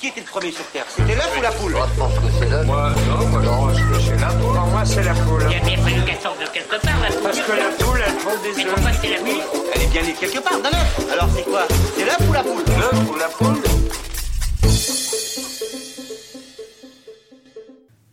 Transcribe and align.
Qui 0.00 0.06
était 0.08 0.20
le 0.20 0.26
premier 0.26 0.52
sur 0.52 0.64
Terre? 0.66 0.84
C'était 0.88 1.14
l'œuf 1.14 1.34
ou 1.36 1.42
la 1.42 1.50
poule? 1.50 1.72
Moi, 1.72 1.88
je 1.92 1.98
pense 1.98 2.14
que 2.14 2.20
c'est 2.38 2.48
l'œuf. 2.48 2.66
Moi, 2.66 2.90
non, 3.08 3.26
moi, 3.26 3.42
je 3.42 3.48
pense 3.48 3.76
que 3.98 4.00
c'est 4.04 4.16
la 4.20 4.28
poule. 4.28 4.54
Pour 4.54 4.66
moi, 4.66 4.84
c'est 4.84 5.02
la 5.02 5.14
poule. 5.14 5.42
Il 5.50 5.56
a 5.56 5.60
bien 5.60 5.76
fallu 5.76 6.04
qu'elle 6.04 6.20
sorte 6.20 6.40
de 6.40 6.46
quelque 6.46 6.80
part, 6.80 7.00
la 7.02 7.08
poule. 7.08 7.22
Parce 7.24 7.40
que 7.40 7.52
la 7.52 7.84
poule, 7.84 8.00
elle 8.06 8.14
pond 8.14 8.30
des 8.42 8.52
Mais 8.56 8.64
œufs. 8.66 8.74
pourquoi 8.74 8.92
c'est 8.92 9.10
la 9.10 9.18
poule? 9.18 9.42
Elle 9.74 9.82
est 9.82 9.86
bien 9.90 10.02
née 10.02 10.12
quelque 10.14 10.38
part, 10.40 10.60
d'un 10.60 10.68
œuf. 10.68 11.12
Alors 11.12 11.28
c'est 11.34 11.42
quoi? 11.42 11.66
C'est 11.96 12.04
l'œuf 12.04 12.28
ou 12.28 12.32
la 12.32 12.42
poule? 12.42 12.64
L'œuf 12.68 13.10
ou 13.10 13.16
la 13.16 13.28
poule 13.28 13.62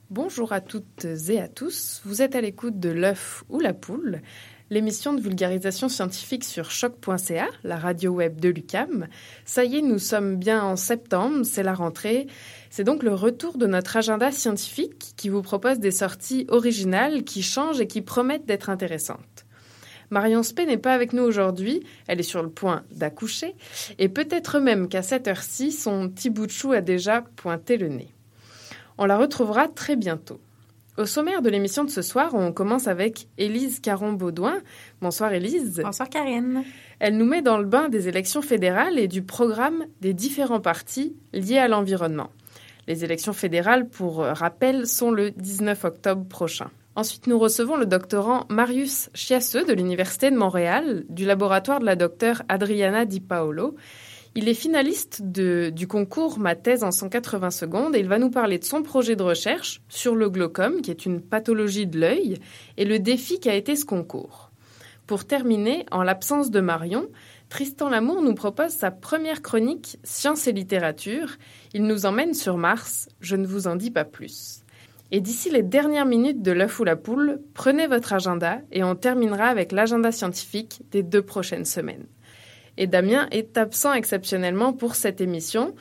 Bonjour 0.10 0.54
à 0.54 0.62
toutes 0.62 1.06
et 1.30 1.40
à 1.42 1.48
tous, 1.48 2.02
vous 2.06 2.22
êtes 2.22 2.36
à 2.36 2.42
l'écoute 2.42 2.80
de 2.80 2.90
l'œuf 2.90 3.44
ou 3.50 3.60
la 3.60 3.74
poule, 3.74 4.22
l'émission 4.70 5.14
de 5.14 5.22
vulgarisation 5.22 5.90
scientifique 5.90 6.44
sur 6.44 6.72
choc.ca, 6.72 7.48
la 7.64 7.78
radio 7.78 8.12
web 8.12 8.40
de 8.40 8.50
l'UCAM. 8.50 9.08
Ça 9.46 9.64
y 9.64 9.78
est, 9.78 9.82
nous 9.82 10.00
sommes 10.00 10.38
bien 10.38 10.64
en 10.64 10.76
septembre, 10.76 11.46
c'est 11.46 11.64
la 11.64 11.74
rentrée. 11.74 12.28
C'est 12.70 12.84
donc 12.84 13.04
le 13.04 13.14
retour 13.14 13.58
de 13.58 13.68
notre 13.68 13.98
agenda 13.98 14.32
scientifique 14.32 15.14
qui 15.16 15.30
vous 15.30 15.42
propose 15.42 15.80
des 15.80 15.92
sorties 15.92 16.46
originales 16.50 17.24
qui 17.24 17.44
changent 17.44 17.80
et 17.80 17.88
qui 17.88 18.02
promettent 18.02 18.46
d'être 18.46 18.70
intéressantes. 18.70 19.46
Marion 20.10 20.44
Spey 20.44 20.66
n'est 20.66 20.78
pas 20.78 20.94
avec 20.94 21.14
nous 21.14 21.24
aujourd'hui, 21.24 21.84
elle 22.08 22.20
est 22.20 22.24
sur 22.24 22.44
le 22.44 22.50
point 22.50 22.84
d'accoucher, 22.92 23.56
et 23.98 24.08
peut-être 24.08 24.60
même 24.60 24.88
qu'à 24.88 25.02
cette 25.02 25.28
heure-ci, 25.28 25.72
son 25.72 26.10
petit 26.10 26.30
bout 26.30 26.46
de 26.46 26.52
chou 26.52 26.74
a 26.74 26.82
déjà 26.82 27.22
pointé 27.36 27.78
le 27.78 27.90
nez. 27.90 28.14
On 28.98 29.06
la 29.06 29.18
retrouvera 29.18 29.68
très 29.68 29.96
bientôt. 29.96 30.40
Au 30.98 31.06
sommaire 31.06 31.42
de 31.42 31.50
l'émission 31.50 31.84
de 31.84 31.90
ce 31.90 32.02
soir, 32.02 32.36
on 32.36 32.54
commence 32.54 32.88
avec 32.88 33.28
Élise 33.38 33.82
Caron-Baudouin. 33.82 34.62
Bonsoir 35.02 35.34
Élise. 35.34 35.82
Bonsoir 35.84 36.10
Karine. 36.10 36.64
Elle 37.00 37.18
nous 37.18 37.26
met 37.26 37.42
dans 37.42 37.58
le 37.58 37.66
bain 37.66 37.90
des 37.90 38.08
élections 38.08 38.42
fédérales 38.42 38.98
et 38.98 39.10
du 39.10 39.22
programme 39.22 39.88
des 40.00 40.14
différents 40.14 40.62
partis 40.62 41.14
liés 41.34 41.58
à 41.58 41.68
l'environnement. 41.68 42.30
Les 42.88 43.04
élections 43.04 43.34
fédérales, 43.34 43.90
pour 43.90 44.20
rappel, 44.20 44.88
sont 44.88 45.12
le 45.12 45.32
19 45.32 45.84
octobre 45.84 46.26
prochain. 46.26 46.72
Ensuite, 46.96 47.28
nous 47.28 47.40
recevons 47.40 47.76
le 47.76 47.86
doctorant 47.86 48.46
Marius 48.50 49.10
Chiasseux 49.14 49.66
de 49.66 49.74
l'Université 49.74 50.32
de 50.32 50.38
Montréal, 50.38 51.04
du 51.10 51.26
laboratoire 51.26 51.82
de 51.82 51.86
la 51.86 51.98
docteure 51.98 52.42
Adriana 52.48 53.04
Di 53.04 53.20
Paolo. 53.20 53.76
Il 54.38 54.50
est 54.50 54.54
finaliste 54.54 55.22
du 55.24 55.88
concours 55.88 56.40
Ma 56.40 56.56
thèse 56.56 56.84
en 56.84 56.92
180 56.92 57.52
secondes 57.52 57.96
et 57.96 58.00
il 58.00 58.10
va 58.10 58.20
nous 58.20 58.30
parler 58.30 58.60
de 58.60 58.66
son 58.66 58.84
projet 58.84 59.16
de 59.16 59.24
recherche 59.24 59.82
sur 59.88 60.14
le 60.14 60.30
glaucome, 60.30 60.82
qui 60.82 60.92
est 60.92 61.06
une 61.06 61.22
pathologie 61.22 61.88
de 61.88 61.98
l'œil, 61.98 62.38
et 62.76 62.84
le 62.84 63.00
défi 63.00 63.40
qu'a 63.40 63.56
été 63.56 63.78
ce 63.78 63.86
concours. 63.86 64.52
Pour 65.08 65.24
terminer, 65.24 65.86
en 65.90 66.04
l'absence 66.04 66.52
de 66.52 66.60
Marion, 66.60 67.08
Tristan 67.48 67.88
Lamour 67.88 68.22
nous 68.22 68.34
propose 68.34 68.72
sa 68.72 68.92
première 68.92 69.42
chronique 69.42 70.00
Science 70.04 70.48
et 70.48 70.52
littérature. 70.52 71.38
Il 71.74 71.84
nous 71.84 72.06
emmène 72.06 72.34
sur 72.34 72.58
Mars, 72.58 73.08
je 73.22 73.38
ne 73.38 73.48
vous 73.48 73.68
en 73.68 73.78
dis 73.78 73.92
pas 73.92 74.04
plus. 74.04 74.64
Et 75.12 75.22
d'ici 75.22 75.50
les 75.50 75.64
dernières 75.64 76.06
minutes 76.06 76.42
de 76.42 76.52
l'œuf 76.52 76.78
ou 76.82 76.84
la 76.84 76.98
poule, 76.98 77.40
prenez 77.54 77.88
votre 77.88 78.12
agenda 78.12 78.60
et 78.74 78.84
on 78.84 78.96
terminera 78.96 79.46
avec 79.46 79.72
l'agenda 79.72 80.12
scientifique 80.12 80.82
des 80.92 81.04
deux 81.04 81.22
prochaines 81.22 81.64
semaines. 81.64 82.08
Et 82.78 82.88
Damien 82.88 83.28
est 83.32 83.58
absent 83.58 83.94
exceptionnellement 83.94 84.74
pour 84.74 84.96
cette 84.96 85.22
émission, 85.22 85.76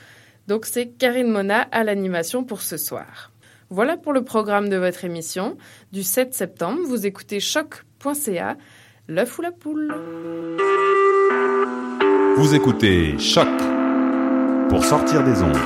donc 0.47 0.67
c'est 0.67 0.89
Karine 0.89 1.31
Mona 1.31 1.63
à 1.73 1.85
l'animation 1.85 2.45
pour 2.45 2.61
ce 2.61 2.77
soir. 2.77 3.33
Voilà 3.71 3.97
pour 3.97 4.13
le 4.13 4.23
programme 4.23 4.69
de 4.69 4.77
votre 4.77 5.05
émission. 5.05 5.57
Du 5.91 6.03
7 6.03 6.35
septembre, 6.35 6.81
vous 6.85 7.07
écoutez 7.07 7.41
choc.ca, 7.41 8.57
l'œuf 9.09 9.39
ou 9.39 9.43
la 9.43 9.53
poule. 9.53 9.93
Vous 12.37 12.55
écoutez 12.55 13.19
Choc 13.19 13.49
pour 14.69 14.85
sortir 14.85 15.25
des 15.25 15.43
ondes. 15.43 15.57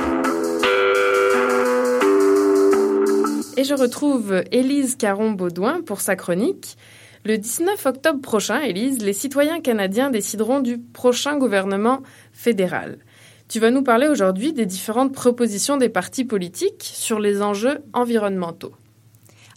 Et 3.57 3.63
je 3.63 3.73
retrouve 3.73 4.43
Élise 4.51 4.95
Caron-Baudouin 4.95 5.81
pour 5.81 5.99
sa 5.99 6.15
chronique. 6.15 6.77
Le 7.25 7.37
19 7.37 7.85
octobre 7.85 8.21
prochain, 8.21 8.61
Élise, 8.61 9.03
les 9.03 9.13
citoyens 9.13 9.59
canadiens 9.59 10.09
décideront 10.09 10.61
du 10.61 10.77
prochain 10.77 11.37
gouvernement 11.37 12.01
fédéral. 12.31 12.97
Tu 13.49 13.59
vas 13.59 13.71
nous 13.71 13.83
parler 13.83 14.07
aujourd'hui 14.07 14.53
des 14.53 14.65
différentes 14.65 15.13
propositions 15.13 15.75
des 15.75 15.89
partis 15.89 16.23
politiques 16.23 16.83
sur 16.83 17.19
les 17.19 17.41
enjeux 17.41 17.79
environnementaux. 17.93 18.73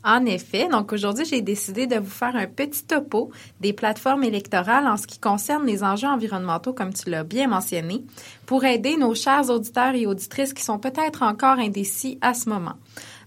En 0.05 0.27
effet, 0.27 0.67
donc 0.69 0.93
aujourd'hui, 0.93 1.25
j'ai 1.25 1.43
décidé 1.43 1.87
de 1.87 1.97
vous 1.97 2.11
faire 2.11 2.35
un 2.35 2.47
petit 2.47 2.85
topo 2.85 3.31
des 3.61 3.73
plateformes 3.73 4.25
électorales 4.25 4.89
en 4.89 4.97
ce 4.97 5.07
qui 5.07 5.21
concerne 5.21 5.65
les 5.65 5.85
enjeux 5.85 6.09
environnementaux, 6.09 6.73
comme 6.73 6.93
tu 6.93 7.09
l'as 7.09 7.23
bien 7.23 7.47
mentionné, 7.47 8.03
pour 8.45 8.65
aider 8.65 8.97
nos 8.97 9.15
chers 9.15 9.49
auditeurs 9.51 9.95
et 9.95 10.07
auditrices 10.07 10.55
qui 10.55 10.65
sont 10.65 10.81
peut-être 10.81 11.23
encore 11.23 11.61
indécis 11.61 12.19
à 12.21 12.35
ce 12.35 12.49
moment. 12.49 12.75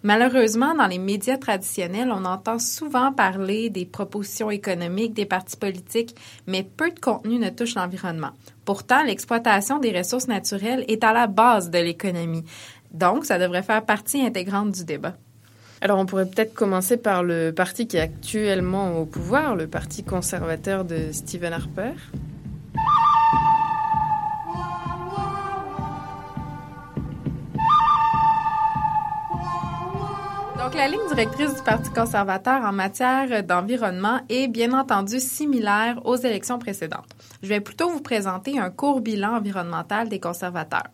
Malheureusement, 0.06 0.76
dans 0.76 0.86
les 0.86 1.00
médias 1.00 1.40
traditionnels, 1.40 2.12
on 2.14 2.26
entend 2.26 2.60
souvent 2.60 3.12
parler 3.12 3.72
des 3.72 3.86
propositions 3.86 4.52
économiques 4.52 5.16
des 5.16 5.26
partis 5.26 5.58
politiques, 5.58 6.16
mais 6.46 6.62
peu 6.62 6.92
de 6.92 7.00
contenu 7.00 7.40
ne 7.40 7.50
touche 7.50 7.74
l'environnement. 7.74 8.30
Pourtant, 8.66 9.02
l'exploitation 9.02 9.80
des 9.80 9.98
ressources 9.98 10.28
naturelles 10.28 10.86
est 10.88 11.04
à 11.04 11.12
la 11.12 11.26
base 11.26 11.72
de 11.72 11.80
l'économie. 11.80 12.46
Donc, 12.92 13.26
ça 13.26 13.40
devrait 13.40 13.64
faire 13.64 13.84
partie 13.84 14.22
intégrante 14.22 14.74
du 14.74 14.86
débat. 14.86 15.16
Alors 15.82 15.98
on 15.98 16.06
pourrait 16.06 16.28
peut-être 16.28 16.54
commencer 16.54 16.98
par 16.98 17.24
le 17.24 17.52
parti 17.52 17.88
qui 17.88 17.98
est 17.98 18.02
actuellement 18.02 19.00
au 19.00 19.06
pouvoir, 19.06 19.56
le 19.56 19.66
parti 19.66 20.04
conservateur 20.04 20.86
de 20.86 21.12
Stephen 21.14 21.52
Harper. 21.52 21.94
La 30.76 30.90
ligne 30.90 31.08
directrice 31.08 31.56
du 31.56 31.62
Parti 31.62 31.90
conservateur 31.90 32.62
en 32.64 32.74
matière 32.74 33.44
d'environnement 33.44 34.20
est 34.28 34.50
bien 34.50 34.78
entendu 34.78 35.22
similaire 35.22 36.02
aux 36.04 36.18
élections 36.18 36.60
précédentes. 36.60 37.16
Je 37.42 37.48
vais 37.48 37.62
plutôt 37.62 37.90
vous 37.90 38.02
présenter 38.02 38.60
un 38.60 38.70
court 38.70 39.00
bilan 39.00 39.38
environnemental 39.38 40.10
des 40.10 40.20
conservateurs. 40.20 40.90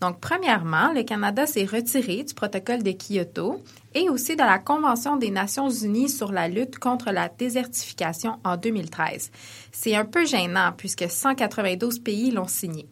Donc, 0.00 0.20
premièrement, 0.20 0.90
le 0.94 1.02
Canada 1.02 1.46
s'est 1.46 1.66
retiré 1.66 2.24
du 2.24 2.32
protocole 2.32 2.82
de 2.82 2.92
Kyoto 2.92 3.62
et 3.94 4.08
aussi 4.08 4.36
de 4.36 4.42
la 4.42 4.58
Convention 4.58 5.18
des 5.18 5.30
Nations 5.30 5.68
unies 5.68 6.08
sur 6.08 6.32
la 6.32 6.48
lutte 6.48 6.78
contre 6.78 7.10
la 7.10 7.28
désertification 7.28 8.38
en 8.42 8.56
2013. 8.56 9.30
C'est 9.70 9.96
un 9.96 10.06
peu 10.06 10.24
gênant 10.24 10.72
puisque 10.74 11.10
192 11.10 11.98
pays 11.98 12.30
l'ont 12.30 12.48
signé. 12.48 12.88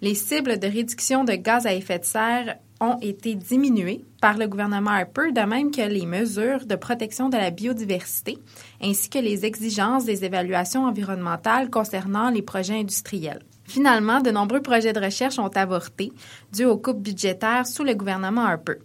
Les 0.00 0.16
cibles 0.16 0.58
de 0.58 0.66
réduction 0.66 1.22
de 1.22 1.34
gaz 1.34 1.66
à 1.66 1.72
effet 1.72 2.00
de 2.00 2.04
serre 2.04 2.56
ont 2.80 2.98
été 3.00 3.34
diminuées 3.34 4.04
par 4.20 4.36
le 4.36 4.46
gouvernement 4.46 4.90
Harper, 4.90 5.32
de 5.32 5.40
même 5.40 5.70
que 5.70 5.82
les 5.82 6.06
mesures 6.06 6.66
de 6.66 6.74
protection 6.74 7.28
de 7.28 7.36
la 7.36 7.50
biodiversité, 7.50 8.38
ainsi 8.82 9.08
que 9.08 9.18
les 9.18 9.44
exigences 9.44 10.04
des 10.04 10.24
évaluations 10.24 10.84
environnementales 10.84 11.70
concernant 11.70 12.30
les 12.30 12.42
projets 12.42 12.78
industriels. 12.78 13.42
Finalement, 13.66 14.20
de 14.20 14.30
nombreux 14.30 14.60
projets 14.60 14.92
de 14.92 15.00
recherche 15.00 15.38
ont 15.38 15.48
avorté 15.48 16.12
dû 16.52 16.64
aux 16.64 16.76
coupes 16.76 17.02
budgétaires 17.02 17.66
sous 17.66 17.84
le 17.84 17.94
gouvernement 17.94 18.44
Harper. 18.44 18.78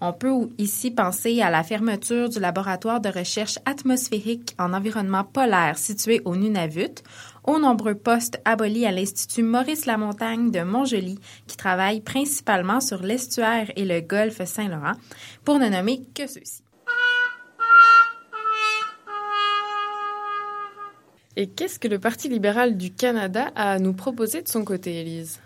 On 0.00 0.12
peut 0.12 0.48
ici 0.58 0.90
penser 0.90 1.40
à 1.40 1.50
la 1.50 1.62
fermeture 1.62 2.28
du 2.28 2.38
laboratoire 2.38 3.00
de 3.00 3.08
recherche 3.08 3.58
atmosphérique 3.64 4.54
en 4.58 4.74
environnement 4.74 5.24
polaire 5.24 5.78
situé 5.78 6.20
au 6.24 6.36
Nunavut, 6.36 7.02
aux 7.46 7.58
nombreux 7.58 7.94
postes 7.94 8.40
abolis 8.44 8.86
à 8.86 8.92
l'Institut 8.92 9.42
Maurice 9.42 9.86
Lamontagne 9.86 10.50
de 10.50 10.60
Montjoli, 10.60 11.18
qui 11.46 11.56
travaille 11.56 12.00
principalement 12.00 12.80
sur 12.80 13.02
l'estuaire 13.02 13.70
et 13.76 13.84
le 13.84 14.00
golfe 14.00 14.44
Saint-Laurent, 14.44 14.94
pour 15.44 15.58
ne 15.58 15.68
nommer 15.68 16.02
que 16.14 16.26
ceux-ci. 16.26 16.62
Et 21.38 21.48
qu'est-ce 21.48 21.78
que 21.78 21.88
le 21.88 21.98
Parti 21.98 22.30
libéral 22.30 22.78
du 22.78 22.94
Canada 22.94 23.50
a 23.54 23.72
à 23.72 23.78
nous 23.78 23.92
proposer 23.92 24.40
de 24.40 24.48
son 24.48 24.64
côté, 24.64 25.00
Élise? 25.00 25.38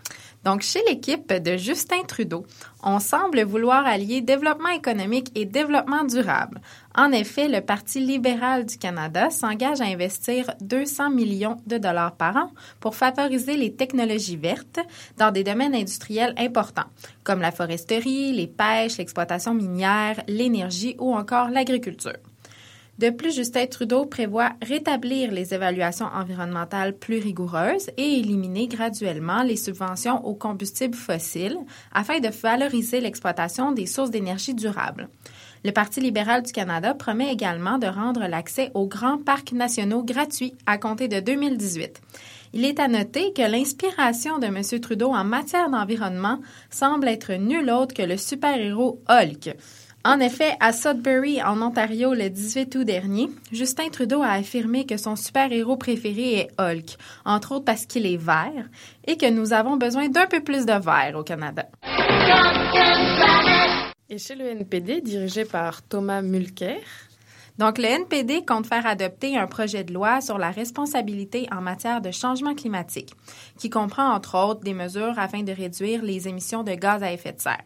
Donc, 0.43 0.61
chez 0.61 0.79
l'équipe 0.87 1.31
de 1.31 1.57
Justin 1.57 2.03
Trudeau, 2.07 2.45
on 2.81 2.99
semble 2.99 3.43
vouloir 3.43 3.85
allier 3.85 4.21
développement 4.21 4.69
économique 4.69 5.31
et 5.35 5.45
développement 5.45 6.03
durable. 6.03 6.61
En 6.95 7.13
effet, 7.13 7.47
le 7.47 7.61
Parti 7.61 8.01
libéral 8.01 8.65
du 8.65 8.77
Canada 8.77 9.29
s'engage 9.29 9.79
à 9.79 9.85
investir 9.85 10.51
200 10.59 11.11
millions 11.11 11.57
de 11.65 11.77
dollars 11.77 12.15
par 12.15 12.35
an 12.35 12.51
pour 12.81 12.95
favoriser 12.95 13.55
les 13.55 13.73
technologies 13.73 14.35
vertes 14.35 14.79
dans 15.17 15.31
des 15.31 15.45
domaines 15.45 15.73
industriels 15.73 16.33
importants, 16.37 16.89
comme 17.23 17.39
la 17.39 17.53
foresterie, 17.53 18.33
les 18.33 18.47
pêches, 18.47 18.97
l'exploitation 18.97 19.53
minière, 19.53 20.21
l'énergie 20.27 20.97
ou 20.99 21.13
encore 21.13 21.49
l'agriculture. 21.49 22.17
De 22.99 23.09
plus, 23.09 23.33
Justin 23.33 23.65
Trudeau 23.67 24.05
prévoit 24.05 24.51
rétablir 24.61 25.31
les 25.31 25.53
évaluations 25.53 26.05
environnementales 26.13 26.95
plus 26.95 27.19
rigoureuses 27.19 27.89
et 27.97 28.19
éliminer 28.19 28.67
graduellement 28.67 29.43
les 29.43 29.55
subventions 29.55 30.23
aux 30.25 30.35
combustibles 30.35 30.97
fossiles 30.97 31.57
afin 31.93 32.19
de 32.19 32.27
valoriser 32.27 32.99
l'exploitation 32.99 33.71
des 33.71 33.87
sources 33.87 34.11
d'énergie 34.11 34.53
durables. 34.53 35.07
Le 35.63 35.71
Parti 35.71 35.99
libéral 35.99 36.41
du 36.41 36.51
Canada 36.51 36.95
promet 36.95 37.31
également 37.31 37.77
de 37.77 37.85
rendre 37.85 38.27
l'accès 38.27 38.71
aux 38.73 38.87
grands 38.87 39.19
parcs 39.19 39.51
nationaux 39.51 40.03
gratuits 40.03 40.55
à 40.65 40.79
compter 40.79 41.07
de 41.07 41.19
2018. 41.19 42.01
Il 42.53 42.65
est 42.65 42.79
à 42.79 42.87
noter 42.87 43.31
que 43.33 43.43
l'inspiration 43.43 44.39
de 44.39 44.47
M. 44.47 44.61
Trudeau 44.81 45.11
en 45.11 45.23
matière 45.23 45.69
d'environnement 45.69 46.39
semble 46.69 47.07
être 47.07 47.33
nul 47.33 47.69
autre 47.69 47.93
que 47.93 48.01
le 48.01 48.17
super-héros 48.17 49.01
Hulk. 49.07 49.55
En 50.03 50.19
effet, 50.19 50.55
à 50.59 50.73
Sudbury, 50.73 51.43
en 51.43 51.61
Ontario, 51.61 52.15
le 52.15 52.29
18 52.29 52.75
août 52.75 52.83
dernier, 52.83 53.29
Justin 53.51 53.89
Trudeau 53.89 54.23
a 54.23 54.31
affirmé 54.31 54.87
que 54.87 54.97
son 54.97 55.15
super-héros 55.15 55.77
préféré 55.77 56.39
est 56.39 56.49
Hulk, 56.59 56.97
entre 57.23 57.53
autres 57.53 57.65
parce 57.65 57.85
qu'il 57.85 58.07
est 58.07 58.17
vert, 58.17 58.67
et 59.05 59.15
que 59.15 59.29
nous 59.29 59.53
avons 59.53 59.77
besoin 59.77 60.09
d'un 60.09 60.25
peu 60.25 60.41
plus 60.41 60.65
de 60.65 60.73
vert 60.73 61.13
au 61.15 61.23
Canada. 61.23 61.67
Et 64.13 64.17
chez 64.17 64.35
le 64.35 64.45
NPD, 64.45 64.99
dirigé 64.99 65.45
par 65.45 65.83
Thomas 65.83 66.21
Mulcair, 66.21 66.81
donc, 67.57 67.77
le 67.77 67.85
NPD 67.85 68.43
compte 68.45 68.65
faire 68.65 68.87
adopter 68.87 69.37
un 69.37 69.45
projet 69.45 69.83
de 69.83 69.93
loi 69.93 70.19
sur 70.19 70.37
la 70.37 70.51
responsabilité 70.51 71.47
en 71.51 71.61
matière 71.61 72.01
de 72.01 72.09
changement 72.09 72.55
climatique, 72.55 73.13
qui 73.57 73.69
comprend 73.69 74.13
entre 74.13 74.35
autres 74.37 74.61
des 74.61 74.73
mesures 74.73 75.19
afin 75.19 75.43
de 75.43 75.51
réduire 75.51 76.01
les 76.01 76.27
émissions 76.27 76.63
de 76.63 76.71
gaz 76.71 77.03
à 77.03 77.11
effet 77.11 77.33
de 77.33 77.41
serre. 77.41 77.63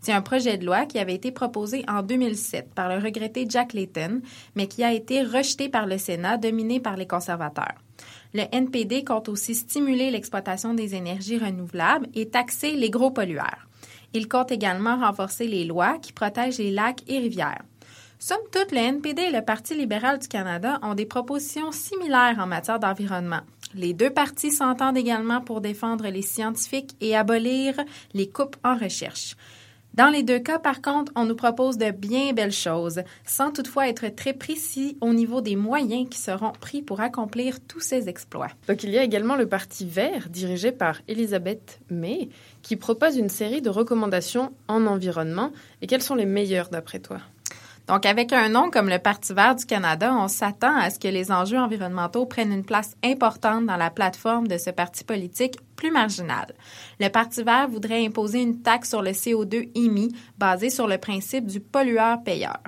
C'est 0.00 0.12
un 0.12 0.22
projet 0.22 0.58
de 0.58 0.66
loi 0.66 0.86
qui 0.86 0.98
avait 0.98 1.14
été 1.14 1.30
proposé 1.30 1.84
en 1.88 2.02
2007 2.02 2.74
par 2.74 2.88
le 2.88 3.02
regretté 3.02 3.46
Jack 3.48 3.72
Layton, 3.72 4.20
mais 4.54 4.66
qui 4.66 4.84
a 4.84 4.92
été 4.92 5.22
rejeté 5.22 5.68
par 5.68 5.86
le 5.86 5.98
Sénat, 5.98 6.36
dominé 6.36 6.78
par 6.78 6.96
les 6.96 7.06
conservateurs. 7.06 7.76
Le 8.34 8.42
NPD 8.52 9.02
compte 9.04 9.28
aussi 9.28 9.54
stimuler 9.54 10.10
l'exploitation 10.10 10.74
des 10.74 10.94
énergies 10.94 11.38
renouvelables 11.38 12.08
et 12.12 12.28
taxer 12.28 12.72
les 12.72 12.90
gros 12.90 13.12
pollueurs. 13.12 13.67
Il 14.14 14.28
compte 14.28 14.52
également 14.52 14.96
renforcer 14.96 15.46
les 15.46 15.64
lois 15.64 15.98
qui 16.00 16.12
protègent 16.12 16.58
les 16.58 16.70
lacs 16.70 17.02
et 17.08 17.18
rivières. 17.18 17.62
Somme 18.20 18.38
toute, 18.50 18.72
le 18.72 18.78
NPD 18.78 19.22
et 19.22 19.30
le 19.30 19.42
Parti 19.42 19.74
libéral 19.74 20.18
du 20.18 20.26
Canada 20.26 20.80
ont 20.82 20.94
des 20.94 21.06
propositions 21.06 21.70
similaires 21.70 22.38
en 22.40 22.46
matière 22.46 22.80
d'environnement. 22.80 23.42
Les 23.74 23.92
deux 23.92 24.10
partis 24.10 24.50
s'entendent 24.50 24.96
également 24.96 25.40
pour 25.40 25.60
défendre 25.60 26.08
les 26.08 26.22
scientifiques 26.22 26.96
et 27.00 27.14
abolir 27.14 27.74
les 28.14 28.28
coupes 28.28 28.56
en 28.64 28.76
recherche. 28.76 29.36
Dans 29.94 30.10
les 30.10 30.22
deux 30.22 30.38
cas, 30.38 30.60
par 30.60 30.80
contre, 30.80 31.10
on 31.16 31.24
nous 31.24 31.34
propose 31.34 31.76
de 31.76 31.90
bien 31.90 32.32
belles 32.32 32.52
choses, 32.52 33.02
sans 33.24 33.50
toutefois 33.50 33.88
être 33.88 34.06
très 34.14 34.32
précis 34.32 34.96
au 35.00 35.12
niveau 35.12 35.40
des 35.40 35.56
moyens 35.56 36.08
qui 36.08 36.18
seront 36.18 36.52
pris 36.52 36.82
pour 36.82 37.00
accomplir 37.00 37.58
tous 37.66 37.80
ces 37.80 38.08
exploits. 38.08 38.50
Donc 38.68 38.84
il 38.84 38.90
y 38.90 38.98
a 38.98 39.02
également 39.02 39.34
le 39.34 39.48
Parti 39.48 39.86
vert, 39.86 40.28
dirigé 40.28 40.70
par 40.70 41.00
Elisabeth 41.08 41.80
May, 41.90 42.28
qui 42.68 42.76
propose 42.76 43.16
une 43.16 43.30
série 43.30 43.62
de 43.62 43.70
recommandations 43.70 44.52
en 44.68 44.86
environnement. 44.86 45.52
Et 45.80 45.86
quelles 45.86 46.02
sont 46.02 46.14
les 46.14 46.26
meilleures 46.26 46.68
d'après 46.68 46.98
toi? 46.98 47.16
Donc, 47.86 48.04
avec 48.04 48.34
un 48.34 48.50
nom 48.50 48.68
comme 48.70 48.90
le 48.90 48.98
Parti 48.98 49.32
vert 49.32 49.54
du 49.54 49.64
Canada, 49.64 50.14
on 50.14 50.28
s'attend 50.28 50.76
à 50.76 50.90
ce 50.90 50.98
que 50.98 51.08
les 51.08 51.32
enjeux 51.32 51.56
environnementaux 51.56 52.26
prennent 52.26 52.52
une 52.52 52.66
place 52.66 52.94
importante 53.02 53.64
dans 53.64 53.78
la 53.78 53.88
plateforme 53.88 54.48
de 54.48 54.58
ce 54.58 54.68
parti 54.68 55.02
politique 55.02 55.56
plus 55.76 55.90
marginal. 55.90 56.54
Le 57.00 57.08
Parti 57.08 57.42
vert 57.42 57.68
voudrait 57.70 58.04
imposer 58.04 58.42
une 58.42 58.60
taxe 58.60 58.90
sur 58.90 59.00
le 59.00 59.12
CO2 59.12 59.70
émis 59.74 60.14
basée 60.36 60.68
sur 60.68 60.86
le 60.86 60.98
principe 60.98 61.46
du 61.46 61.60
pollueur-payeur. 61.60 62.60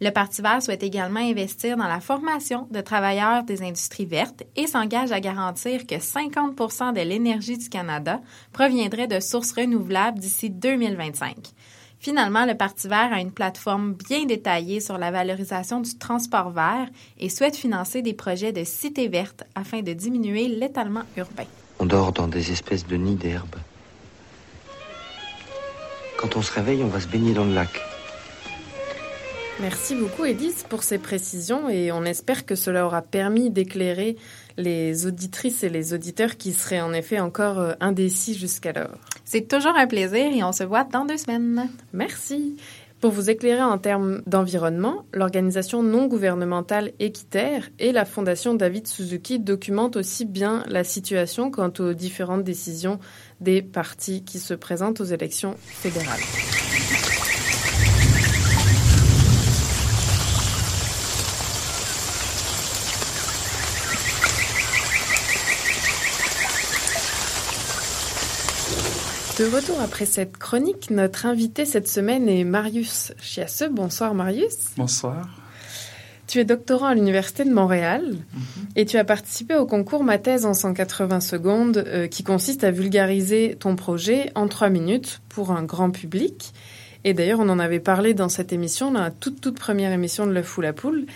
Le 0.00 0.10
Parti 0.10 0.42
vert 0.42 0.62
souhaite 0.62 0.82
également 0.82 1.20
investir 1.20 1.76
dans 1.76 1.86
la 1.86 2.00
formation 2.00 2.66
de 2.70 2.80
travailleurs 2.80 3.44
des 3.44 3.62
industries 3.62 4.06
vertes 4.06 4.42
et 4.56 4.66
s'engage 4.66 5.12
à 5.12 5.20
garantir 5.20 5.86
que 5.86 5.94
50% 5.94 6.92
de 6.92 7.00
l'énergie 7.00 7.58
du 7.58 7.68
Canada 7.68 8.20
proviendrait 8.52 9.06
de 9.06 9.20
sources 9.20 9.52
renouvelables 9.52 10.18
d'ici 10.18 10.50
2025. 10.50 11.36
Finalement, 12.00 12.44
le 12.44 12.54
Parti 12.54 12.86
vert 12.86 13.12
a 13.12 13.20
une 13.20 13.32
plateforme 13.32 13.94
bien 13.94 14.26
détaillée 14.26 14.80
sur 14.80 14.98
la 14.98 15.10
valorisation 15.10 15.80
du 15.80 15.96
transport 15.96 16.50
vert 16.50 16.88
et 17.18 17.30
souhaite 17.30 17.56
financer 17.56 18.02
des 18.02 18.12
projets 18.12 18.52
de 18.52 18.62
cités 18.64 19.08
vertes 19.08 19.44
afin 19.54 19.80
de 19.80 19.92
diminuer 19.94 20.48
l'étalement 20.48 21.04
urbain. 21.16 21.46
On 21.78 21.86
dort 21.86 22.12
dans 22.12 22.28
des 22.28 22.52
espèces 22.52 22.86
de 22.86 22.96
nids 22.96 23.14
d'herbe. 23.14 23.56
Quand 26.18 26.36
on 26.36 26.42
se 26.42 26.52
réveille, 26.52 26.82
on 26.82 26.88
va 26.88 27.00
se 27.00 27.08
baigner 27.08 27.32
dans 27.32 27.44
le 27.44 27.54
lac. 27.54 27.93
Merci 29.60 29.94
beaucoup, 29.94 30.24
Edith, 30.24 30.66
pour 30.68 30.82
ces 30.82 30.98
précisions 30.98 31.68
et 31.68 31.92
on 31.92 32.04
espère 32.04 32.44
que 32.44 32.56
cela 32.56 32.86
aura 32.86 33.02
permis 33.02 33.50
d'éclairer 33.50 34.16
les 34.56 35.06
auditrices 35.06 35.62
et 35.62 35.68
les 35.68 35.94
auditeurs 35.94 36.36
qui 36.36 36.52
seraient 36.52 36.80
en 36.80 36.92
effet 36.92 37.20
encore 37.20 37.58
euh, 37.58 37.72
indécis 37.80 38.34
jusqu'alors. 38.34 38.98
C'est 39.24 39.48
toujours 39.48 39.76
un 39.76 39.86
plaisir 39.86 40.32
et 40.32 40.42
on 40.42 40.52
se 40.52 40.64
voit 40.64 40.84
dans 40.84 41.04
deux 41.04 41.16
semaines. 41.16 41.68
Merci. 41.92 42.56
Pour 43.00 43.12
vous 43.12 43.30
éclairer 43.30 43.62
en 43.62 43.78
termes 43.78 44.22
d'environnement, 44.26 45.04
l'organisation 45.12 45.82
non 45.82 46.06
gouvernementale 46.06 46.92
Équiterre 46.98 47.68
et 47.78 47.92
la 47.92 48.04
Fondation 48.04 48.54
David 48.54 48.86
Suzuki 48.86 49.38
documentent 49.38 49.96
aussi 49.96 50.24
bien 50.24 50.64
la 50.68 50.84
situation 50.84 51.50
quant 51.50 51.72
aux 51.78 51.92
différentes 51.92 52.44
décisions 52.44 52.98
des 53.40 53.62
partis 53.62 54.24
qui 54.24 54.38
se 54.38 54.54
présentent 54.54 55.00
aux 55.00 55.04
élections 55.04 55.54
fédérales. 55.64 56.20
De 69.38 69.46
retour 69.46 69.80
après 69.80 70.06
cette 70.06 70.36
chronique, 70.36 70.90
notre 70.90 71.26
invité 71.26 71.64
cette 71.64 71.88
semaine 71.88 72.28
est 72.28 72.44
Marius 72.44 73.12
Chiasseux. 73.20 73.68
Bonsoir 73.68 74.14
Marius. 74.14 74.76
Bonsoir. 74.76 75.28
Tu 76.28 76.38
es 76.38 76.44
doctorant 76.44 76.86
à 76.86 76.94
l'Université 76.94 77.44
de 77.44 77.52
Montréal 77.52 78.02
mhm. 78.12 78.66
et 78.76 78.86
tu 78.86 78.96
as 78.96 79.02
participé 79.02 79.56
au 79.56 79.66
concours 79.66 80.04
Ma 80.04 80.18
thèse 80.18 80.46
en 80.46 80.54
180 80.54 81.18
secondes 81.18 81.78
euh, 81.84 82.06
qui 82.06 82.22
consiste 82.22 82.62
à 82.62 82.70
vulgariser 82.70 83.56
ton 83.58 83.74
projet 83.74 84.30
en 84.36 84.46
trois 84.46 84.68
minutes 84.68 85.20
pour 85.28 85.50
un 85.50 85.64
grand 85.64 85.90
public. 85.90 86.52
Et 87.02 87.12
d'ailleurs, 87.12 87.40
on 87.40 87.48
en 87.48 87.58
avait 87.58 87.80
parlé 87.80 88.14
dans 88.14 88.28
cette 88.28 88.52
émission, 88.52 88.92
la 88.92 89.10
toute 89.10 89.40
toute 89.40 89.58
première 89.58 89.90
émission 89.90 90.28
de 90.28 90.32
Le 90.32 90.44
Fou 90.44 90.60
la 90.60 90.72
Poule. 90.72 91.06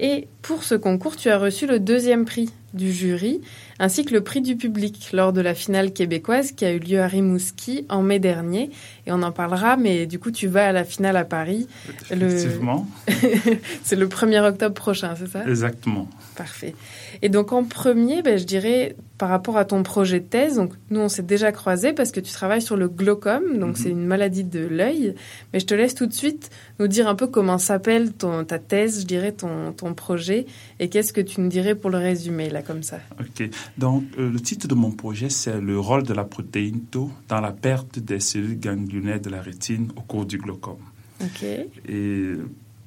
Et 0.00 0.26
pour 0.42 0.64
ce 0.64 0.74
concours, 0.74 1.16
tu 1.16 1.30
as 1.30 1.38
reçu 1.38 1.68
le 1.68 1.78
deuxième 1.78 2.24
prix 2.24 2.50
du 2.74 2.92
jury, 2.92 3.40
ainsi 3.78 4.04
que 4.04 4.12
le 4.12 4.22
prix 4.22 4.40
du 4.40 4.56
public 4.56 5.10
lors 5.12 5.32
de 5.32 5.40
la 5.40 5.54
finale 5.54 5.92
québécoise 5.92 6.52
qui 6.52 6.64
a 6.64 6.72
eu 6.72 6.78
lieu 6.78 7.00
à 7.00 7.06
Rimouski 7.06 7.86
en 7.88 8.02
mai 8.02 8.18
dernier. 8.18 8.70
Et 9.06 9.12
on 9.12 9.22
en 9.22 9.32
parlera, 9.32 9.76
mais 9.76 10.06
du 10.06 10.18
coup, 10.18 10.30
tu 10.30 10.48
vas 10.48 10.68
à 10.68 10.72
la 10.72 10.84
finale 10.84 11.16
à 11.16 11.24
Paris. 11.24 11.66
Effectivement. 12.10 12.86
c'est 13.82 13.96
le 13.96 14.06
1er 14.06 14.46
octobre 14.46 14.74
prochain, 14.74 15.14
c'est 15.16 15.28
ça? 15.28 15.46
Exactement. 15.46 16.08
Parfait. 16.36 16.74
Et 17.22 17.28
donc 17.28 17.52
en 17.52 17.64
premier, 17.64 18.22
ben, 18.22 18.38
je 18.38 18.44
dirais 18.44 18.96
par 19.18 19.28
rapport 19.28 19.56
à 19.56 19.64
ton 19.64 19.82
projet 19.82 20.20
de 20.20 20.24
thèse, 20.24 20.56
donc 20.56 20.72
nous 20.90 21.00
on 21.00 21.08
s'est 21.08 21.22
déjà 21.22 21.50
croisés 21.50 21.92
parce 21.92 22.12
que 22.12 22.20
tu 22.20 22.32
travailles 22.32 22.62
sur 22.62 22.76
le 22.76 22.88
glaucome, 22.88 23.58
donc 23.58 23.76
c'est 23.76 23.88
mhm. 23.88 23.98
une 23.98 24.06
maladie 24.06 24.44
de 24.44 24.60
l'œil. 24.60 25.14
Mais 25.52 25.58
je 25.58 25.66
te 25.66 25.74
laisse 25.74 25.94
tout 25.94 26.06
de 26.06 26.12
suite 26.12 26.50
nous 26.78 26.86
dire 26.86 27.08
un 27.08 27.16
peu 27.16 27.26
comment 27.26 27.58
s'appelle 27.58 28.12
ta 28.12 28.58
thèse, 28.58 29.00
je 29.00 29.06
dirais 29.06 29.32
ton, 29.32 29.72
ton 29.72 29.94
projet, 29.94 30.46
et 30.78 30.88
qu'est-ce 30.88 31.12
que 31.12 31.20
tu 31.20 31.40
nous 31.40 31.48
dirais 31.48 31.74
pour 31.74 31.90
le 31.90 31.98
résumer 31.98 32.48
là 32.48 32.62
comme 32.62 32.84
ça? 32.84 33.00
Ok. 33.18 33.50
Donc 33.76 34.04
euh, 34.18 34.30
le 34.30 34.40
titre 34.40 34.68
de 34.68 34.74
mon 34.74 34.90
projet 34.90 35.28
c'est 35.28 35.60
le 35.60 35.78
rôle 35.78 36.02
de 36.02 36.14
la 36.14 36.24
protéine 36.24 36.80
Tau 36.90 37.10
dans 37.28 37.40
la 37.40 37.52
perte 37.52 37.98
des 37.98 38.20
cellules 38.20 38.58
ganglionnaires 38.58 39.20
de 39.20 39.30
la 39.30 39.42
rétine 39.42 39.90
au 39.96 40.02
cours 40.02 40.26
du 40.26 40.38
glaucome. 40.38 40.78
Ok. 41.20 41.44
Et 41.88 42.32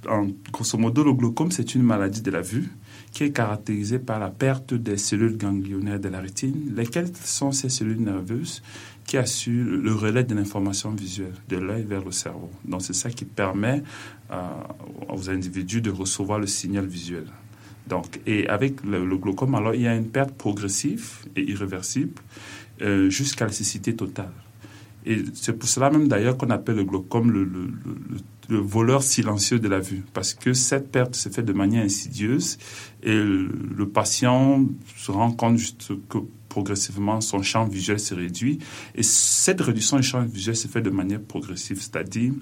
en, 0.09 0.27
grosso 0.51 0.77
modo, 0.77 1.03
le 1.03 1.13
glaucome 1.13 1.51
c'est 1.51 1.75
une 1.75 1.83
maladie 1.83 2.21
de 2.21 2.31
la 2.31 2.41
vue 2.41 2.69
qui 3.11 3.25
est 3.25 3.31
caractérisée 3.31 3.99
par 3.99 4.19
la 4.19 4.29
perte 4.29 4.73
des 4.73 4.97
cellules 4.97 5.37
ganglionnaires 5.37 5.99
de 5.99 6.07
la 6.07 6.21
rétine, 6.21 6.73
lesquelles 6.75 7.11
sont 7.23 7.51
ces 7.51 7.67
cellules 7.67 8.01
nerveuses 8.01 8.61
qui 9.05 9.17
assurent 9.17 9.77
le 9.81 9.93
relais 9.93 10.23
de 10.23 10.33
l'information 10.33 10.91
visuelle 10.91 11.33
de 11.49 11.57
l'œil 11.57 11.83
vers 11.83 12.03
le 12.03 12.11
cerveau. 12.11 12.49
Donc 12.63 12.81
c'est 12.81 12.93
ça 12.93 13.09
qui 13.09 13.25
permet 13.25 13.83
euh, 14.31 14.47
aux 15.09 15.29
individus 15.29 15.81
de 15.81 15.91
recevoir 15.91 16.39
le 16.39 16.47
signal 16.47 16.85
visuel. 16.85 17.25
Donc, 17.87 18.19
et 18.25 18.47
avec 18.47 18.83
le, 18.83 19.17
glaucome, 19.17 19.55
alors 19.55 19.75
il 19.75 19.81
y 19.81 19.87
a 19.87 19.95
une 19.95 20.07
perte 20.07 20.31
progressive 20.31 21.25
et 21.35 21.41
irréversible 21.41 22.21
euh, 22.81 23.09
jusqu'à 23.09 23.45
la 23.45 23.51
cécité 23.51 23.95
totale. 23.95 24.31
Et 25.05 25.23
c'est 25.33 25.53
pour 25.53 25.67
cela 25.67 25.89
même 25.89 26.07
d'ailleurs 26.07 26.37
qu'on 26.37 26.51
appelle 26.51 26.75
le 26.75 26.83
glaucome 26.83 27.31
le, 27.31 27.43
le, 27.43 27.71
le, 28.49 28.57
voleur 28.57 29.01
silencieux 29.01 29.59
de 29.59 29.67
la 29.67 29.79
vue, 29.79 30.03
parce 30.13 30.33
que 30.33 30.53
cette 30.53 30.91
perte 30.91 31.15
se 31.15 31.29
fait 31.29 31.41
de 31.41 31.53
manière 31.53 31.83
insidieuse 31.83 32.59
et 33.01 33.15
le, 33.15 33.89
patient 33.91 34.63
se 34.97 35.11
rend 35.11 35.31
compte 35.31 35.57
juste 35.57 35.93
que 36.07 36.19
progressivement 36.49 37.21
son 37.21 37.41
champ 37.41 37.65
visuel 37.65 37.99
se 37.99 38.13
réduit. 38.13 38.59
Et 38.93 39.03
cette 39.03 39.61
réduction 39.61 39.97
du 39.97 40.03
champ 40.03 40.21
visuel 40.21 40.55
se 40.55 40.67
fait 40.67 40.81
de 40.81 40.89
manière 40.89 41.21
progressive, 41.21 41.81
c'est-à-dire 41.81 42.33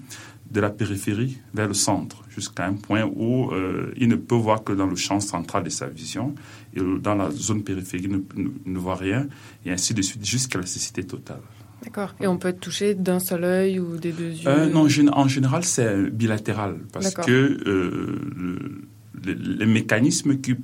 de 0.50 0.60
la 0.60 0.70
périphérie 0.70 1.38
vers 1.54 1.68
le 1.68 1.74
centre, 1.74 2.24
jusqu'à 2.28 2.66
un 2.66 2.74
point 2.74 3.04
où 3.04 3.50
euh, 3.52 3.92
il 3.96 4.08
ne 4.08 4.16
peut 4.16 4.34
voir 4.34 4.64
que 4.64 4.72
dans 4.72 4.86
le 4.86 4.96
champ 4.96 5.20
central 5.20 5.62
de 5.64 5.70
sa 5.70 5.86
vision, 5.86 6.34
et 6.74 6.80
dans 7.00 7.14
la 7.14 7.30
zone 7.30 7.62
périphérique, 7.62 8.06
il 8.10 8.42
ne, 8.42 8.48
ne 8.64 8.78
voit 8.78 8.96
rien, 8.96 9.28
et 9.64 9.70
ainsi 9.70 9.94
de 9.94 10.02
suite, 10.02 10.24
jusqu'à 10.24 10.58
la 10.58 10.66
cécité 10.66 11.04
totale. 11.04 11.42
D'accord. 11.84 12.14
Et 12.20 12.26
on 12.26 12.36
peut 12.36 12.48
être 12.48 12.60
touché 12.60 12.94
d'un 12.94 13.20
seul 13.20 13.44
œil 13.44 13.80
ou 13.80 13.96
des 13.96 14.12
deux 14.12 14.32
yeux? 14.32 14.48
Euh, 14.48 14.68
Non, 14.68 14.86
en 15.12 15.28
général, 15.28 15.64
c'est 15.64 16.10
bilatéral 16.10 16.76
parce 16.92 17.14
que 17.14 17.30
euh, 17.66 18.82
les 19.24 19.66
mécanismes 19.66 20.36
qui 20.40 20.56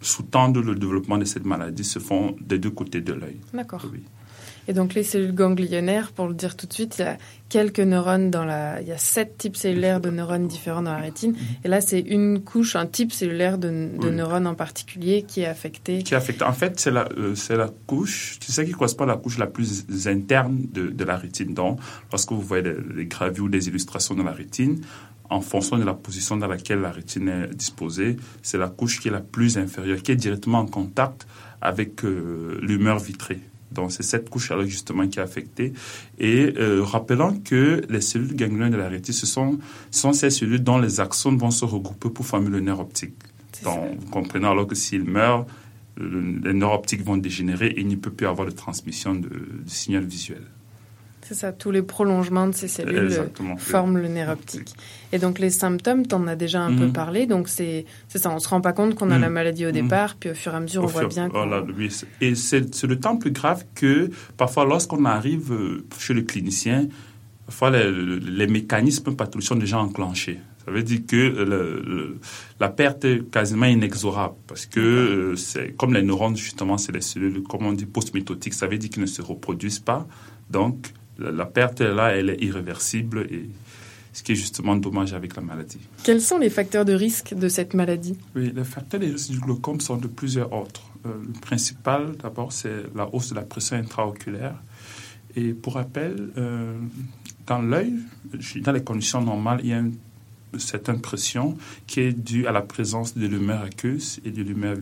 sous-tendent 0.00 0.58
le 0.58 0.74
développement 0.74 1.18
de 1.18 1.24
cette 1.24 1.46
maladie 1.46 1.84
se 1.84 1.98
font 1.98 2.36
des 2.40 2.58
deux 2.58 2.70
côtés 2.70 3.00
de 3.00 3.12
l'œil. 3.12 3.38
D'accord. 3.54 3.84
Oui. 3.92 4.00
Et 4.68 4.74
donc 4.74 4.92
les 4.94 5.02
cellules 5.02 5.34
ganglionnaires, 5.34 6.12
pour 6.12 6.28
le 6.28 6.34
dire 6.34 6.54
tout 6.54 6.66
de 6.66 6.72
suite, 6.74 6.96
il 6.98 7.02
y 7.02 7.04
a 7.08 7.16
quelques 7.48 7.80
neurones 7.80 8.30
dans 8.30 8.44
la, 8.44 8.80
il 8.82 8.86
y 8.86 8.92
a 8.92 8.98
sept 8.98 9.38
types 9.38 9.56
cellulaires 9.56 10.00
de 10.00 10.10
neurones 10.10 10.46
différents 10.46 10.82
dans 10.82 10.92
la 10.92 10.98
rétine. 10.98 11.34
Et 11.64 11.68
là, 11.68 11.80
c'est 11.80 12.00
une 12.00 12.40
couche, 12.44 12.76
un 12.76 12.84
type 12.84 13.10
cellulaire 13.12 13.56
de, 13.56 13.68
de 13.68 14.08
Oui. 14.08 14.14
neurones 14.14 14.46
en 14.46 14.54
particulier 14.54 15.22
qui 15.26 15.40
est 15.40 15.46
affecté. 15.46 16.02
Qui 16.02 16.14
affecte. 16.14 16.42
En 16.42 16.52
fait, 16.52 16.78
c'est 16.78 16.90
la, 16.90 17.08
euh, 17.16 17.34
c'est 17.34 17.56
la 17.56 17.70
couche, 17.86 18.36
c'est 18.42 18.52
ça 18.52 18.62
qui 18.64 18.72
correspond 18.72 19.04
à 19.04 19.06
la 19.06 19.16
couche 19.16 19.38
la 19.38 19.46
plus 19.46 19.86
interne 20.06 20.66
de, 20.70 20.88
de 20.88 21.04
la 21.04 21.16
rétine. 21.16 21.54
Donc, 21.54 21.80
lorsque 22.12 22.30
vous 22.32 22.42
voyez 22.42 22.62
des, 22.62 23.06
gravures, 23.06 23.48
des 23.48 23.68
illustrations 23.68 24.14
de 24.14 24.22
la 24.22 24.32
rétine, 24.32 24.82
en 25.30 25.40
fonction 25.40 25.78
de 25.78 25.84
la 25.84 25.94
position 25.94 26.36
dans 26.36 26.46
laquelle 26.46 26.80
la 26.80 26.90
rétine 26.90 27.28
est 27.30 27.54
disposée, 27.54 28.16
c'est 28.42 28.58
la 28.58 28.68
couche 28.68 29.00
qui 29.00 29.08
est 29.08 29.12
la 29.12 29.20
plus 29.20 29.56
inférieure, 29.56 30.02
qui 30.02 30.12
est 30.12 30.16
directement 30.16 30.58
en 30.58 30.66
contact 30.66 31.26
avec 31.62 32.04
euh, 32.04 32.58
l'humeur 32.62 32.98
vitrée. 32.98 33.40
Donc, 33.72 33.92
c'est 33.92 34.02
cette 34.02 34.30
couche-là, 34.30 34.64
justement, 34.64 35.06
qui 35.06 35.18
est 35.18 35.22
affectée. 35.22 35.72
Et 36.18 36.54
euh, 36.56 36.82
rappelons 36.82 37.38
que 37.40 37.82
les 37.88 38.00
cellules 38.00 38.34
ganglioniques 38.34 38.72
de 38.72 38.78
la 38.78 38.88
rétine, 38.88 39.14
ce 39.14 39.26
sont, 39.26 39.58
sont 39.90 40.12
ces 40.12 40.30
cellules 40.30 40.62
dont 40.62 40.78
les 40.78 41.00
axones 41.00 41.36
vont 41.38 41.50
se 41.50 41.64
regrouper 41.64 42.08
pour 42.10 42.24
former 42.24 42.48
le 42.50 42.60
nerf 42.60 42.80
optique. 42.80 43.14
Ça. 43.52 43.64
Donc, 43.70 43.98
vous 44.00 44.10
comprenez, 44.10 44.46
alors 44.46 44.66
que 44.66 44.74
s'il 44.74 45.04
meurt, 45.04 45.48
le- 45.96 46.40
les 46.44 46.54
nerfs 46.54 46.72
optiques 46.72 47.04
vont 47.04 47.16
dégénérer 47.16 47.66
et 47.68 47.80
il 47.80 47.88
ne 47.88 47.96
peut 47.96 48.10
plus 48.10 48.26
avoir 48.26 48.46
de 48.46 48.52
transmission 48.52 49.14
de, 49.14 49.28
de 49.28 49.62
signal 49.66 50.04
visuel. 50.04 50.42
C'est 51.28 51.34
ça, 51.34 51.52
tous 51.52 51.70
les 51.70 51.82
prolongements 51.82 52.46
de 52.46 52.54
ces 52.54 52.68
cellules 52.68 52.96
euh, 52.96 53.04
Exactement. 53.04 53.58
forment 53.58 53.98
le 53.98 54.08
nerf 54.08 54.30
optique. 54.30 54.72
Et 55.12 55.18
donc 55.18 55.38
les 55.38 55.50
symptômes, 55.50 56.06
tu 56.06 56.14
en 56.14 56.26
as 56.26 56.36
déjà 56.36 56.62
un 56.62 56.74
peu 56.74 56.86
Mhm. 56.86 56.92
parlé, 56.94 57.26
donc 57.26 57.50
c'est 57.50 57.84
ça, 58.08 58.30
on 58.30 58.38
se 58.38 58.48
rend 58.48 58.62
pas 58.62 58.72
compte 58.72 58.94
qu'on 58.94 59.10
a 59.10 59.16
Mhm. 59.16 59.20
la 59.20 59.28
maladie 59.28 59.66
au 59.66 59.68
Mhm. 59.68 59.74
départ, 59.74 60.14
puis 60.18 60.30
au 60.30 60.34
fur 60.34 60.54
et 60.54 60.56
à 60.56 60.60
mesure, 60.60 60.84
on 60.84 60.86
voit 60.86 61.06
bien 61.06 61.28
voilà, 61.28 61.62
oui, 61.76 61.90
et 62.22 62.34
c'est 62.34 62.82
le 62.86 62.98
temps 62.98 63.18
plus 63.18 63.30
grave 63.30 63.62
que 63.74 64.08
parfois 64.38 64.64
lorsqu'on 64.64 65.04
arrive 65.04 65.52
euh, 65.52 65.84
chez 65.98 66.14
le 66.14 66.22
clinicien, 66.22 66.88
parfois 67.44 67.70
les, 67.72 67.92
les 68.20 68.46
mécanismes 68.46 69.14
pathologiques 69.14 69.48
sont 69.48 69.56
déjà 69.56 69.78
enclenchés. 69.80 70.38
Ça 70.64 70.70
veut 70.70 70.82
dire 70.82 71.00
que 71.06 71.16
le- 71.16 71.82
le- 71.86 72.18
la 72.58 72.70
perte 72.70 73.04
est 73.04 73.30
quasiment 73.30 73.66
inexorable 73.66 74.34
parce 74.46 74.64
que 74.64 74.80
euh, 74.80 75.36
c'est 75.36 75.74
comme 75.76 75.92
les 75.92 76.02
neurones 76.02 76.36
justement, 76.36 76.78
c'est 76.78 76.92
les 76.92 77.02
cellules, 77.02 77.42
comme 77.42 77.66
on 77.66 77.72
dit, 77.72 77.84
post-métotiques. 77.86 78.54
Ça 78.54 78.66
veut 78.66 78.78
dire 78.78 78.88
qu'ils 78.88 79.02
ne 79.02 79.06
se 79.06 79.20
reproduisent 79.20 79.78
pas. 79.78 80.06
Donc 80.50 80.92
la 81.18 81.46
perte 81.46 81.80
là, 81.80 82.10
elle 82.10 82.30
est 82.30 82.42
irréversible 82.42 83.26
et 83.30 83.48
ce 84.12 84.22
qui 84.22 84.32
est 84.32 84.36
justement 84.36 84.74
dommage 84.76 85.14
avec 85.14 85.36
la 85.36 85.42
maladie. 85.42 85.78
Quels 86.02 86.20
sont 86.20 86.38
les 86.38 86.50
facteurs 86.50 86.84
de 86.84 86.92
risque 86.92 87.34
de 87.34 87.48
cette 87.48 87.74
maladie? 87.74 88.16
Oui, 88.34 88.52
les 88.54 88.64
facteurs 88.64 89.00
de 89.00 89.06
risque 89.06 89.30
du 89.30 89.38
glaucome 89.38 89.80
sont 89.80 89.96
de 89.96 90.08
plusieurs 90.08 90.52
ordres. 90.52 90.82
Euh, 91.06 91.10
le 91.24 91.40
principal, 91.40 92.16
d'abord, 92.16 92.52
c'est 92.52 92.82
la 92.94 93.08
hausse 93.14 93.30
de 93.30 93.36
la 93.36 93.42
pression 93.42 93.76
intraoculaire. 93.76 94.56
Et 95.36 95.52
pour 95.52 95.74
rappel, 95.74 96.30
euh, 96.36 96.78
dans 97.46 97.60
l'œil, 97.60 97.94
dans 98.62 98.72
les 98.72 98.82
conditions 98.82 99.20
normales, 99.20 99.60
il 99.62 99.70
y 99.70 99.72
a 99.72 99.78
une 99.78 99.94
certaine 100.56 101.00
pression 101.00 101.56
qui 101.86 102.00
est 102.00 102.12
due 102.12 102.46
à 102.46 102.52
la 102.52 102.62
présence 102.62 103.16
de 103.16 103.26
l'humeur 103.26 103.62
aqueuse 103.62 104.20
et 104.24 104.30
de 104.30 104.42
l'humeur 104.42 104.76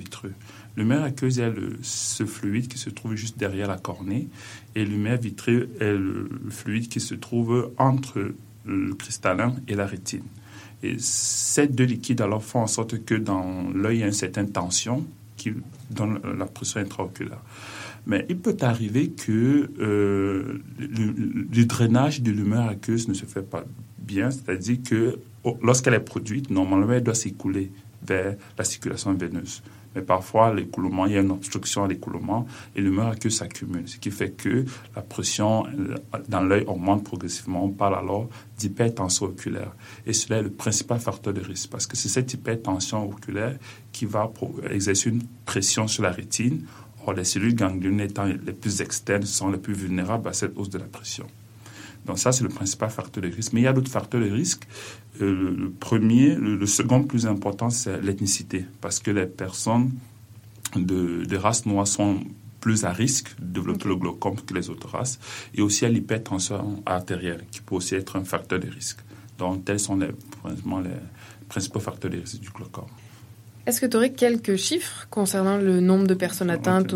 vitreux. 0.76 0.82
L'humeur 0.82 1.04
aqueuse 1.04 1.38
est 1.38 1.50
le, 1.50 1.78
ce 1.82 2.24
fluide 2.26 2.68
qui 2.68 2.78
se 2.78 2.90
trouve 2.90 3.14
juste 3.14 3.38
derrière 3.38 3.68
la 3.68 3.78
cornée 3.78 4.28
et 4.74 4.84
l'humeur 4.84 5.18
vitreux 5.18 5.68
est 5.80 5.92
le 5.92 6.28
fluide 6.50 6.88
qui 6.88 7.00
se 7.00 7.14
trouve 7.14 7.72
entre 7.78 8.32
le 8.64 8.94
cristallin 8.94 9.54
et 9.68 9.74
la 9.74 9.86
rétine. 9.86 10.24
Et 10.82 10.96
ces 10.98 11.68
deux 11.68 11.84
liquides 11.84 12.20
alors 12.20 12.42
font 12.42 12.60
en 12.60 12.66
sorte 12.66 13.04
que 13.04 13.14
dans 13.14 13.70
l'œil, 13.74 13.98
il 13.98 14.00
y 14.00 14.04
a 14.04 14.06
une 14.06 14.12
certaine 14.12 14.50
tension 14.50 15.06
qui 15.36 15.52
donne 15.90 16.20
la 16.38 16.46
pression 16.46 16.80
intraoculaire. 16.80 17.40
Mais 18.06 18.24
il 18.28 18.38
peut 18.38 18.56
arriver 18.60 19.08
que 19.10 19.70
euh, 19.80 20.60
le, 20.78 21.14
le 21.52 21.64
drainage 21.64 22.22
de 22.22 22.30
l'humeur 22.30 22.68
aqueuse 22.68 23.08
ne 23.08 23.14
se 23.14 23.24
fait 23.24 23.42
pas 23.42 23.64
bien, 23.98 24.30
c'est-à-dire 24.30 24.78
que 24.88 25.18
oh, 25.42 25.58
lorsqu'elle 25.62 25.94
est 25.94 26.00
produite, 26.00 26.50
normalement, 26.50 26.92
elle 26.92 27.02
doit 27.02 27.14
s'écouler 27.14 27.72
vers 28.06 28.36
la 28.56 28.64
circulation 28.64 29.12
veineuse. 29.14 29.62
Mais 29.96 30.02
parfois, 30.02 30.54
l'écoulement, 30.54 31.06
il 31.06 31.12
y 31.12 31.16
a 31.16 31.20
une 31.20 31.30
obstruction 31.30 31.84
à 31.84 31.88
l'écoulement 31.88 32.46
et 32.76 32.82
l'humeur 32.82 33.08
aqueuse 33.08 33.38
s'accumule, 33.38 33.88
ce 33.88 33.96
qui 33.96 34.10
fait 34.10 34.30
que 34.30 34.66
la 34.94 35.00
pression 35.00 35.66
euh, 35.66 35.96
dans 36.28 36.42
l'œil 36.42 36.64
augmente 36.66 37.02
progressivement. 37.02 37.64
On 37.64 37.70
parle 37.70 37.96
alors 37.96 38.28
d'hypertension 38.58 39.26
oculaire. 39.26 39.72
Et 40.06 40.12
cela 40.12 40.40
est 40.40 40.42
le 40.42 40.50
principal 40.50 41.00
facteur 41.00 41.32
de 41.32 41.40
risque 41.40 41.70
parce 41.70 41.86
que 41.86 41.96
c'est 41.96 42.10
cette 42.10 42.32
hypertension 42.34 43.08
oculaire 43.08 43.56
qui 43.90 44.04
va 44.04 44.30
exercer 44.70 45.08
une 45.08 45.22
pression 45.46 45.88
sur 45.88 46.02
la 46.02 46.10
rétine. 46.10 46.66
Or, 47.06 47.14
les 47.14 47.24
cellules 47.24 47.54
ganglionnées 47.54 48.04
étant 48.04 48.26
les 48.26 48.52
plus 48.52 48.82
externes 48.82 49.22
sont 49.22 49.50
les 49.50 49.58
plus 49.58 49.74
vulnérables 49.74 50.28
à 50.28 50.34
cette 50.34 50.58
hausse 50.58 50.70
de 50.70 50.78
la 50.78 50.86
pression. 50.86 51.26
Donc 52.06 52.18
ça, 52.18 52.32
c'est 52.32 52.44
le 52.44 52.48
principal 52.48 52.88
facteur 52.90 53.22
de 53.22 53.28
risque. 53.28 53.52
Mais 53.52 53.60
il 53.60 53.64
y 53.64 53.66
a 53.66 53.72
d'autres 53.72 53.90
facteurs 53.90 54.20
de 54.20 54.30
risque. 54.30 54.62
Euh, 55.20 55.54
le, 55.58 55.70
premier, 55.70 56.34
le, 56.36 56.56
le 56.56 56.66
second 56.66 57.02
plus 57.02 57.26
important, 57.26 57.68
c'est 57.70 58.00
l'ethnicité. 58.00 58.64
Parce 58.80 59.00
que 59.00 59.10
les 59.10 59.26
personnes 59.26 59.90
de, 60.74 61.24
de 61.24 61.36
race 61.36 61.66
noire 61.66 61.86
sont 61.86 62.20
plus 62.60 62.84
à 62.84 62.92
risque 62.92 63.34
de 63.40 63.46
développer 63.60 63.88
le 63.88 63.96
glaucome 63.96 64.36
que 64.40 64.54
les 64.54 64.70
autres 64.70 64.88
races. 64.88 65.18
Et 65.54 65.62
aussi 65.62 65.84
à 65.84 65.88
l'hypertension 65.88 66.82
artérielle, 66.86 67.44
qui 67.50 67.60
peut 67.60 67.74
aussi 67.76 67.94
être 67.94 68.16
un 68.16 68.24
facteur 68.24 68.58
de 68.60 68.68
risque. 68.68 68.98
Donc 69.38 69.64
tels 69.64 69.80
sont 69.80 69.96
les, 69.96 70.08
vraiment 70.42 70.80
les 70.80 70.90
principaux 71.48 71.80
facteurs 71.80 72.10
de 72.10 72.18
risque 72.18 72.40
du 72.40 72.48
glaucome. 72.50 72.86
Est-ce 73.66 73.80
que 73.80 73.86
tu 73.86 73.96
aurais 73.96 74.12
quelques 74.12 74.54
chiffres 74.56 75.06
concernant 75.10 75.56
le 75.58 75.80
nombre 75.80 76.06
de 76.06 76.14
personnes 76.14 76.50
atteintes 76.50 76.94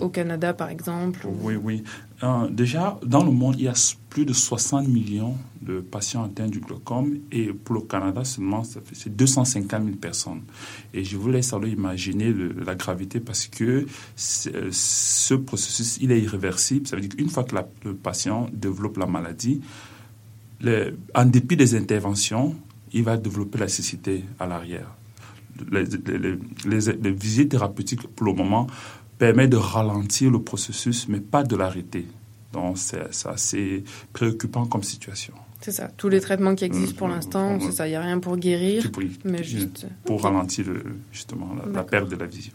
au, 0.00 0.08
Canada, 0.08 0.52
par 0.52 0.68
exemple 0.68 1.26
ou- 1.26 1.36
Oui, 1.42 1.54
oui. 1.54 1.84
Euh, 2.24 2.48
déjà, 2.50 2.98
dans 3.06 3.24
le 3.24 3.30
monde, 3.30 3.54
il 3.58 3.64
y 3.64 3.68
a 3.68 3.94
plus 4.10 4.24
de 4.24 4.32
60 4.32 4.88
millions 4.88 5.36
de 5.62 5.78
patients 5.80 6.24
atteints 6.24 6.48
du 6.48 6.58
glaucome 6.58 7.18
et 7.30 7.52
pour 7.52 7.76
le 7.76 7.82
Canada 7.82 8.24
seulement, 8.24 8.64
c'est 8.64 9.14
250 9.14 9.84
000 9.84 9.96
personnes. 9.96 10.40
Et 10.92 11.04
je 11.04 11.16
vous 11.16 11.28
laisse 11.28 11.52
alors 11.52 11.68
imaginer 11.68 12.34
la 12.66 12.74
gravité 12.74 13.20
parce 13.20 13.46
que 13.46 13.86
euh, 14.46 14.68
ce 14.72 15.34
processus, 15.34 15.98
il 16.00 16.10
est 16.10 16.20
irréversible. 16.20 16.88
Ça 16.88 16.96
veut 16.96 17.02
dire 17.02 17.14
qu'une 17.16 17.28
fois 17.30 17.44
que 17.44 17.54
le 17.84 17.94
patient 17.94 18.48
développe 18.52 18.96
la 18.96 19.06
maladie, 19.06 19.60
en 21.14 21.24
dépit 21.24 21.56
des 21.56 21.76
interventions, 21.76 22.56
il 22.92 23.04
va 23.04 23.16
développer 23.16 23.58
la 23.58 23.68
cécité 23.68 24.24
à 24.40 24.46
l'arrière. 24.48 24.88
Les, 25.72 25.84
les, 25.84 26.18
les- 26.18 26.38
les- 26.66 26.92
les 27.02 27.10
visites 27.12 27.50
thérapeutiques, 27.50 28.06
pour 28.08 28.26
le 28.26 28.32
moment, 28.32 28.66
permettent 29.18 29.50
de 29.50 29.56
ralentir 29.56 30.30
le 30.30 30.40
processus, 30.40 31.08
mais 31.08 31.20
pas 31.20 31.42
de 31.42 31.56
l'arrêter. 31.56 32.06
Donc, 32.52 32.78
c'est 32.78 33.02
assez 33.26 33.84
préoccupant 34.12 34.64
comme 34.66 34.82
situation. 34.82 35.34
C'est 35.60 35.72
ça. 35.72 35.88
Tous 35.96 36.08
les 36.08 36.20
traitements 36.20 36.54
qui 36.54 36.64
existent 36.64 36.96
pour 36.96 37.08
Euh, 37.08 37.14
l'instant, 37.16 37.54
euh, 37.54 37.58
c'est 37.60 37.72
ça. 37.72 37.86
Il 37.88 37.90
n'y 37.90 37.96
a 37.96 38.00
rien 38.00 38.20
pour 38.20 38.36
guérir, 38.36 38.88
mais 39.24 39.42
juste. 39.42 39.86
Pour 40.04 40.22
ralentir 40.22 40.66
le- 40.68 40.84
justement 41.12 41.48
la- 41.74 41.82
perte 41.82 42.08
de 42.08 42.14
la 42.14 42.26
vision. 42.26 42.52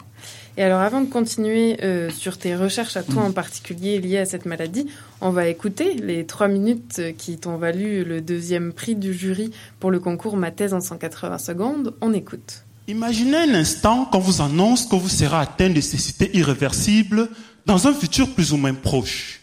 Et 0.55 0.63
alors, 0.63 0.79
avant 0.79 1.01
de 1.01 1.09
continuer 1.09 1.83
euh, 1.83 2.09
sur 2.09 2.37
tes 2.37 2.55
recherches 2.55 2.95
à 2.95 3.03
toi 3.03 3.23
Mm. 3.23 3.25
en 3.25 3.31
particulier 3.33 3.99
liées 3.99 4.19
à 4.19 4.25
cette 4.25 4.45
maladie, 4.45 4.87
on 5.19 5.31
va 5.31 5.47
écouter 5.49 5.95
les 5.95 6.25
trois 6.25 6.47
minutes 6.47 6.95
euh, 6.99 7.11
qui 7.11 7.37
t'ont 7.37 7.57
valu 7.57 8.05
le 8.05 8.21
deuxième 8.21 8.71
prix 8.71 8.95
du 8.95 9.13
jury 9.13 9.51
pour 9.81 9.91
le 9.91 9.99
concours 9.99 10.37
Ma 10.37 10.51
thèse 10.51 10.73
en 10.73 10.79
180 10.79 11.39
secondes. 11.39 11.93
On 11.99 12.13
écoute. 12.13 12.63
Imaginez 12.87 13.37
un 13.37 13.53
instant 13.55 14.03
qu'on 14.05 14.19
vous 14.19 14.41
annonce 14.41 14.85
que 14.85 14.95
vous 14.97 15.07
serez 15.07 15.37
atteint 15.37 15.69
de 15.69 15.79
cécité 15.79 16.29
irréversible 16.35 17.29
dans 17.65 17.87
un 17.87 17.93
futur 17.93 18.29
plus 18.33 18.51
ou 18.51 18.57
moins 18.57 18.73
proche. 18.73 19.39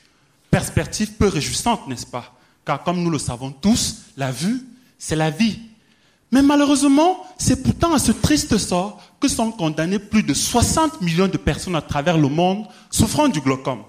Perspective 0.50 1.12
peu 1.12 1.28
réjouissante, 1.28 1.88
n'est-ce 1.88 2.06
pas? 2.06 2.34
Car 2.66 2.82
comme 2.82 3.02
nous 3.02 3.08
le 3.08 3.18
savons 3.18 3.50
tous, 3.50 4.02
la 4.18 4.30
vue, 4.30 4.60
c'est 4.98 5.16
la 5.16 5.30
vie. 5.30 5.58
Mais 6.30 6.42
malheureusement, 6.42 7.24
c'est 7.38 7.62
pourtant 7.62 7.94
à 7.94 7.98
ce 7.98 8.12
triste 8.12 8.58
sort 8.58 9.00
que 9.20 9.28
sont 9.28 9.50
condamnés 9.52 9.98
plus 9.98 10.22
de 10.22 10.34
60 10.34 11.00
millions 11.00 11.26
de 11.26 11.38
personnes 11.38 11.76
à 11.76 11.82
travers 11.82 12.18
le 12.18 12.28
monde 12.28 12.66
souffrant 12.90 13.28
du 13.28 13.40
glaucome. 13.40 13.82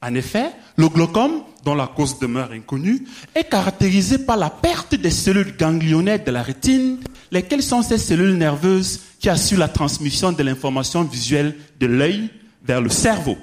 En 0.00 0.14
effet, 0.14 0.50
le 0.76 0.88
glaucome, 0.88 1.42
dont 1.64 1.74
la 1.74 1.86
cause 1.86 2.18
demeure 2.18 2.52
inconnue, 2.52 3.04
est 3.34 3.44
caractérisé 3.44 4.18
par 4.18 4.36
la 4.36 4.50
perte 4.50 4.94
des 4.94 5.10
cellules 5.10 5.56
ganglionnaires 5.56 6.22
de 6.22 6.30
la 6.30 6.42
rétine, 6.42 6.98
lesquelles 7.30 7.62
sont 7.62 7.82
ces 7.82 7.98
cellules 7.98 8.36
nerveuses 8.36 9.00
qui 9.18 9.28
assurent 9.28 9.58
la 9.58 9.68
transmission 9.68 10.32
de 10.32 10.42
l'information 10.42 11.02
visuelle 11.02 11.56
de 11.80 11.86
l'œil 11.86 12.28
vers 12.64 12.80
le 12.80 12.90
cerveau. 12.90 13.38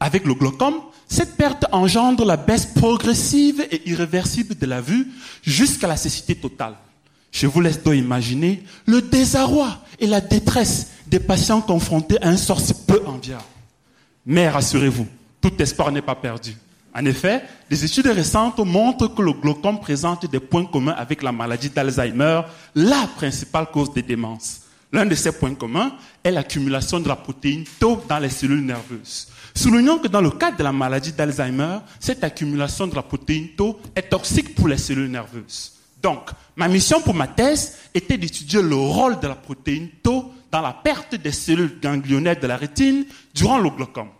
Avec 0.00 0.24
le 0.24 0.34
glaucome, 0.34 0.74
cette 1.08 1.36
perte 1.36 1.66
engendre 1.70 2.24
la 2.24 2.36
baisse 2.36 2.66
progressive 2.66 3.66
et 3.70 3.88
irréversible 3.88 4.56
de 4.56 4.66
la 4.66 4.80
vue 4.80 5.06
jusqu'à 5.42 5.86
la 5.86 5.96
cécité 5.96 6.34
totale. 6.34 6.74
Je 7.30 7.46
vous 7.46 7.60
laisse 7.60 7.82
donc 7.82 7.94
imaginer 7.94 8.62
le 8.86 9.02
désarroi 9.02 9.78
et 9.98 10.06
la 10.06 10.20
détresse 10.20 10.88
des 11.06 11.20
patients 11.20 11.60
confrontés 11.60 12.20
à 12.22 12.28
un 12.28 12.36
sort 12.36 12.60
si 12.60 12.74
peu 12.86 13.02
enviable. 13.06 13.42
Mais 14.26 14.48
rassurez-vous, 14.48 15.06
tout 15.40 15.52
espoir 15.60 15.92
n'est 15.92 16.02
pas 16.02 16.14
perdu. 16.14 16.56
En 16.96 17.04
effet, 17.06 17.42
des 17.68 17.84
études 17.84 18.06
récentes 18.06 18.58
montrent 18.60 19.08
que 19.08 19.22
le 19.22 19.32
glaucome 19.32 19.80
présente 19.80 20.30
des 20.30 20.38
points 20.38 20.64
communs 20.64 20.92
avec 20.92 21.22
la 21.22 21.32
maladie 21.32 21.68
d'Alzheimer, 21.68 22.42
la 22.76 23.08
principale 23.16 23.66
cause 23.72 23.92
des 23.92 24.02
démences. 24.02 24.60
L'un 24.92 25.04
de 25.04 25.14
ces 25.16 25.32
points 25.32 25.56
communs 25.56 25.92
est 26.22 26.30
l'accumulation 26.30 27.00
de 27.00 27.08
la 27.08 27.16
protéine 27.16 27.64
Tau 27.80 28.00
dans 28.08 28.20
les 28.20 28.28
cellules 28.28 28.64
nerveuses. 28.64 29.26
Soulignons 29.52 29.98
que 29.98 30.06
dans 30.06 30.20
le 30.20 30.30
cadre 30.30 30.56
de 30.56 30.62
la 30.62 30.70
maladie 30.70 31.12
d'Alzheimer, 31.12 31.78
cette 31.98 32.22
accumulation 32.22 32.86
de 32.86 32.94
la 32.94 33.02
protéine 33.02 33.48
Tau 33.56 33.80
est 33.96 34.08
toxique 34.08 34.54
pour 34.54 34.68
les 34.68 34.78
cellules 34.78 35.10
nerveuses. 35.10 35.72
Donc, 36.00 36.30
ma 36.54 36.68
mission 36.68 37.00
pour 37.00 37.14
ma 37.14 37.26
thèse 37.26 37.76
était 37.92 38.16
d'étudier 38.16 38.62
le 38.62 38.76
rôle 38.76 39.18
de 39.18 39.26
la 39.26 39.34
protéine 39.34 39.88
Tau 40.00 40.32
dans 40.52 40.60
la 40.60 40.72
perte 40.72 41.16
des 41.16 41.32
cellules 41.32 41.80
ganglionnaires 41.82 42.38
de 42.38 42.46
la 42.46 42.56
rétine 42.56 43.04
durant 43.34 43.58
le 43.58 43.70
glaucome. 43.70 44.10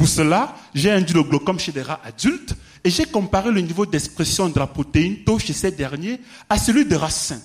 Pour 0.00 0.08
cela, 0.08 0.56
j'ai 0.74 0.90
induit 0.90 1.12
le 1.12 1.22
glaucome 1.22 1.58
chez 1.58 1.72
des 1.72 1.82
rats 1.82 2.00
adultes 2.02 2.54
et 2.82 2.88
j'ai 2.88 3.04
comparé 3.04 3.50
le 3.50 3.60
niveau 3.60 3.84
d'expression 3.84 4.48
de 4.48 4.58
la 4.58 4.66
protéine 4.66 5.16
Tau 5.24 5.38
chez 5.38 5.52
ces 5.52 5.72
derniers 5.72 6.20
à 6.48 6.56
celui 6.56 6.86
de 6.86 6.96
rats 6.96 7.10
sains. 7.10 7.42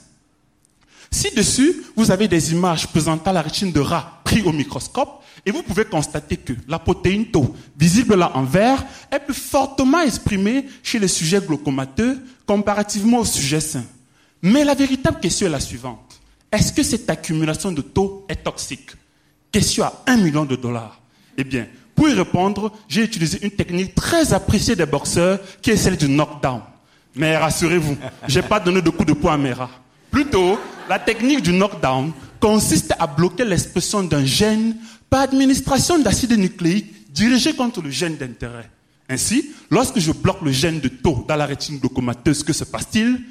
Ci-dessus, 1.11 1.83
vous 1.97 2.11
avez 2.11 2.29
des 2.29 2.53
images 2.53 2.87
présentant 2.87 3.33
la 3.33 3.41
rétine 3.41 3.73
de 3.73 3.81
rat 3.81 4.21
pris 4.23 4.41
au 4.43 4.53
microscope 4.53 5.21
et 5.45 5.51
vous 5.51 5.63
pouvez 5.63 5.83
constater 5.83 6.37
que 6.37 6.53
la 6.69 6.79
protéine 6.79 7.25
Tau, 7.25 7.53
visible 7.77 8.15
là 8.15 8.31
en 8.35 8.45
vert, 8.45 8.85
est 9.11 9.19
plus 9.19 9.33
fortement 9.33 9.99
exprimée 9.99 10.65
chez 10.81 10.97
les 10.97 11.09
sujets 11.09 11.41
glaucomateux 11.41 12.21
comparativement 12.45 13.17
aux 13.17 13.25
sujets 13.25 13.59
sains. 13.59 13.83
Mais 14.41 14.63
la 14.63 14.75
véritable 14.75 15.19
question 15.19 15.47
est 15.47 15.49
la 15.49 15.59
suivante. 15.59 16.21
Est-ce 16.53 16.71
que 16.71 16.83
cette 16.83 17.09
accumulation 17.09 17.73
de 17.73 17.81
taux 17.81 18.25
est 18.29 18.45
toxique? 18.45 18.91
Question 19.51 19.83
à 19.83 20.03
un 20.07 20.15
million 20.15 20.45
de 20.45 20.55
dollars. 20.55 21.01
Eh 21.37 21.43
bien, 21.43 21.67
pour 21.95 22.09
y 22.09 22.13
répondre, 22.13 22.71
j'ai 22.89 23.03
utilisé 23.03 23.39
une 23.41 23.51
technique 23.51 23.95
très 23.95 24.33
appréciée 24.33 24.75
des 24.75 24.85
boxeurs 24.85 25.39
qui 25.61 25.71
est 25.71 25.77
celle 25.77 25.95
du 25.97 26.09
knockdown. 26.09 26.61
Mais 27.15 27.37
rassurez-vous, 27.37 27.97
j'ai 28.27 28.41
pas 28.41 28.59
donné 28.59 28.81
de 28.81 28.89
coup 28.89 29.05
de 29.05 29.13
poing 29.13 29.33
à 29.33 29.37
mes 29.37 29.53
rats. 29.53 29.69
Plutôt, 30.11 30.59
la 30.89 30.99
technique 30.99 31.41
du 31.41 31.53
knockdown 31.53 32.11
consiste 32.39 32.93
à 32.99 33.07
bloquer 33.07 33.45
l'expression 33.45 34.03
d'un 34.03 34.25
gène 34.25 34.75
par 35.09 35.21
administration 35.21 35.97
d'acide 35.99 36.37
nucléique 36.37 37.11
dirigé 37.13 37.53
contre 37.53 37.81
le 37.81 37.89
gène 37.89 38.17
d'intérêt. 38.17 38.69
Ainsi, 39.09 39.51
lorsque 39.71 39.99
je 39.99 40.11
bloque 40.11 40.41
le 40.41 40.51
gène 40.51 40.79
de 40.79 40.89
taux 40.89 41.23
dans 41.27 41.35
la 41.35 41.45
rétine 41.45 41.79
glaucomateuse, 41.79 42.43
que 42.43 42.53
se 42.53 42.65
passe-t-il? 42.65 43.21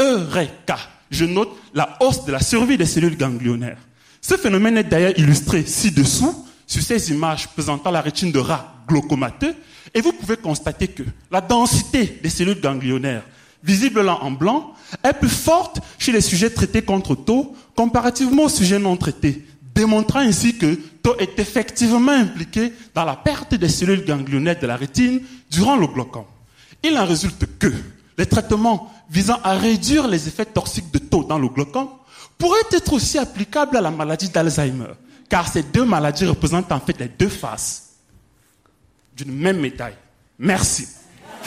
Eureka 0.00 0.78
Je 1.10 1.24
note 1.24 1.50
la 1.74 1.96
hausse 2.00 2.24
de 2.24 2.32
la 2.32 2.40
survie 2.40 2.78
des 2.78 2.86
cellules 2.86 3.16
ganglionnaires. 3.16 3.78
Ce 4.20 4.36
phénomène 4.36 4.78
est 4.78 4.84
d'ailleurs 4.84 5.18
illustré 5.18 5.64
ci-dessous 5.66 6.46
sur 6.66 6.82
ces 6.82 7.10
images 7.10 7.48
présentant 7.48 7.90
la 7.90 8.00
rétine 8.00 8.32
de 8.32 8.38
rat 8.38 8.74
glaucomateux 8.88 9.54
et 9.92 10.00
vous 10.00 10.12
pouvez 10.12 10.36
constater 10.36 10.88
que 10.88 11.02
la 11.30 11.40
densité 11.40 12.18
des 12.22 12.30
cellules 12.30 12.60
ganglionnaires 12.60 13.22
visible 13.64 14.02
là 14.02 14.18
en 14.20 14.30
blanc, 14.30 14.74
est 15.02 15.14
plus 15.14 15.30
forte 15.30 15.80
chez 15.98 16.12
les 16.12 16.20
sujets 16.20 16.50
traités 16.50 16.82
contre 16.82 17.14
taux 17.14 17.56
comparativement 17.74 18.44
aux 18.44 18.48
sujets 18.48 18.78
non 18.78 18.96
traités, 18.96 19.44
démontrant 19.74 20.20
ainsi 20.20 20.56
que 20.56 20.74
taux 21.02 21.16
est 21.18 21.38
effectivement 21.38 22.12
impliqué 22.12 22.72
dans 22.94 23.04
la 23.04 23.16
perte 23.16 23.54
des 23.54 23.68
cellules 23.68 24.04
ganglionnaires 24.04 24.60
de 24.60 24.66
la 24.66 24.76
rétine 24.76 25.22
durant 25.50 25.76
le 25.76 25.86
glaucome. 25.86 26.26
Il 26.82 26.96
en 26.98 27.06
résulte 27.06 27.58
que 27.58 27.72
les 28.18 28.26
traitements 28.26 28.92
visant 29.10 29.40
à 29.42 29.54
réduire 29.54 30.06
les 30.06 30.28
effets 30.28 30.44
toxiques 30.44 30.92
de 30.92 30.98
taux 30.98 31.24
dans 31.24 31.38
le 31.38 31.48
glaucome 31.48 31.88
pourraient 32.38 32.60
être 32.72 32.92
aussi 32.92 33.18
applicables 33.18 33.76
à 33.76 33.80
la 33.80 33.90
maladie 33.90 34.28
d'Alzheimer, 34.28 34.92
car 35.28 35.48
ces 35.48 35.62
deux 35.62 35.84
maladies 35.84 36.26
représentent 36.26 36.72
en 36.72 36.80
fait 36.80 36.98
les 36.98 37.08
deux 37.08 37.28
faces 37.28 37.96
d'une 39.16 39.32
même 39.32 39.60
médaille. 39.60 39.96
Merci. 40.38 40.88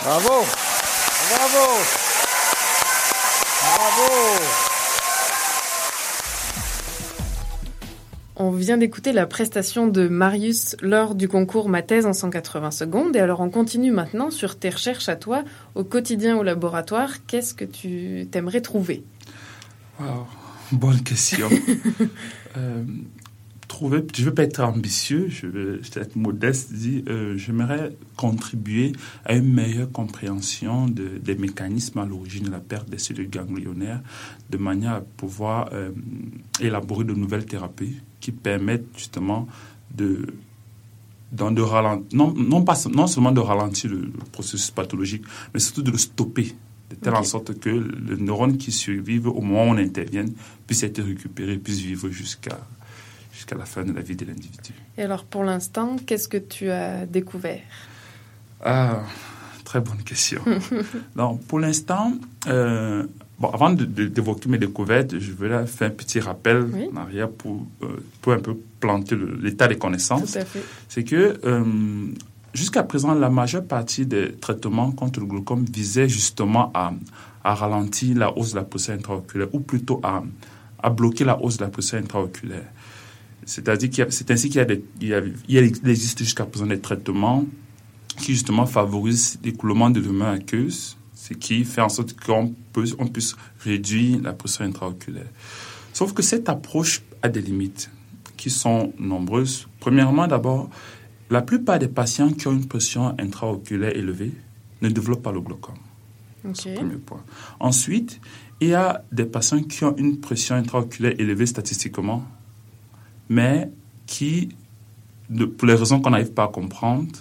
Bravo. 0.04 0.30
Bravo. 1.30 1.66
Bravo. 3.62 4.58
On 8.40 8.52
vient 8.52 8.78
d'écouter 8.78 9.14
la 9.14 9.26
prestation 9.26 9.88
de 9.88 10.08
Marius 10.08 10.76
lors 10.82 11.16
du 11.16 11.28
concours 11.28 11.70
Ma 11.70 11.82
thèse 11.82 12.06
en 12.06 12.14
180 12.14 12.70
secondes. 12.70 13.16
Et 13.16 13.20
alors 13.20 13.40
on 13.40 13.50
continue 13.50 13.92
maintenant 13.92 14.30
sur 14.30 14.60
tes 14.60 14.70
recherches 14.70 15.10
à 15.10 15.16
toi, 15.16 15.44
au 15.74 15.84
quotidien 15.84 16.38
au 16.38 16.44
laboratoire. 16.44 17.26
Qu'est-ce 17.26 17.56
que 17.56 17.66
tu 17.66 18.28
t'aimerais 18.30 18.62
trouver? 18.62 19.04
Wow, 20.00 20.28
bonne 20.72 21.02
question. 21.02 21.50
euh, 22.58 22.84
trouver, 23.68 24.04
je 24.16 24.22
ne 24.22 24.28
veux 24.28 24.34
pas 24.34 24.44
être 24.44 24.62
ambitieux, 24.62 25.28
je 25.30 25.48
veux 25.48 25.82
être 25.96 26.16
modeste, 26.16 26.74
dit, 26.74 27.04
euh, 27.10 27.38
j'aimerais 27.38 27.96
contribuer 28.16 28.94
à 29.26 29.36
une 29.36 29.54
meilleure 29.54 29.92
compréhension 29.92 30.88
de, 30.88 31.18
des 31.18 31.36
mécanismes 31.36 32.00
à 32.00 32.06
l'origine 32.06 32.46
de 32.46 32.52
la 32.52 32.60
perte 32.60 32.90
des 32.90 32.98
cellules 32.98 33.30
ganglionnaires, 33.30 34.02
de 34.50 34.58
manière 34.58 34.94
à 34.94 35.02
pouvoir 35.02 35.70
euh, 35.74 35.92
élaborer 36.60 37.04
de 37.04 37.14
nouvelles 37.14 37.46
thérapies 37.46 37.98
qui 38.20 38.32
permettent 38.32 38.88
justement 38.96 39.48
de, 39.96 40.26
dans 41.32 41.52
de 41.52 41.62
ralentir, 41.62 42.06
non, 42.14 42.34
non, 42.34 42.64
pas, 42.64 42.78
non 42.94 43.08
seulement 43.08 43.32
de 43.32 43.42
ralentir 43.42 43.92
le, 43.92 43.98
le, 43.98 44.12
processus 44.32 44.72
pathologique, 44.72 45.24
mais 45.54 45.60
surtout 45.60 45.82
de 45.82 45.92
le 45.92 45.98
stopper, 45.98 46.56
de 46.90 46.96
telle 46.96 47.14
okay. 47.14 47.20
en 47.20 47.24
sorte 47.24 47.60
que 47.60 47.70
le 47.70 48.16
neurone 48.16 48.58
qui 48.58 48.72
survive 48.72 49.28
au 49.28 49.42
moment 49.42 49.66
où 49.66 49.76
on 49.76 49.78
intervient 49.78 50.26
puisse 50.66 50.84
être 50.84 51.02
récupéré, 51.02 51.58
puisse 51.58 51.80
vivre 51.80 52.10
jusqu'à 52.10 52.60
jusqu'à 53.48 53.58
la 53.58 53.66
fin 53.66 53.84
de 53.84 53.94
la 53.94 54.02
vie 54.02 54.16
de 54.16 54.26
l'individu. 54.26 54.74
Et 54.98 55.04
alors, 55.04 55.24
pour 55.24 55.44
l'instant, 55.44 55.96
qu'est-ce 56.06 56.28
que 56.28 56.38
tu 56.38 56.70
as 56.70 57.06
découvert? 57.06 57.62
Ah, 58.64 59.04
très 59.64 59.80
bonne 59.80 60.04
question. 60.04 60.42
Donc, 61.16 61.42
pour 61.44 61.60
l'instant, 61.60 62.14
euh, 62.48 63.06
bon, 63.40 63.50
avant 63.50 63.70
d'évoquer 63.72 64.50
mes 64.50 64.58
découvertes, 64.58 65.18
je 65.20 65.32
vais 65.32 65.66
faire 65.66 65.88
un 65.88 65.92
petit 65.92 66.20
rappel 66.20 66.68
oui. 66.74 66.90
en 66.94 66.98
arrière 66.98 67.30
pour, 67.30 67.66
euh, 67.84 68.04
pour 68.22 68.34
un 68.34 68.40
peu 68.40 68.58
planter 68.80 69.16
l'état 69.42 69.68
des 69.68 69.78
connaissances. 69.78 70.38
C'est 70.90 71.04
que 71.04 71.40
euh, 71.46 71.64
jusqu'à 72.54 72.84
présent, 72.84 73.14
la 73.14 73.30
majeure 73.30 73.64
partie 73.64 74.06
des 74.06 74.34
traitements 74.34 74.92
contre 74.92 75.20
le 75.22 75.26
glaucome 75.26 75.66
visaient 75.72 76.10
justement 76.10 76.72
à, 76.74 76.94
à 77.44 77.56
ralentir 77.56 78.18
la 78.18 78.38
hausse 78.38 78.52
de 78.52 78.58
la 78.58 78.64
pression 78.64 78.94
intraoculaire, 78.94 79.48
ou 79.54 79.60
plutôt 79.60 80.02
à, 80.04 80.24
à 80.84 80.90
bloquer 80.90 81.24
la 81.24 81.42
hausse 81.42 81.58
de 81.58 81.64
la 81.64 81.70
pression 81.70 81.98
intraoculaire. 81.98 82.66
C'est-à-dire 83.48 83.90
qu'il 83.90 84.06
c'est 84.10 84.30
ainsi 84.30 84.50
qu'il 84.50 84.58
y 84.58 84.62
a 84.62 84.66
des, 84.66 84.84
il, 85.02 85.08
y 85.08 85.14
a, 85.14 85.22
il 85.48 85.90
existe 85.90 86.20
jusqu'à 86.20 86.46
présent 86.46 86.66
des 86.68 86.80
traitements 86.80 87.46
qui 88.18 88.34
justement 88.34 88.66
favorisent 88.66 89.40
l'écoulement 89.42 89.90
de 89.90 90.02
l'humeur 90.02 90.28
aqueuse, 90.30 90.98
ce 91.16 91.34
qui 91.34 91.64
fait 91.64 91.82
en 91.82 91.88
sorte 91.88 92.14
qu'on 92.20 92.54
peut, 92.74 92.86
on 93.00 93.08
puisse 93.08 93.36
réduire 93.62 94.22
la 94.22 94.34
pression 94.34 94.66
intraoculaire. 94.66 95.30
Sauf 95.94 96.14
que 96.14 96.22
cette 96.22 96.50
approche 96.50 97.02
a 97.22 97.30
des 97.30 97.42
limites 97.42 97.90
qui 98.36 98.50
sont 98.50 98.92
nombreuses. 99.00 99.68
Premièrement, 99.80 100.28
d'abord, 100.28 100.70
la 101.30 101.42
plupart 101.42 101.80
des 101.80 101.88
patients 101.88 102.32
qui 102.32 102.48
ont 102.48 102.54
une 102.54 102.68
pression 102.68 103.16
intraoculaire 103.18 103.96
élevée 103.96 104.34
ne 104.82 104.90
développent 104.90 105.24
pas 105.24 105.32
le 105.32 105.42
glaucome. 105.42 105.78
Okay. 106.48 106.72
Le 106.72 106.76
premier 106.76 106.96
point. 106.98 107.24
Ensuite, 107.60 108.20
il 108.60 108.70
y 108.70 108.74
a 108.74 109.04
des 109.12 109.26
patients 109.26 109.64
qui 109.64 109.86
ont 109.86 109.96
une 109.96 110.20
pression 110.20 110.56
intraoculaire 110.56 111.14
élevée 111.18 111.46
statistiquement, 111.46 112.24
mais 113.30 113.70
qui, 114.06 114.50
pour 115.58 115.68
les 115.68 115.76
raisons 115.76 116.00
qu'on 116.00 116.12
n'arrive 116.12 116.32
pas 116.32 116.46
à 116.46 116.48
comprendre, 116.48 117.12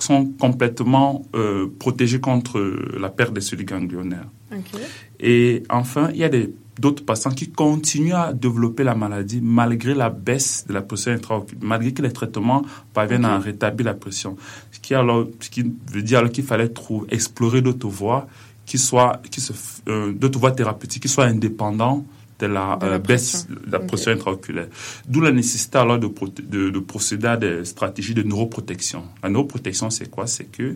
sont 0.00 0.26
complètement 0.38 1.24
euh, 1.34 1.68
protégés 1.78 2.20
contre 2.20 2.60
la 2.98 3.08
perte 3.08 3.32
des 3.32 3.40
cellules 3.40 3.66
ganglionnaires. 3.66 4.28
Okay. 4.50 4.82
Et 5.20 5.62
enfin, 5.70 6.10
il 6.12 6.18
y 6.18 6.24
a 6.24 6.30
d'autres 6.78 7.04
patients 7.04 7.30
qui 7.30 7.50
continuent 7.50 8.14
à 8.14 8.32
développer 8.32 8.84
la 8.84 8.94
maladie 8.94 9.40
malgré 9.42 9.94
la 9.94 10.10
baisse 10.10 10.66
de 10.68 10.74
la 10.74 10.82
pression 10.82 11.12
intraoculaire, 11.12 11.64
malgré 11.64 11.92
que 11.92 12.02
les 12.02 12.12
traitements 12.12 12.62
parviennent 12.92 13.24
okay. 13.24 13.34
à 13.34 13.38
rétablir 13.38 13.86
la 13.86 13.94
pression. 13.94 14.36
Ce 14.72 14.80
qui, 14.80 14.94
alors, 14.94 15.26
ce 15.40 15.50
qui 15.50 15.62
veut 15.92 16.02
dire 16.02 16.30
qu'il 16.30 16.44
fallait 16.44 16.68
trouver, 16.68 17.06
explorer 17.14 17.62
d'autres 17.62 17.88
voies 17.88 18.26
qui 18.66 18.78
soient, 18.78 19.20
qui 19.30 19.40
se, 19.40 19.52
euh, 19.88 20.12
d'autres 20.12 20.38
voies 20.38 20.52
thérapeutiques 20.52 21.02
qui 21.02 21.08
soient 21.08 21.26
indépendants 21.26 22.04
de 22.38 22.46
la, 22.46 22.76
de 22.76 22.86
la 22.86 22.92
euh, 22.92 22.98
baisse 22.98 23.46
de 23.48 23.72
la 23.72 23.80
pression 23.80 24.10
okay. 24.10 24.20
intraoculaire. 24.20 24.68
D'où 25.08 25.20
la 25.20 25.32
nécessité 25.32 25.78
alors 25.78 25.98
de, 25.98 26.08
de, 26.42 26.70
de, 26.70 26.78
procéder 26.78 27.26
à 27.26 27.36
des 27.36 27.64
stratégies 27.64 28.14
de 28.14 28.22
neuroprotection. 28.22 29.04
La 29.22 29.28
neuroprotection, 29.28 29.90
c'est 29.90 30.10
quoi? 30.10 30.26
C'est 30.26 30.44
que 30.44 30.74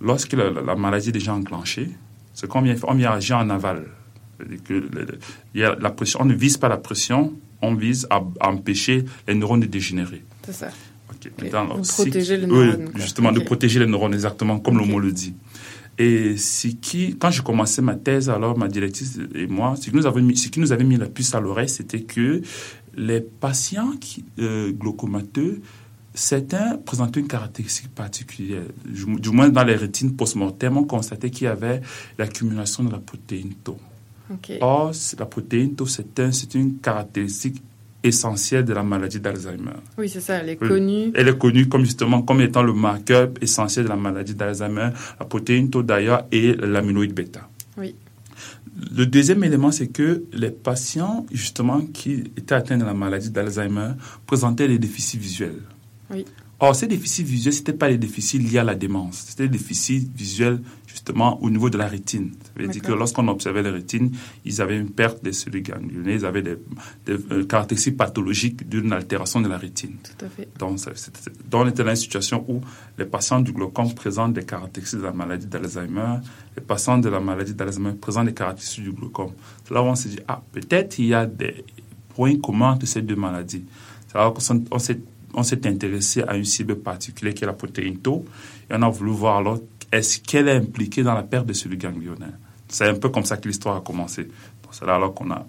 lorsque 0.00 0.32
la, 0.32 0.50
la, 0.50 0.74
maladie 0.74 1.10
est 1.10 1.12
déjà 1.12 1.34
enclenchée, 1.34 1.90
c'est 2.32 2.48
qu'on 2.48 2.62
vient, 2.62 2.74
on 2.84 2.94
vient 2.94 3.12
agir 3.12 3.38
en 3.38 3.50
aval. 3.50 3.84
Que 4.64 4.74
le, 4.74 5.18
il 5.54 5.60
y 5.60 5.64
a 5.64 5.76
la 5.78 5.90
pression, 5.90 6.20
on 6.22 6.24
ne 6.24 6.34
vise 6.34 6.56
pas 6.56 6.68
la 6.68 6.76
pression, 6.76 7.34
on 7.62 7.74
vise 7.74 8.06
à, 8.10 8.22
à 8.40 8.50
empêcher 8.50 9.04
les 9.28 9.34
neurones 9.34 9.60
de 9.60 9.66
dégénérer. 9.66 10.24
C'est 10.44 10.52
ça. 10.52 10.68
Okay. 11.16 11.30
Maintenant, 11.42 11.80
protéger 11.82 12.36
les 12.36 12.46
neurones. 12.46 12.90
Oui, 12.94 13.00
justement, 13.00 13.32
de 13.32 13.40
protéger 13.40 13.78
les 13.78 13.86
neurones, 13.86 14.14
exactement, 14.14 14.58
comme 14.58 14.78
le 14.78 14.84
mot 14.84 14.98
le 14.98 15.12
dit. 15.12 15.34
Et 15.98 16.36
ce 16.36 16.68
qui, 16.68 17.16
quand 17.16 17.30
j'ai 17.30 17.42
commencé 17.42 17.80
ma 17.80 17.94
thèse, 17.94 18.28
alors 18.28 18.58
ma 18.58 18.68
directrice 18.68 19.18
et 19.34 19.46
moi, 19.46 19.76
ce 19.76 19.90
qui 19.90 19.96
nous 19.96 20.06
avait 20.06 20.22
mis, 20.22 20.36
ce 20.36 20.48
qui 20.48 20.58
nous 20.58 20.72
avait 20.72 20.84
mis 20.84 20.96
la 20.96 21.06
puce 21.06 21.34
à 21.34 21.40
l'oreille, 21.40 21.68
c'était 21.68 22.02
que 22.02 22.42
les 22.96 23.20
patients 23.20 23.92
qui, 24.00 24.24
euh, 24.40 24.72
glaucomateux, 24.72 25.60
certains 26.12 26.76
présentaient 26.78 27.20
une 27.20 27.28
caractéristique 27.28 27.94
particulière. 27.94 28.64
Du 28.84 29.30
moins, 29.30 29.48
dans 29.48 29.64
les 29.64 29.76
rétines 29.76 30.14
post-mortem, 30.14 30.76
on 30.76 30.84
constatait 30.84 31.30
qu'il 31.30 31.44
y 31.44 31.48
avait 31.48 31.80
l'accumulation 32.18 32.84
de 32.84 32.92
la 32.92 32.98
protéine 32.98 33.54
Tau. 33.62 33.78
Okay. 34.32 34.58
Or, 34.60 34.92
la 35.18 35.26
protéine 35.26 35.74
Tau, 35.74 35.86
c'est 35.86 36.18
un, 36.18 36.30
une 36.54 36.76
caractéristique 36.78 37.62
essentielle 38.04 38.64
de 38.64 38.72
la 38.72 38.82
maladie 38.82 39.18
d'Alzheimer. 39.18 39.72
Oui, 39.98 40.08
c'est 40.08 40.20
ça, 40.20 40.34
elle 40.34 40.50
est 40.50 40.56
connue. 40.56 41.10
Elle 41.14 41.28
est 41.28 41.38
connue 41.38 41.68
comme 41.68 41.84
justement 41.84 42.22
comme 42.22 42.40
étant 42.40 42.62
le 42.62 42.72
marqueur 42.72 43.30
essentiel 43.40 43.86
de 43.86 43.90
la 43.90 43.96
maladie 43.96 44.34
d'Alzheimer, 44.34 44.90
la 45.18 45.26
protéine 45.26 45.70
tau 45.70 45.82
d'ailleurs 45.82 46.26
et 46.30 46.54
l'amyloïde 46.54 47.14
bêta. 47.14 47.48
Oui. 47.76 47.94
Le 48.96 49.06
deuxième 49.06 49.42
élément, 49.44 49.70
c'est 49.70 49.88
que 49.88 50.24
les 50.32 50.50
patients 50.50 51.26
justement 51.32 51.80
qui 51.80 52.24
étaient 52.36 52.54
atteints 52.54 52.78
de 52.78 52.84
la 52.84 52.94
maladie 52.94 53.30
d'Alzheimer 53.30 53.92
présentaient 54.26 54.68
des 54.68 54.78
déficits 54.78 55.18
visuels. 55.18 55.62
Oui. 56.10 56.24
Or, 56.64 56.74
ces 56.74 56.86
déficits 56.86 57.24
visuels, 57.24 57.52
ce 57.52 57.58
n'étaient 57.58 57.74
pas 57.74 57.90
des 57.90 57.98
déficits 57.98 58.38
liés 58.38 58.56
à 58.56 58.64
la 58.64 58.74
démence. 58.74 59.26
C'était 59.28 59.48
des 59.48 59.58
déficits 59.58 60.08
visuels, 60.14 60.62
justement, 60.86 61.38
au 61.42 61.50
niveau 61.50 61.68
de 61.68 61.76
la 61.76 61.86
rétine. 61.86 62.32
Ça 62.42 62.50
veut 62.56 62.68
dire 62.68 62.80
que 62.80 62.92
lorsqu'on 62.92 63.28
observait 63.28 63.62
les 63.62 63.68
rétines, 63.68 64.12
ils 64.46 64.62
avaient 64.62 64.78
une 64.78 64.88
perte 64.88 65.22
des 65.22 65.34
cellules 65.34 65.62
ganglionnées, 65.62 66.14
ils 66.14 66.24
avaient 66.24 66.40
des, 66.40 66.56
des, 67.04 67.18
euh, 67.32 67.44
caractéristiques 67.44 67.98
pathologiques 67.98 68.66
d'une 68.66 68.94
altération 68.94 69.42
de 69.42 69.48
la 69.48 69.58
rétine. 69.58 69.96
Tout 70.02 70.24
à 70.24 70.28
fait. 70.30 70.48
Donc, 70.58 70.78
on 71.52 71.68
était 71.68 71.84
dans 71.84 71.90
une 71.90 71.96
situation 71.96 72.46
où 72.48 72.62
les 72.96 73.04
patients 73.04 73.40
du 73.40 73.52
glaucome 73.52 73.92
présentent 73.92 74.32
des 74.32 74.44
caractéristiques 74.46 75.00
de 75.00 75.04
la 75.04 75.12
maladie 75.12 75.46
d'Alzheimer, 75.46 76.20
les 76.56 76.62
patients 76.62 76.96
de 76.96 77.10
la 77.10 77.20
maladie 77.20 77.52
d'Alzheimer 77.52 77.92
présentent 77.92 78.28
des 78.28 78.32
caractéristiques 78.32 78.84
du 78.84 78.92
glaucome. 78.92 79.32
C'est 79.66 79.74
là 79.74 79.82
où 79.82 79.86
on 79.86 79.94
s'est 79.94 80.08
dit, 80.08 80.20
ah, 80.28 80.42
peut-être 80.50 80.98
il 80.98 81.08
y 81.08 81.14
a 81.14 81.26
des 81.26 81.62
points 82.14 82.38
communs 82.40 82.72
entre 82.72 82.86
ces 82.86 83.02
deux 83.02 83.16
maladies. 83.16 83.66
C'est 84.08 84.16
là 84.16 84.32
qu'on 84.32 84.78
s'est 84.78 85.00
on 85.34 85.42
s'est 85.42 85.66
intéressé 85.66 86.22
à 86.22 86.36
une 86.36 86.44
cible 86.44 86.76
particulière 86.76 87.34
qui 87.34 87.44
est 87.44 87.46
la 87.46 87.52
protéine 87.52 87.98
tau, 87.98 88.24
et 88.70 88.74
on 88.74 88.82
a 88.82 88.88
voulu 88.88 89.10
voir 89.12 89.38
alors 89.38 89.58
est-ce 89.92 90.20
qu'elle 90.20 90.48
est 90.48 90.56
impliquée 90.56 91.02
dans 91.02 91.14
la 91.14 91.22
perte 91.22 91.46
de 91.46 91.52
cellules 91.52 91.78
ganglionnaires? 91.78 92.38
C'est 92.68 92.88
un 92.88 92.94
peu 92.94 93.08
comme 93.10 93.24
ça 93.24 93.36
que 93.36 93.46
l'histoire 93.48 93.76
a 93.76 93.80
commencé. 93.80 94.28
C'est 94.72 94.84
là 94.86 94.96
alors 94.96 95.14
qu'on 95.14 95.30
a 95.30 95.46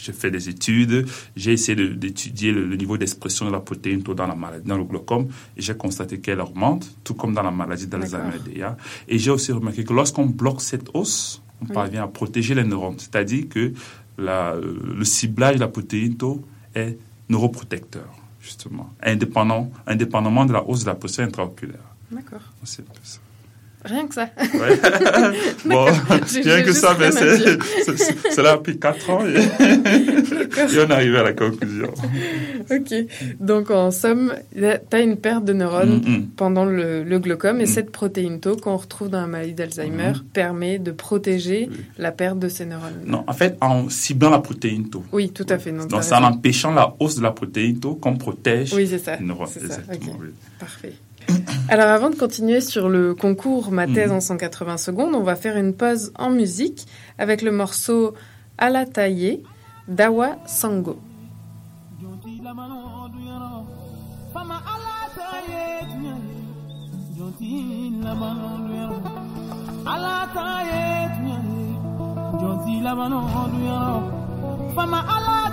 j'ai 0.00 0.12
fait 0.12 0.30
des 0.30 0.50
études, 0.50 1.06
j'ai 1.34 1.52
essayé 1.54 1.88
d'étudier 1.94 2.52
le, 2.52 2.66
le 2.66 2.76
niveau 2.76 2.98
d'expression 2.98 3.46
de 3.46 3.52
la 3.52 3.60
protéine 3.60 4.02
tau 4.02 4.12
dans 4.12 4.26
la 4.26 4.34
maladie, 4.34 4.68
dans 4.68 4.76
le 4.76 4.84
glaucome, 4.84 5.28
et 5.56 5.62
j'ai 5.62 5.74
constaté 5.74 6.20
qu'elle 6.20 6.40
augmente, 6.42 6.86
tout 7.04 7.14
comme 7.14 7.32
dans 7.32 7.42
la 7.42 7.50
maladie 7.50 7.86
d'Alzheimer 7.86 8.38
DA. 8.46 8.76
Et 9.08 9.18
j'ai 9.18 9.30
aussi 9.30 9.50
remarqué 9.52 9.82
que 9.82 9.94
lorsqu'on 9.94 10.26
bloque 10.26 10.60
cette 10.60 10.90
hausse, 10.92 11.40
on 11.62 11.66
Oui. 11.66 11.72
parvient 11.72 12.02
à 12.04 12.06
protéger 12.08 12.54
les 12.54 12.64
neurones. 12.64 12.98
C'est-à-dire 12.98 13.48
que 13.48 13.72
la- 14.18 14.52
euh, 14.56 14.76
le 14.94 15.04
ciblage 15.06 15.54
de 15.56 15.60
la 15.60 15.68
protéine 15.68 16.16
tau 16.18 16.44
est 16.74 16.98
neuroprotecteur, 17.30 18.14
justement, 18.44 18.90
indépendant, 19.02 19.70
indépendamment 19.86 20.44
de 20.44 20.52
la 20.52 20.62
hausse 20.62 20.82
de 20.84 20.90
la 20.90 20.94
pression 20.94 21.24
intraoculaire. 21.24 21.88
D'accord. 22.10 22.42
C'est 22.62 22.84
ça. 23.02 23.20
Rien 23.84 24.06
que 24.06 24.14
ça. 24.14 24.28
Ouais. 24.38 24.80
bon, 25.66 25.84
rien 26.42 26.62
que 26.62 26.72
ça, 26.72 26.96
mais 26.98 27.10
cela 27.10 28.52
a 28.52 28.56
pris 28.58 28.78
4 28.78 29.10
ans 29.10 29.26
et, 29.26 29.34
et 29.34 30.78
on 30.78 30.88
est 30.88 30.92
arrivé 30.92 31.18
à 31.18 31.22
la 31.22 31.32
conclusion. 31.34 31.92
Ok. 32.70 32.94
Donc, 33.40 33.70
en 33.70 33.90
somme, 33.90 34.32
tu 34.54 34.64
as 34.96 35.00
une 35.00 35.16
perte 35.16 35.44
de 35.44 35.52
neurones 35.52 36.00
Mm, 36.04 36.10
mm. 36.16 36.26
pendant 36.36 36.64
le, 36.64 37.02
le 37.04 37.18
glaucome 37.18 37.60
et 37.60 37.64
Mm. 37.64 37.66
cette 37.66 37.90
protéine 37.90 38.40
tau 38.40 38.56
qu'on 38.56 38.76
retrouve 38.76 39.08
dans 39.10 39.20
la 39.20 39.26
maladie 39.26 39.52
d'Alzheimer 39.54 40.12
permet 40.32 40.78
de 40.78 40.90
protéger 40.90 41.68
Oui. 41.70 41.76
la 41.98 42.10
perte 42.12 42.38
de 42.38 42.48
ces 42.48 42.64
neurones. 42.64 43.02
Non, 43.06 43.24
en 43.26 43.32
fait, 43.32 43.56
en 43.60 43.88
ciblant 43.90 44.30
la 44.30 44.38
protéine 44.38 44.88
tau. 44.88 45.04
Oui, 45.12 45.30
tout 45.30 45.46
à 45.48 45.58
fait. 45.58 45.72
Non, 45.72 45.84
Donc, 45.86 46.04
c'est 46.04 46.14
en 46.14 46.24
empêchant 46.24 46.72
la 46.72 46.94
hausse 47.00 47.16
de 47.16 47.22
la 47.22 47.32
protéine 47.32 47.78
tau 47.80 47.94
qu'on 47.96 48.16
protège 48.16 48.72
Oui, 48.72 48.86
ça. 48.88 49.16
les 49.16 49.26
neurones. 49.26 49.48
C'est 49.52 49.66
ça, 49.70 49.80
oui. 49.90 49.98
Parfait. 50.58 50.92
Alors 51.68 51.88
avant 51.88 52.10
de 52.10 52.16
continuer 52.16 52.60
sur 52.60 52.88
le 52.88 53.14
concours 53.14 53.70
Ma 53.72 53.86
thèse 53.86 54.10
Mhm. 54.10 54.16
en 54.16 54.20
180 54.20 54.76
secondes, 54.76 55.14
on 55.14 55.22
va 55.22 55.34
faire 55.34 55.56
une 55.56 55.74
pause 55.74 56.12
en 56.18 56.30
musique 56.30 56.86
avec 57.18 57.42
le 57.42 57.50
morceau 57.52 58.14
À 58.58 58.70
la 58.70 58.86
taillée 58.86 59.42
d'Awa 59.88 60.36
Sango. 60.46 60.98
Fama 64.32 64.58
ala 64.58 65.16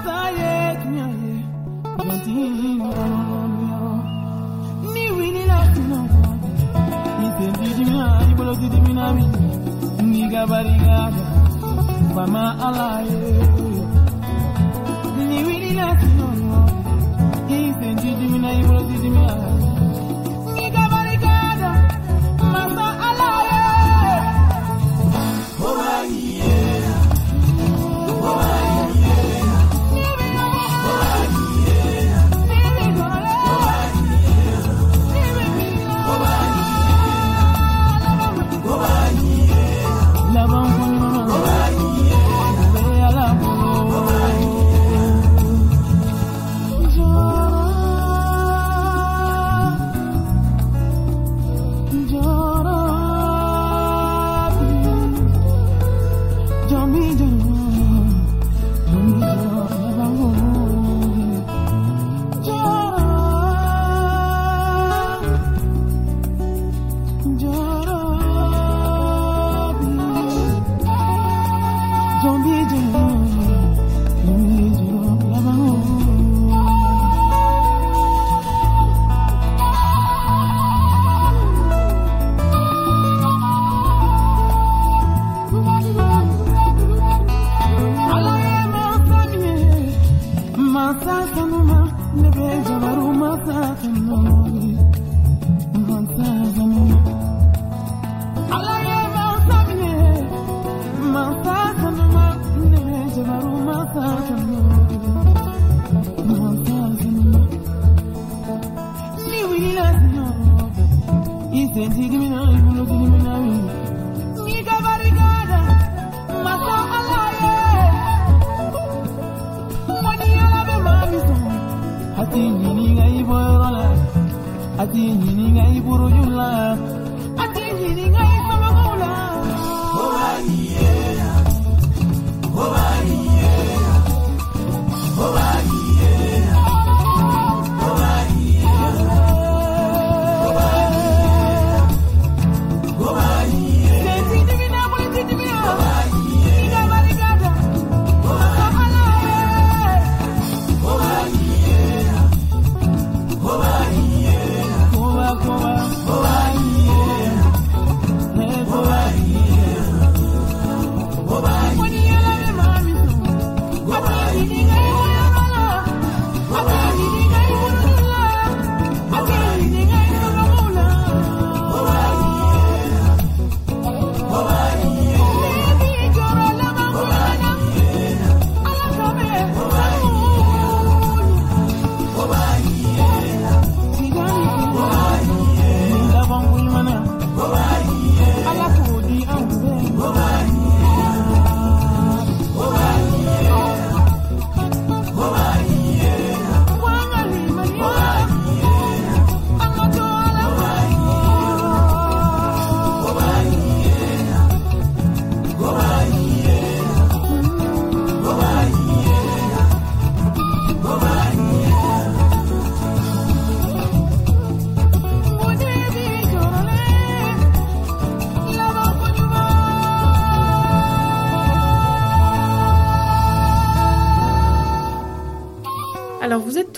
ta. 0.03 0.21
Ni 15.29 15.43
wini 15.43 15.73
la 15.73 15.95
tuna 15.95 16.59
ni 17.47 17.73
tendi 17.79 18.09
dimina, 18.19 18.47
ni 18.57 18.63
bolo 18.67 18.81
di 18.89 18.97
dimina 18.99 19.70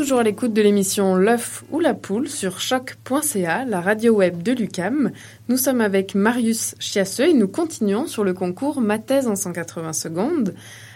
toujours 0.04 0.20
à 0.20 0.24
l'écoute 0.24 0.52
de 0.52 0.62
l'émission 0.62 1.16
L'œuf 1.16 1.64
ou 1.72 1.80
la 1.80 1.94
poule 1.94 2.28
sur 2.28 2.60
choc.ca, 2.60 3.64
la 3.64 3.80
radio 3.80 4.14
web 4.14 4.44
de 4.44 4.52
l'UCAM. 4.52 5.14
Nous 5.48 5.56
sommes 5.56 5.80
avec 5.80 6.14
Marius 6.14 6.76
Chiasseux 6.78 7.30
et 7.30 7.34
nous 7.34 7.48
continuons 7.48 8.06
sur 8.06 8.26
le 8.26 8.34
concours 8.34 8.82
Ma 8.82 9.00
thèse 9.00 9.28
en 9.28 9.38
180 9.38 9.94
secondes. 9.94 10.56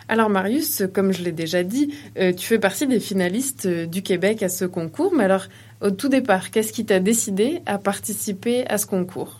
Alors 0.09 0.29
Marius, 0.29 0.83
comme 0.93 1.13
je 1.13 1.23
l'ai 1.23 1.31
déjà 1.31 1.63
dit, 1.63 1.93
euh, 2.19 2.33
tu 2.33 2.45
fais 2.45 2.59
partie 2.59 2.85
des 2.85 2.99
finalistes 2.99 3.65
euh, 3.67 3.85
du 3.85 4.01
Québec 4.01 4.43
à 4.43 4.49
ce 4.49 4.65
concours. 4.65 5.13
Mais 5.15 5.23
alors, 5.23 5.45
au 5.79 5.91
tout 5.91 6.09
départ, 6.09 6.51
qu'est-ce 6.51 6.73
qui 6.73 6.83
t'a 6.83 6.99
décidé 6.99 7.61
à 7.65 7.77
participer 7.77 8.67
à 8.67 8.77
ce 8.77 8.87
concours? 8.87 9.39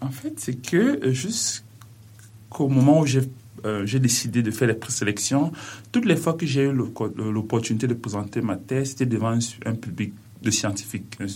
En 0.00 0.10
fait, 0.10 0.32
c'est 0.38 0.54
que 0.54 1.04
euh, 1.04 1.12
jusqu'au 1.12 2.68
moment 2.68 3.00
où 3.00 3.06
j'ai 3.06 3.20
j'ai 3.84 3.98
décidé 3.98 4.42
de 4.42 4.50
faire 4.50 4.68
les 4.68 4.74
présélections. 4.74 5.52
Toutes 5.92 6.04
les 6.04 6.16
fois 6.16 6.34
que 6.34 6.46
j'ai 6.46 6.64
eu 6.64 6.72
l'opportunité 6.72 7.86
de 7.86 7.94
présenter 7.94 8.40
ma 8.40 8.56
thèse, 8.56 8.90
c'était 8.90 9.06
devant 9.06 9.36
un, 9.66 9.74
public 9.74 10.12
de 10.42 10.50
scientifiques, 10.50 11.18
un, 11.20 11.26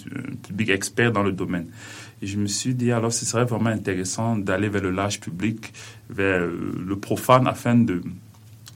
public 0.46 0.70
expert 0.70 1.12
dans 1.12 1.22
le 1.22 1.32
domaine. 1.32 1.66
Je 2.22 2.36
me 2.36 2.46
suis 2.46 2.74
dit, 2.74 2.92
alors 2.92 3.12
ce 3.12 3.24
serait 3.24 3.44
vraiment 3.44 3.70
intéressant 3.70 4.36
d'aller 4.36 4.68
vers 4.68 4.82
le 4.82 4.90
large 4.90 5.20
public, 5.20 5.72
vers 6.08 6.46
le 6.46 6.96
profane, 6.96 7.46
afin 7.46 7.74
de 7.74 8.00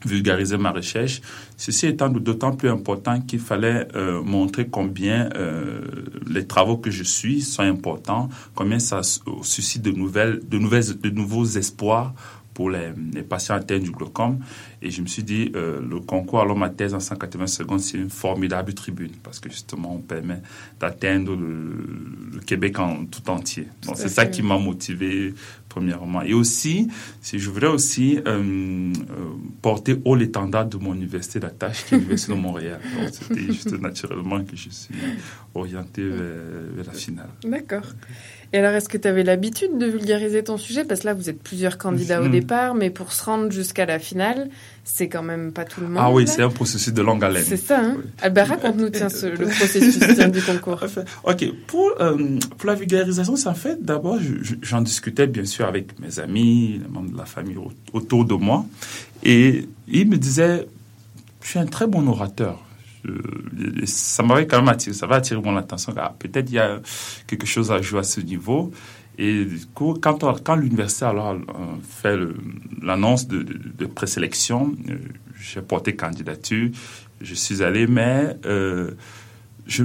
vulgariser 0.04 0.56
ma 0.56 0.70
recherche. 0.70 1.20
Ceci 1.56 1.86
étant 1.86 2.08
d'autant 2.08 2.52
plus 2.52 2.68
important 2.68 3.20
qu'il 3.20 3.40
fallait 3.40 3.88
euh, 3.94 4.22
montrer 4.22 4.68
combien 4.68 5.30
euh, 5.34 5.80
les 6.26 6.46
travaux 6.46 6.76
que 6.76 6.90
je 6.90 7.02
suis 7.02 7.42
sont 7.42 7.62
importants, 7.62 8.28
combien 8.54 8.78
ça 8.78 9.00
suscite 9.42 9.82
de 9.82 9.90
nouvelles, 9.90 10.40
de 10.48 10.58
nouvelles, 10.58 10.98
de 11.00 11.10
nouveaux 11.10 11.44
espoirs 11.44 12.14
pour 12.56 12.70
les, 12.70 12.88
patients 13.28 13.54
atteints 13.54 13.78
du 13.78 13.90
glaucome. 13.90 14.38
Et 14.80 14.90
je 14.90 15.02
me 15.02 15.06
suis 15.06 15.22
dit, 15.22 15.52
euh, 15.54 15.78
le 15.86 16.00
concours 16.00 16.40
alors 16.40 16.56
ma 16.56 16.70
thèse 16.70 16.94
en 16.94 17.00
180 17.00 17.48
secondes, 17.48 17.80
c'est 17.80 17.98
une 17.98 18.08
formidable 18.08 18.72
tribune 18.72 19.12
parce 19.22 19.40
que 19.40 19.50
justement, 19.50 19.94
on 19.94 19.98
permet 19.98 20.40
d'atteindre 20.80 21.36
le, 21.36 22.40
Québec 22.46 22.78
en 22.78 23.04
tout 23.04 23.28
entier. 23.28 23.68
Donc, 23.84 23.98
c'est 23.98 24.08
ça 24.08 24.24
qui 24.24 24.40
m'a 24.40 24.56
motivé 24.56 25.34
premièrement. 25.68 26.22
Et 26.22 26.32
aussi, 26.32 26.88
si 27.20 27.38
je 27.38 27.50
voudrais 27.50 27.66
aussi 27.66 28.18
euh, 28.18 28.22
euh, 28.26 28.92
porter 29.60 29.96
haut 30.06 30.14
l'étendard 30.14 30.64
de 30.64 30.78
mon 30.78 30.94
université 30.94 31.38
d'attache, 31.40 31.84
qui 31.84 31.94
est 31.94 31.98
l'Université 31.98 32.32
de 32.32 32.38
Montréal. 32.38 32.80
Donc, 32.98 33.10
c'était 33.10 33.52
juste 33.52 33.78
naturellement 33.78 34.42
que 34.44 34.56
je 34.56 34.70
suis 34.70 34.94
orienté 35.54 36.02
vers 36.08 36.86
la 36.86 36.92
finale. 36.92 37.30
D'accord. 37.44 37.84
Et 38.56 38.58
alors, 38.58 38.72
est-ce 38.72 38.88
que 38.88 38.96
tu 38.96 39.06
avais 39.06 39.22
l'habitude 39.22 39.76
de 39.76 39.84
vulgariser 39.84 40.42
ton 40.42 40.56
sujet? 40.56 40.82
Parce 40.86 41.00
que 41.00 41.08
là, 41.08 41.12
vous 41.12 41.28
êtes 41.28 41.42
plusieurs 41.42 41.76
candidats 41.76 42.22
au 42.22 42.28
mm. 42.28 42.30
départ, 42.30 42.74
mais 42.74 42.88
pour 42.88 43.12
se 43.12 43.22
rendre 43.22 43.52
jusqu'à 43.52 43.84
la 43.84 43.98
finale, 43.98 44.48
c'est 44.82 45.10
quand 45.10 45.22
même 45.22 45.52
pas 45.52 45.66
tout 45.66 45.82
le 45.82 45.88
monde. 45.88 45.98
Ah 46.00 46.10
oui, 46.10 46.26
c'est 46.26 46.40
un 46.40 46.48
processus 46.48 46.94
de 46.94 47.02
longue 47.02 47.22
haleine. 47.22 47.44
C'est 47.46 47.58
ça. 47.58 47.80
Hein 47.80 47.98
Albert, 48.22 48.48
raconte-nous 48.48 48.88
tiens, 48.88 49.08
le 49.24 49.44
processus 49.44 49.98
du 50.30 50.40
concours. 50.40 50.82
Ok, 51.24 51.44
pour, 51.66 52.00
euh, 52.00 52.38
pour 52.56 52.66
la 52.66 52.76
vulgarisation, 52.76 53.36
c'est 53.36 53.50
en 53.50 53.54
fait, 53.54 53.84
d'abord, 53.84 54.16
j'en 54.62 54.80
discutais 54.80 55.26
bien 55.26 55.44
sûr 55.44 55.66
avec 55.66 56.00
mes 56.00 56.18
amis, 56.18 56.80
les 56.82 56.88
membres 56.88 57.12
de 57.12 57.18
la 57.18 57.26
famille 57.26 57.58
autour 57.92 58.24
de 58.24 58.36
moi, 58.36 58.64
et 59.22 59.68
ils 59.86 60.08
me 60.08 60.16
disaient, 60.16 60.66
je 61.42 61.48
suis 61.48 61.58
un 61.58 61.66
très 61.66 61.86
bon 61.86 62.08
orateur 62.08 62.65
ça 63.84 64.22
m'avait 64.22 64.46
quand 64.46 64.58
même 64.58 64.68
attiré, 64.68 64.94
ça 64.94 65.06
va 65.06 65.16
attirer 65.16 65.40
mon 65.40 65.56
attention. 65.56 65.94
Ah, 65.96 66.14
peut-être 66.18 66.50
il 66.50 66.54
y 66.54 66.58
a 66.58 66.80
quelque 67.26 67.46
chose 67.46 67.70
à 67.70 67.80
jouer 67.80 68.00
à 68.00 68.02
ce 68.02 68.20
niveau. 68.20 68.72
Et 69.18 69.44
du 69.44 69.66
coup, 69.66 69.94
quand, 70.00 70.18
quand 70.42 70.56
l'université 70.56 71.06
alors 71.06 71.30
euh, 71.32 71.38
fait 71.82 72.18
l'annonce 72.82 73.26
de, 73.26 73.42
de, 73.42 73.86
présélection, 73.86 74.74
euh, 74.90 74.98
j'ai 75.40 75.62
porté 75.62 75.96
candidature, 75.96 76.70
je 77.22 77.34
suis 77.34 77.62
allé, 77.62 77.86
mais 77.86 78.36
euh, 78.44 78.90
je, 79.66 79.84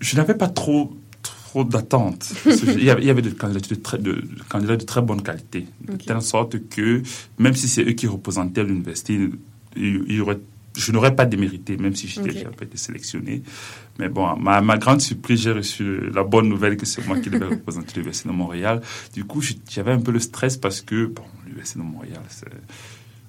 je 0.00 0.16
n'avais 0.16 0.34
pas 0.34 0.48
trop 0.48 0.96
trop 1.22 1.64
d'attentes. 1.64 2.32
il, 2.46 2.82
y 2.82 2.90
avait 2.90 3.22
des 3.22 3.32
candidats 3.32 3.60
de 3.60 3.74
très, 3.74 3.98
de, 3.98 4.24
candidats 4.48 4.76
de 4.76 4.84
très 4.84 5.02
bonne 5.02 5.22
qualité, 5.22 5.66
de 5.86 5.96
telle 5.96 6.22
sorte 6.22 6.66
que 6.68 7.02
même 7.38 7.54
si 7.54 7.68
c'est 7.68 7.84
eux 7.84 7.92
qui 7.92 8.06
représentaient 8.06 8.64
l'université, 8.64 9.28
il 9.76 10.12
y 10.12 10.20
aurait 10.20 10.40
je 10.76 10.92
n'aurais 10.92 11.14
pas 11.14 11.26
démérité, 11.26 11.76
même 11.76 11.94
si 11.94 12.20
n'avais 12.20 12.44
pas 12.44 12.64
été 12.64 12.76
sélectionné. 12.76 13.42
Mais 13.98 14.08
bon, 14.08 14.36
ma, 14.36 14.60
ma 14.60 14.78
grande 14.78 15.00
surprise, 15.00 15.42
j'ai 15.42 15.52
reçu 15.52 16.10
la 16.12 16.24
bonne 16.24 16.48
nouvelle 16.48 16.76
que 16.76 16.86
c'est 16.86 17.06
moi 17.06 17.18
qui 17.18 17.30
devais 17.30 17.46
représenter 17.56 17.92
l'Université 17.94 18.28
de 18.28 18.34
Montréal. 18.34 18.80
Du 19.14 19.24
coup, 19.24 19.42
j'avais 19.68 19.92
un 19.92 20.00
peu 20.00 20.12
le 20.12 20.20
stress 20.20 20.56
parce 20.56 20.80
que, 20.80 21.06
bon, 21.06 21.24
l'Université 21.44 21.78
de 21.78 21.84
Montréal, 21.84 22.22
c'est 22.28 22.48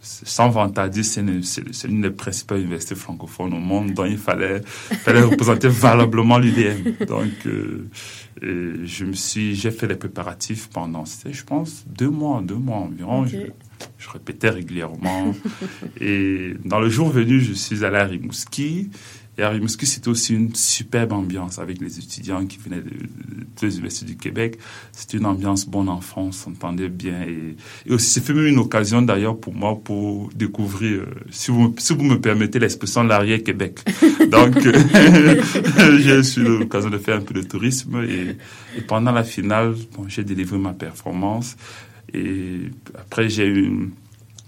sans 0.04 0.50
vantardier, 0.50 1.04
c'est 1.04 1.22
l'une 1.22 2.02
des 2.02 2.12
principales 2.12 2.60
universités 2.60 2.96
francophones 2.96 3.54
au 3.54 3.60
monde, 3.60 3.94
donc 3.94 4.08
il 4.10 4.18
fallait, 4.18 4.62
fallait 4.66 5.22
représenter 5.22 5.68
valablement 5.70 6.38
l'UDM. 6.38 7.06
Donc, 7.08 7.32
euh, 7.46 7.88
je 8.42 9.06
me 9.06 9.14
suis, 9.14 9.56
j'ai 9.56 9.72
fait 9.72 9.88
les 9.88 9.96
préparatifs 9.96 10.70
pendant, 10.70 11.06
je 11.06 11.44
pense, 11.44 11.86
deux 11.88 12.10
mois, 12.10 12.42
deux 12.42 12.56
mois 12.56 12.78
environ. 12.78 13.26
Je, 13.26 13.38
je, 13.98 14.10
répétais 14.10 14.50
régulièrement. 14.50 15.34
et 16.00 16.54
dans 16.66 16.80
le 16.80 16.90
jour 16.90 17.10
venu, 17.10 17.40
je 17.40 17.54
suis 17.54 17.84
allé 17.84 17.98
à 17.98 18.06
Rimouski. 18.06 18.90
Et 19.38 19.42
à 19.42 19.50
Rimouski, 19.50 19.88
c'était 19.88 20.10
aussi 20.10 20.36
une 20.36 20.54
superbe 20.54 21.12
ambiance 21.12 21.58
avec 21.58 21.82
les 21.82 21.98
étudiants 21.98 22.46
qui 22.46 22.60
venaient 22.60 22.82
de, 22.82 23.68
universités 23.68 24.06
du 24.06 24.16
Québec. 24.16 24.60
C'était 24.92 25.18
une 25.18 25.26
ambiance 25.26 25.66
bon 25.66 25.88
enfant, 25.88 26.24
on 26.24 26.32
s'entendait 26.32 26.90
bien. 26.90 27.24
Et, 27.24 27.56
et 27.88 27.94
aussi, 27.94 28.20
c'est 28.20 28.34
même 28.34 28.46
une 28.46 28.60
occasion 28.60 29.02
d'ailleurs 29.02 29.40
pour 29.40 29.56
moi 29.56 29.80
pour 29.84 30.30
découvrir, 30.36 31.02
euh, 31.02 31.06
si, 31.32 31.50
vous, 31.50 31.74
si 31.80 31.94
vous 31.94 32.04
me 32.04 32.20
permettez 32.20 32.60
l'expression, 32.60 33.04
l'arrière-Québec. 33.04 33.80
Donc, 34.30 34.60
j'ai 35.98 36.42
eu 36.42 36.60
l'occasion 36.60 36.92
de 36.92 36.98
faire 37.00 37.18
un 37.18 37.22
peu 37.22 37.34
de 37.34 37.42
tourisme. 37.42 38.04
Et, 38.04 38.38
et 38.78 38.82
pendant 38.82 39.12
la 39.12 39.24
finale, 39.24 39.76
bon, 39.98 40.08
j'ai 40.08 40.24
délivré 40.24 40.60
ma 40.60 40.74
performance. 40.74 41.56
Et 42.14 42.70
après, 42.96 43.30
j'ai 43.30 43.48
eu 43.48 43.92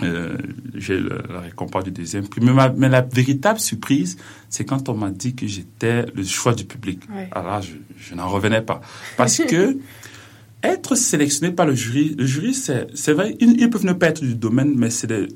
euh, 0.03 0.35
j'ai 0.75 0.99
la 0.99 1.39
récompense 1.39 1.85
du 1.85 1.91
deuxième 1.91 2.27
prix. 2.27 2.41
Mais, 2.41 2.89
la 2.89 3.01
véritable 3.01 3.59
surprise, 3.59 4.17
c'est 4.49 4.65
quand 4.65 4.89
on 4.89 4.95
m'a 4.95 5.09
dit 5.09 5.35
que 5.35 5.47
j'étais 5.47 6.05
le 6.13 6.23
choix 6.23 6.53
du 6.53 6.65
public. 6.65 7.01
Alors 7.31 7.61
je, 7.61 7.73
je 7.97 8.13
n'en 8.13 8.27
revenais 8.27 8.61
pas. 8.61 8.81
Parce 9.15 9.37
que 9.37 9.77
être 10.63 10.95
sélectionné 10.95 11.53
par 11.53 11.65
le 11.65 11.75
jury, 11.75 12.15
le 12.17 12.25
jury, 12.25 12.53
c'est 12.53 13.13
vrai, 13.13 13.37
ils, 13.39 13.69
peuvent 13.69 13.85
ne 13.85 13.93
pas 13.93 14.07
être 14.07 14.21
du 14.21 14.35
domaine, 14.35 14.73
mais 14.75 14.89
c'est 14.89 15.07
des, 15.07 15.27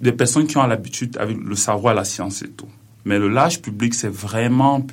des, 0.00 0.12
personnes 0.12 0.46
qui 0.46 0.56
ont 0.58 0.66
l'habitude 0.66 1.16
avec 1.18 1.38
le 1.38 1.56
savoir, 1.56 1.94
la 1.94 2.04
science 2.04 2.42
et 2.42 2.48
tout. 2.48 2.68
Mais 3.04 3.18
le 3.18 3.28
large 3.28 3.62
public, 3.62 3.94
c'est 3.94 4.12
vraiment... 4.12 4.86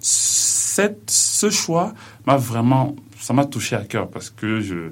Cette, 0.00 1.10
ce 1.10 1.50
choix 1.50 1.94
m'a 2.26 2.36
vraiment... 2.36 2.96
Ça 3.18 3.32
m'a 3.32 3.44
touché 3.44 3.76
à 3.76 3.84
cœur 3.84 4.10
parce 4.10 4.28
que 4.28 4.60
je 4.60 4.90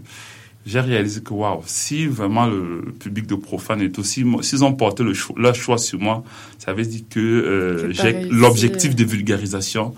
j'ai 0.67 0.81
réalisé 0.81 1.21
que 1.23 1.35
waouh, 1.35 1.63
si 1.67 2.07
vraiment 2.07 2.47
le 2.47 2.83
public 2.99 3.27
de 3.27 3.35
profane 3.35 3.83
est 3.83 3.99
aussi, 3.99 4.25
s'ils 4.43 4.65
ont 4.65 4.73
porté 4.73 5.03
le 5.03 5.13
leur 5.37 5.55
choix 5.55 5.79
sur 5.79 6.01
moi, 6.01 6.25
ça 6.59 6.73
veut 6.73 6.85
dire 6.85 7.03
que, 7.11 7.21
euh, 7.21 7.93
l'objectif 8.31 8.97
de 8.97 9.05
vulgarisation 9.05 9.95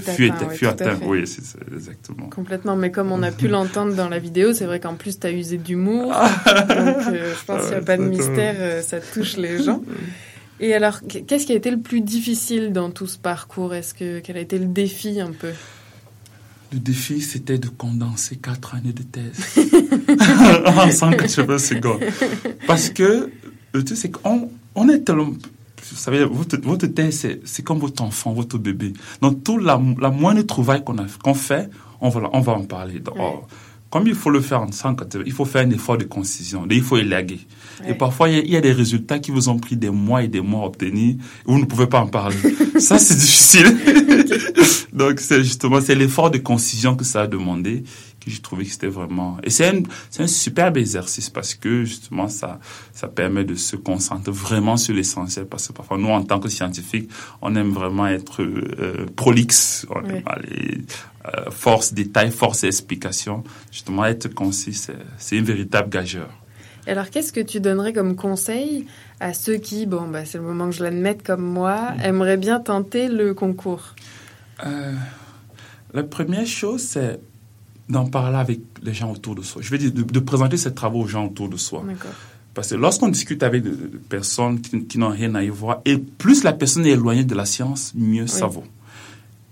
fut 0.00 0.66
atteint. 0.66 0.98
Oui, 1.06 1.26
c'est 1.26 1.42
exactement. 1.72 2.28
Complètement, 2.28 2.76
mais 2.76 2.90
comme 2.90 3.12
on 3.12 3.22
a 3.22 3.30
pu 3.30 3.48
l'entendre 3.48 3.94
dans 3.94 4.08
la 4.08 4.18
vidéo, 4.18 4.52
c'est 4.52 4.66
vrai 4.66 4.80
qu'en 4.80 4.94
plus 4.94 5.18
tu 5.18 5.26
as 5.26 5.32
usé 5.32 5.56
d'humour, 5.56 6.12
donc 6.12 6.68
euh, 6.68 7.34
je 7.38 7.44
pense 7.46 7.62
qu'il 7.62 7.70
n'y 7.70 7.76
a 7.76 7.82
pas 7.82 7.96
de 7.96 8.02
mystère, 8.02 8.56
euh, 8.58 8.82
ça 8.82 9.00
touche 9.00 9.36
les 9.36 9.62
gens. 9.62 9.82
Et 10.60 10.72
alors, 10.74 11.00
qu'est-ce 11.08 11.46
qui 11.46 11.52
a 11.52 11.56
été 11.56 11.70
le 11.70 11.80
plus 11.80 12.00
difficile 12.00 12.72
dans 12.72 12.90
tout 12.90 13.08
ce 13.08 13.18
parcours? 13.18 13.74
Est-ce 13.74 13.92
que 13.92 14.20
quel 14.20 14.36
a 14.36 14.40
été 14.40 14.58
le 14.58 14.66
défi 14.66 15.20
un 15.20 15.32
peu? 15.32 15.50
Le 16.74 16.80
défi, 16.80 17.20
c'était 17.20 17.58
de 17.58 17.68
condenser 17.68 18.36
quatre 18.36 18.74
années 18.74 18.92
de 18.92 19.02
thèse 19.04 19.56
en 20.66 20.90
180 20.90 21.58
secondes. 21.58 22.00
Parce 22.66 22.90
que 22.90 23.30
le 23.72 23.84
truc, 23.84 23.96
c'est 23.96 24.10
qu'on 24.10 24.50
on 24.74 24.88
est 24.88 25.00
tellement... 25.00 25.30
Vous 25.30 25.96
savez, 25.96 26.24
votre, 26.24 26.56
votre 26.62 26.86
thèse, 26.86 27.26
c'est 27.44 27.62
comme 27.62 27.78
votre 27.78 28.02
enfant, 28.02 28.32
votre 28.32 28.58
bébé. 28.58 28.92
Donc, 29.20 29.44
toute 29.44 29.62
la, 29.62 29.80
la 30.00 30.10
moindre 30.10 30.42
trouvaille 30.42 30.82
qu'on 30.82 30.96
qu'on 31.22 31.34
fait, 31.34 31.68
on 32.00 32.08
va, 32.08 32.28
on 32.32 32.40
va 32.40 32.52
en 32.54 32.64
parler. 32.64 33.00
Donc, 33.00 33.16
comme 33.94 34.08
il 34.08 34.14
faut 34.16 34.30
le 34.30 34.40
faire 34.40 34.60
en 34.60 34.72
180, 34.72 35.22
il 35.24 35.32
faut 35.32 35.44
faire 35.44 35.64
un 35.64 35.70
effort 35.70 35.96
de 35.96 36.02
concision. 36.02 36.66
Il 36.68 36.82
faut 36.82 36.96
élaguer. 36.96 37.38
Et 37.86 37.94
parfois, 37.94 38.28
il 38.28 38.50
y, 38.50 38.56
a, 38.56 38.60
des 38.60 38.72
résultats 38.72 39.20
qui 39.20 39.30
vous 39.30 39.48
ont 39.48 39.58
pris 39.58 39.76
des 39.76 39.90
mois 39.90 40.24
et 40.24 40.28
des 40.28 40.40
mois 40.40 40.64
à 40.64 40.66
obtenir. 40.66 41.10
Et 41.14 41.18
vous 41.46 41.60
ne 41.60 41.64
pouvez 41.64 41.86
pas 41.86 42.00
en 42.00 42.08
parler. 42.08 42.36
ça, 42.80 42.98
c'est 42.98 43.14
difficile. 43.14 43.76
Donc, 44.92 45.20
c'est 45.20 45.42
justement, 45.42 45.80
c'est 45.80 45.94
l'effort 45.94 46.30
de 46.30 46.38
concision 46.38 46.96
que 46.96 47.04
ça 47.04 47.22
a 47.22 47.26
demandé 47.26 47.84
que 48.24 48.30
j'ai 48.30 48.40
trouvé 48.40 48.64
que 48.64 48.70
c'était 48.70 48.88
vraiment... 48.88 49.36
Et 49.42 49.50
c'est 49.50 49.66
un, 49.66 49.82
c'est 50.10 50.22
un 50.22 50.26
superbe 50.26 50.76
exercice 50.76 51.28
parce 51.30 51.54
que, 51.54 51.84
justement, 51.84 52.28
ça, 52.28 52.58
ça 52.92 53.08
permet 53.08 53.44
de 53.44 53.54
se 53.54 53.76
concentrer 53.76 54.32
vraiment 54.32 54.76
sur 54.76 54.94
l'essentiel. 54.94 55.46
Parce 55.46 55.68
que 55.68 55.72
parfois, 55.72 55.98
nous, 55.98 56.08
en 56.08 56.22
tant 56.22 56.40
que 56.40 56.48
scientifiques, 56.48 57.10
on 57.42 57.54
aime 57.56 57.70
vraiment 57.70 58.06
être 58.06 58.42
euh, 58.42 59.06
prolixe. 59.14 59.86
On 59.90 60.04
aime 60.08 60.22
aller 60.26 60.82
euh, 61.26 61.50
force 61.50 61.92
détail, 61.92 62.30
force 62.30 62.64
explication. 62.64 63.44
Justement, 63.70 64.06
être 64.06 64.32
concis, 64.32 64.74
c'est 65.18 65.36
une 65.36 65.44
véritable 65.44 65.90
gageur. 65.90 66.28
Et 66.86 66.90
alors, 66.90 67.10
qu'est-ce 67.10 67.32
que 67.32 67.40
tu 67.40 67.60
donnerais 67.60 67.92
comme 67.92 68.14
conseil 68.14 68.86
à 69.20 69.32
ceux 69.32 69.56
qui, 69.56 69.86
bon, 69.86 70.08
bah, 70.08 70.24
c'est 70.24 70.38
le 70.38 70.44
moment 70.44 70.66
que 70.66 70.76
je 70.76 70.82
l'admette 70.82 71.22
comme 71.22 71.42
moi, 71.42 71.92
aimeraient 72.02 72.36
bien 72.36 72.60
tenter 72.60 73.08
le 73.08 73.32
concours? 73.32 73.94
Euh, 74.64 74.92
la 75.92 76.02
première 76.02 76.46
chose, 76.46 76.82
c'est 76.82 77.20
d'en 77.88 78.06
parler 78.06 78.36
avec 78.38 78.60
les 78.82 78.94
gens 78.94 79.10
autour 79.12 79.34
de 79.34 79.42
soi. 79.42 79.60
Je 79.62 79.70
veux 79.70 79.78
dire, 79.78 79.92
de, 79.92 80.02
de 80.02 80.18
présenter 80.20 80.56
ces 80.56 80.72
travaux 80.74 81.02
aux 81.02 81.06
gens 81.08 81.26
autour 81.26 81.48
de 81.48 81.56
soi. 81.56 81.82
Parce 82.54 82.70
que 82.70 82.76
lorsqu'on 82.76 83.08
discute 83.08 83.42
avec 83.42 83.62
des 83.64 83.70
personnes 84.08 84.60
qui, 84.60 84.84
qui 84.86 84.98
n'ont 84.98 85.10
rien 85.10 85.34
à 85.34 85.42
y 85.42 85.48
voir, 85.48 85.80
et 85.84 85.98
plus 85.98 86.44
la 86.44 86.52
personne 86.52 86.86
est 86.86 86.90
éloignée 86.90 87.24
de 87.24 87.34
la 87.34 87.44
science, 87.46 87.92
mieux 87.96 88.26
ça 88.28 88.46
vaut. 88.46 88.64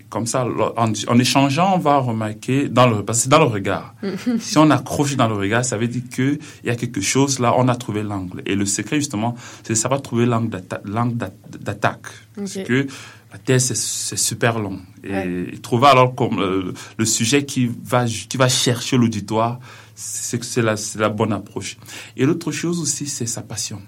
Comme 0.09 0.25
ça, 0.27 0.45
en, 0.77 0.93
en 1.07 1.19
échangeant, 1.19 1.73
on 1.75 1.79
va 1.79 1.97
remarquer, 1.97 2.69
dans 2.69 2.87
le, 2.87 3.03
parce 3.03 3.17
que 3.19 3.23
c'est 3.23 3.29
dans 3.29 3.39
le 3.39 3.45
regard. 3.45 3.95
si 4.39 4.57
on 4.59 4.69
accroche 4.69 5.15
dans 5.15 5.27
le 5.27 5.33
regard, 5.33 5.65
ça 5.65 5.75
veut 5.77 5.87
dire 5.87 6.03
qu'il 6.13 6.39
y 6.63 6.69
a 6.69 6.75
quelque 6.75 7.01
chose 7.01 7.39
là, 7.39 7.53
on 7.57 7.67
a 7.67 7.75
trouvé 7.75 8.03
l'angle. 8.03 8.41
Et 8.45 8.55
le 8.55 8.65
secret, 8.67 8.97
justement, 8.97 9.35
c'est 9.63 9.73
de 9.73 9.77
savoir 9.77 10.01
trouver 10.03 10.25
l'angle 10.27 10.49
d'atta- 10.49 10.81
l'angle 10.85 11.17
d'att- 11.17 11.57
d'attaque. 11.59 12.05
Parce 12.35 12.53
que 12.63 12.87
la 13.33 13.39
thèse, 13.39 13.73
c'est- 13.73 14.15
super 14.15 14.59
long. 14.59 14.79
Et, 15.03 15.09
Ouais. 15.11 15.51
trouver 15.61 15.87
alors 15.87 16.13
comme 16.15 16.39
euh, 16.39 16.73
le 16.97 17.05
sujet 17.05 17.45
qui 17.45 17.69
va, 17.83 18.05
qui 18.05 18.37
va 18.37 18.47
chercher 18.47 18.95
l'auditoire, 18.97 19.59
c'est 19.95 20.41
c'est 20.43 20.61
la, 20.61 20.77
c'est 20.77 20.99
la 20.99 21.09
bonne 21.09 21.33
approche. 21.33 21.77
Et 22.15 22.25
l'autre 22.25 22.51
chose 22.51 22.79
aussi, 22.79 23.05
c'est 23.07 23.25
sa 23.25 23.41
passion. 23.41 23.81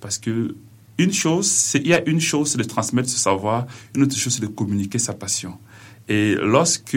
Parce 0.00 0.18
que 0.18 0.56
une 0.98 1.12
chose, 1.12 1.46
c'est, 1.50 1.78
il 1.80 1.88
y 1.88 1.94
a 1.94 2.02
une 2.08 2.20
chose, 2.20 2.50
c'est 2.52 2.58
de 2.58 2.64
transmettre 2.64 3.08
ce 3.10 3.18
savoir, 3.18 3.66
une 3.94 4.02
autre 4.04 4.16
chose, 4.16 4.32
c'est 4.34 4.40
de 4.42 4.46
communiquer 4.46 4.98
sa 4.98 5.12
passion. 5.12 5.58
Et 6.08 6.36
lorsque 6.40 6.96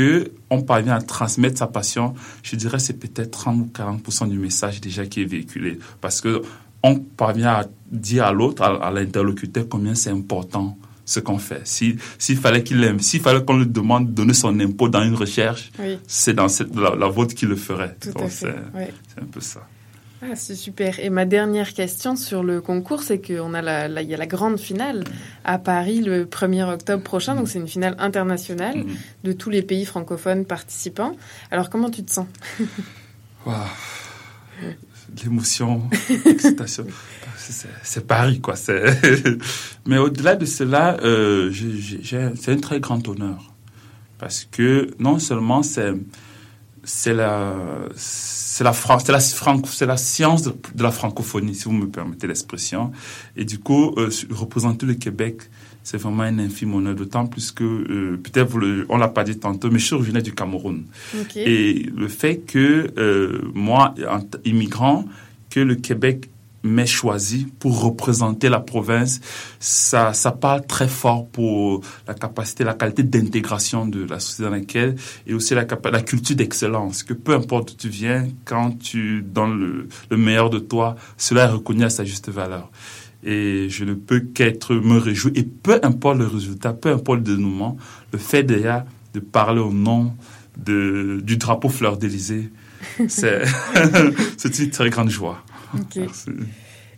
on 0.50 0.62
parvient 0.62 0.94
à 0.96 1.02
transmettre 1.02 1.58
sa 1.58 1.68
passion, 1.68 2.14
je 2.44 2.56
dirais 2.56 2.80
c'est 2.80 2.94
peut-être 2.94 3.32
30 3.32 3.60
ou 3.60 3.70
40% 3.74 4.28
du 4.30 4.38
message 4.38 4.80
déjà 4.82 5.06
qui 5.06 5.22
est 5.22 5.26
véhiculé. 5.26 5.80
Parce 6.00 6.22
que 6.22 6.42
on 6.84 6.96
parvient 7.00 7.50
à 7.50 7.64
dire 7.92 8.24
à 8.26 8.32
l'autre, 8.32 8.62
à, 8.62 8.68
à 8.88 8.92
l'interlocuteur, 8.92 9.68
combien 9.68 9.96
c'est 9.96 10.12
important 10.12 10.78
ce 11.10 11.20
qu'on 11.20 11.40
fait. 11.40 11.62
Si, 11.66 11.96
s'il 12.18 12.38
fallait 12.38 12.62
qu'il 12.64 12.84
aime, 12.84 13.00
s'il 13.00 13.22
fallait 13.22 13.44
qu'on 13.44 13.58
lui 13.58 13.66
demande 13.68 14.08
de 14.10 14.12
donner 14.12 14.34
son 14.34 14.60
impôt 14.60 14.90
dans 14.90 15.04
une 15.04 15.16
recherche, 15.16 15.72
Oui. 15.80 15.98
c'est 16.08 16.34
dans 16.34 16.48
cette, 16.48 16.76
la, 16.76 16.96
la 16.96 17.08
vôtre 17.08 17.34
qui 17.34 17.46
le 17.48 17.56
ferait. 17.56 17.96
Tout 18.00 18.12
Donc, 18.12 18.24
à 18.24 18.28
fait. 18.30 18.56
c'est, 19.16 19.22
un 19.22 19.26
peu 19.26 19.42
ça. 19.42 19.62
Ah, 20.22 20.36
c'est 20.36 20.56
super. 20.56 21.00
Et 21.00 21.10
ma 21.10 21.26
dernière 21.26 21.74
question 21.74 22.16
sur 22.18 22.44
le 22.44 22.60
concours, 22.62 23.02
c'est 23.04 23.20
qu'on 23.26 23.54
a 23.54 23.62
la, 23.62 23.88
la- 23.88 24.02
il 24.02 24.10
y 24.10 24.14
a 24.14 24.18
la 24.18 24.28
grande 24.28 24.60
finale 24.60 25.04
à 25.46 25.58
Paris 25.58 26.02
le 26.02 26.26
1er 26.26 26.64
octobre 26.74 27.02
prochain. 27.04 27.36
Donc, 27.36 27.48
c'est 27.48 27.58
une 27.60 27.70
finale 27.70 27.96
internationale 28.00 28.78
Mhm. 28.80 28.96
de 29.24 29.32
tous 29.32 29.50
les 29.50 29.62
pays 29.64 29.86
francophones 29.86 30.46
participants. 30.46 31.16
Alors, 31.52 31.70
comment 31.70 31.90
tu 31.90 32.04
te 32.04 32.12
sens? 32.12 32.28
Waouh. 33.46 33.58
L'émotion, 35.24 35.82
l'excitation. 36.26 36.86
C'est- 37.84 38.06
Paris, 38.08 38.40
quoi. 38.40 38.56
Mais 39.86 39.98
au-delà 39.98 40.36
de 40.36 40.46
cela, 40.46 40.98
euh, 41.04 41.52
c'est 42.36 42.52
un 42.52 42.58
très 42.58 42.80
grand 42.80 43.08
honneur. 43.08 43.54
Parce 44.18 44.48
que 44.52 44.90
non 45.00 45.20
seulement 45.20 45.64
c'est 45.64 45.94
c'est 46.84 47.14
la 47.14 47.54
c'est 47.96 48.64
la 48.64 48.74
France 48.74 49.04
c'est 49.06 49.12
la 49.12 49.20
franco 49.20 49.68
c'est 49.70 49.86
la 49.86 49.98
science 49.98 50.44
de, 50.44 50.54
de 50.76 50.84
la 50.84 50.92
francophonie 50.92 51.54
si 51.54 51.66
vous 51.66 51.74
me 51.74 51.88
permettez 51.88 52.26
l'expression 52.26 52.92
et 53.36 53.44
du 53.46 53.60
coup 53.60 53.94
euh, 53.98 54.10
représenter 54.32 54.86
le 54.86 54.96
Québec 54.96 55.42
c'est 55.84 55.98
vraiment 55.98 56.24
un 56.24 56.40
infime 56.40 56.74
honneur 56.74 56.96
d'autant 56.96 57.28
plus 57.28 57.52
que 57.52 57.64
euh, 57.64 58.18
peut-être 58.24 58.58
on 58.90 58.98
l'a 58.98 59.10
pas 59.10 59.24
dit 59.24 59.38
tantôt 59.38 59.70
mais 59.70 59.78
je 59.80 59.86
suis 59.86 59.96
originaire 59.96 60.24
du 60.24 60.34
Cameroun 60.34 60.86
et 61.48 61.84
le 61.96 62.08
fait 62.08 62.38
que 62.38 62.92
euh, 62.98 63.42
moi, 63.54 63.94
en 64.10 64.22
immigrant, 64.46 65.06
que 65.50 65.60
le 65.60 65.76
Québec 65.76 66.30
m'ait 66.64 66.86
choisi 66.86 67.48
pour 67.60 67.82
représenter 67.82 68.50
la 68.50 68.60
province, 68.60 69.22
ça, 69.60 70.14
ça 70.14 70.32
parle 70.32 70.66
très 70.66 70.88
fort 70.88 71.28
pour 71.28 71.82
la 72.08 72.14
capacité, 72.14 72.64
la 72.64 72.74
qualité 72.74 73.04
d'intégration 73.04 73.86
de 73.86 74.06
la 74.06 74.20
société 74.20 74.44
dans 74.44 74.56
laquelle, 74.56 74.96
et 75.28 75.34
aussi 75.34 75.56
la, 75.56 75.66
la 75.92 76.02
culture 76.02 76.36
d'excellence, 76.36 77.04
que 77.04 77.14
peu 77.14 77.34
importe 77.34 77.72
où 77.72 77.76
tu 77.76 77.90
viens, 77.90 78.28
quand 78.46 78.78
tu 78.78 79.22
donnes 79.22 79.60
le, 79.60 79.88
le 80.10 80.18
meilleur 80.18 80.50
de 80.50 80.60
toi, 80.60 80.96
cela 81.18 81.46
est 81.46 81.52
reconnu 81.52 81.84
à 81.84 81.90
sa 81.90 82.04
juste 82.04 82.30
valeur. 82.30 82.70
Et 83.24 83.68
je 83.70 83.84
ne 83.84 83.94
peux 83.94 84.22
qu'être 84.22 84.76
me 84.76 84.98
réjouir, 84.98 85.34
et 85.36 85.44
peu 85.44 85.80
importe 85.84 86.18
le 86.18 86.28
résultat, 86.28 86.74
peu 86.74 86.90
importe 86.90 87.20
le 87.20 87.36
dénouement, 87.36 87.78
le 88.14 88.20
fait 88.20 88.44
déjà 88.44 88.86
de 89.14 89.20
parler 89.20 89.60
au 89.60 89.74
nom 89.74 90.14
de, 90.58 91.22
du 91.24 91.38
drapeau 91.38 91.70
fleur 91.70 91.98
d'Élysée, 91.98 92.50
c'est 93.08 93.44
une 94.60 94.70
très 94.70 94.90
grande 94.90 95.10
joie. 95.10 95.44
Merci. 95.74 96.30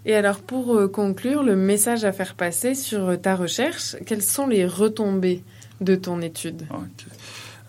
Et 0.05 0.15
alors, 0.15 0.39
pour 0.39 0.75
euh, 0.75 0.87
conclure, 0.87 1.43
le 1.43 1.55
message 1.55 2.05
à 2.05 2.11
faire 2.11 2.33
passer 2.35 2.73
sur 2.73 3.09
euh, 3.09 3.17
ta 3.17 3.35
recherche, 3.35 3.95
quelles 4.05 4.23
sont 4.23 4.47
les 4.47 4.65
retombées 4.65 5.43
de 5.79 5.95
ton 5.95 6.21
étude? 6.21 6.63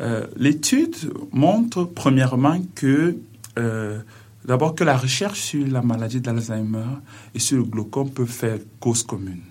Euh, 0.01 0.27
L'étude 0.37 0.97
montre 1.33 1.85
premièrement 1.85 2.59
que 2.75 3.17
euh, 3.59 3.99
d'abord 4.47 4.75
que 4.75 4.83
la 4.85 4.97
recherche 4.97 5.41
sur 5.41 5.67
la 5.67 5.83
maladie 5.83 6.21
d'Alzheimer 6.23 6.87
et 7.35 7.39
sur 7.39 7.59
le 7.59 7.65
glaucome 7.65 8.11
peut 8.11 8.25
faire 8.27 8.59
cause 8.81 9.03
commune. 9.03 9.43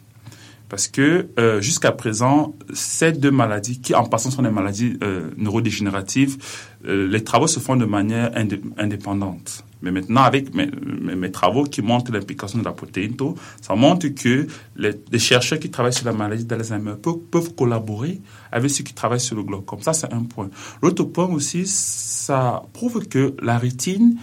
Parce 0.68 0.88
que 0.88 1.28
euh, 1.38 1.62
jusqu'à 1.62 1.92
présent, 1.92 2.56
ces 2.74 3.12
deux 3.12 3.30
maladies, 3.30 3.80
qui 3.80 3.94
en 3.94 4.06
passant 4.06 4.32
sont 4.32 4.42
des 4.42 4.50
maladies 4.50 4.98
neurodégénératives, 5.38 6.38
les 6.84 7.24
travaux 7.24 7.48
se 7.48 7.60
font 7.60 7.76
de 7.76 7.86
manière 7.86 8.32
indé- 8.32 8.62
indépendante. 8.78 9.66
Mais 9.82 9.92
maintenant, 9.92 10.22
avec 10.22 10.54
mes, 10.54 11.32
travaux 11.32 11.64
qui 11.64 11.82
montrent 11.82 12.12
l'implication 12.12 12.60
de 12.60 12.66
la 12.66 12.72
protéine 12.72 13.16
tau, 13.16 13.36
ça 13.62 13.76
montre 13.76 14.08
que 14.10 14.48
les, 14.76 15.20
chercheurs 15.20 15.60
qui 15.60 15.70
travaillent 15.70 15.94
sur 15.94 16.06
la 16.06 16.14
maladie 16.14 16.46
d'Alzheimer 16.46 16.94
peuvent, 17.02 17.54
collaborer 17.56 18.22
avec 18.52 18.70
ceux 18.70 18.84
qui 18.84 18.94
travaillent 18.94 19.20
sur 19.20 19.36
le 19.36 19.44
glaucome. 19.44 19.82
Ça, 19.82 19.94
c'est 19.94 20.12
un 20.14 20.24
point. 20.24 20.50
L'autre 20.82 21.04
point 21.04 21.28
aussi, 21.28 21.64
ça 21.66 22.64
prouve 22.74 23.08
que 23.08 23.36
la 23.42 23.58
rétine 23.58 24.18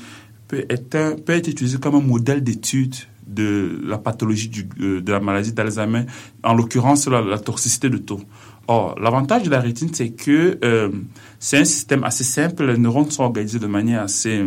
peut 0.46 0.64
être, 0.68 1.22
peut 1.24 1.32
être 1.32 1.48
utilisée 1.48 1.78
comme 1.78 1.96
un 1.96 2.00
modèle 2.00 2.42
d'étude 2.42 2.94
de 3.26 3.80
la 3.84 3.98
pathologie 3.98 4.50
euh, 4.80 5.02
de 5.02 5.12
la 5.12 5.20
maladie 5.20 5.52
d'Alzheimer, 5.52 6.06
en 6.42 6.54
l'occurrence 6.54 7.06
la, 7.08 7.20
la 7.20 7.38
toxicité 7.38 7.90
de 7.90 7.98
taux. 7.98 8.22
Or, 8.68 8.98
l'avantage 9.00 9.44
de 9.44 9.50
la 9.50 9.60
rétine, 9.60 9.88
c'est 9.92 10.10
que 10.10 10.58
euh, 10.62 10.90
c'est 11.38 11.58
un 11.58 11.64
système 11.64 12.04
assez 12.04 12.24
simple, 12.24 12.66
les 12.66 12.76
neurones 12.76 13.10
sont 13.10 13.24
organisés 13.24 13.58
de 13.58 13.66
manière 13.66 14.02
assez 14.02 14.44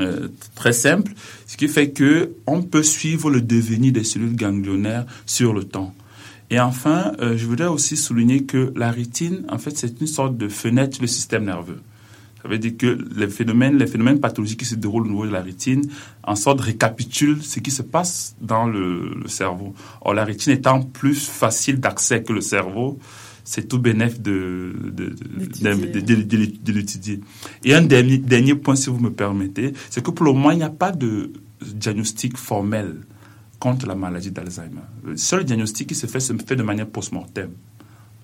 euh, 0.00 0.28
très 0.54 0.72
simple, 0.72 1.12
ce 1.46 1.56
qui 1.56 1.68
fait 1.68 1.90
que 1.90 2.32
on 2.46 2.62
peut 2.62 2.82
suivre 2.82 3.30
le 3.30 3.40
devenir 3.40 3.92
des 3.92 4.04
cellules 4.04 4.36
ganglionnaires 4.36 5.06
sur 5.24 5.52
le 5.52 5.64
temps. 5.64 5.94
Et 6.50 6.60
enfin, 6.60 7.12
euh, 7.20 7.36
je 7.36 7.46
voudrais 7.46 7.66
aussi 7.66 7.96
souligner 7.96 8.44
que 8.44 8.72
la 8.76 8.90
rétine, 8.90 9.44
en 9.48 9.58
fait, 9.58 9.76
c'est 9.76 10.00
une 10.00 10.06
sorte 10.06 10.36
de 10.36 10.48
fenêtre 10.48 11.00
du 11.00 11.08
système 11.08 11.44
nerveux. 11.44 11.80
Ça 12.42 12.48
veut 12.48 12.58
dire 12.58 12.76
que 12.78 12.98
les 13.16 13.26
phénomènes, 13.26 13.78
les 13.78 13.88
phénomènes 13.88 14.20
pathologiques 14.20 14.60
qui 14.60 14.66
se 14.66 14.76
déroulent 14.76 15.06
au 15.06 15.10
niveau 15.10 15.26
de 15.26 15.32
la 15.32 15.42
rétine, 15.42 15.82
en 16.22 16.36
sorte, 16.36 16.60
récapitulent 16.60 17.42
ce 17.42 17.58
qui 17.58 17.72
se 17.72 17.82
passe 17.82 18.36
dans 18.40 18.66
le, 18.66 19.14
le 19.20 19.28
cerveau. 19.28 19.74
Or, 20.02 20.14
la 20.14 20.24
rétine 20.24 20.52
étant 20.52 20.82
plus 20.82 21.26
facile 21.28 21.80
d'accès 21.80 22.22
que 22.22 22.32
le 22.32 22.40
cerveau, 22.40 23.00
c'est 23.46 23.68
tout 23.68 23.78
bénéf 23.78 24.20
de, 24.20 24.74
de, 24.92 25.14
de, 25.14 26.72
l'étudier. 26.72 27.20
Et 27.64 27.74
un 27.74 27.82
dernier, 27.82 28.18
dernier 28.18 28.56
point, 28.56 28.74
si 28.74 28.90
vous 28.90 28.98
me 28.98 29.12
permettez, 29.12 29.72
c'est 29.88 30.02
que 30.04 30.10
pour 30.10 30.26
le 30.26 30.32
moment, 30.32 30.50
il 30.50 30.58
n'y 30.58 30.64
a 30.64 30.68
pas 30.70 30.90
de 30.90 31.32
diagnostic 31.62 32.36
formel 32.36 32.96
contre 33.60 33.86
la 33.86 33.94
maladie 33.94 34.32
d'Alzheimer. 34.32 34.82
Le 35.04 35.16
seul 35.16 35.44
diagnostic 35.44 35.88
qui 35.88 35.94
se 35.94 36.08
fait 36.08 36.18
se 36.18 36.32
fait 36.34 36.56
de 36.56 36.64
manière 36.64 36.88
post-mortem, 36.88 37.52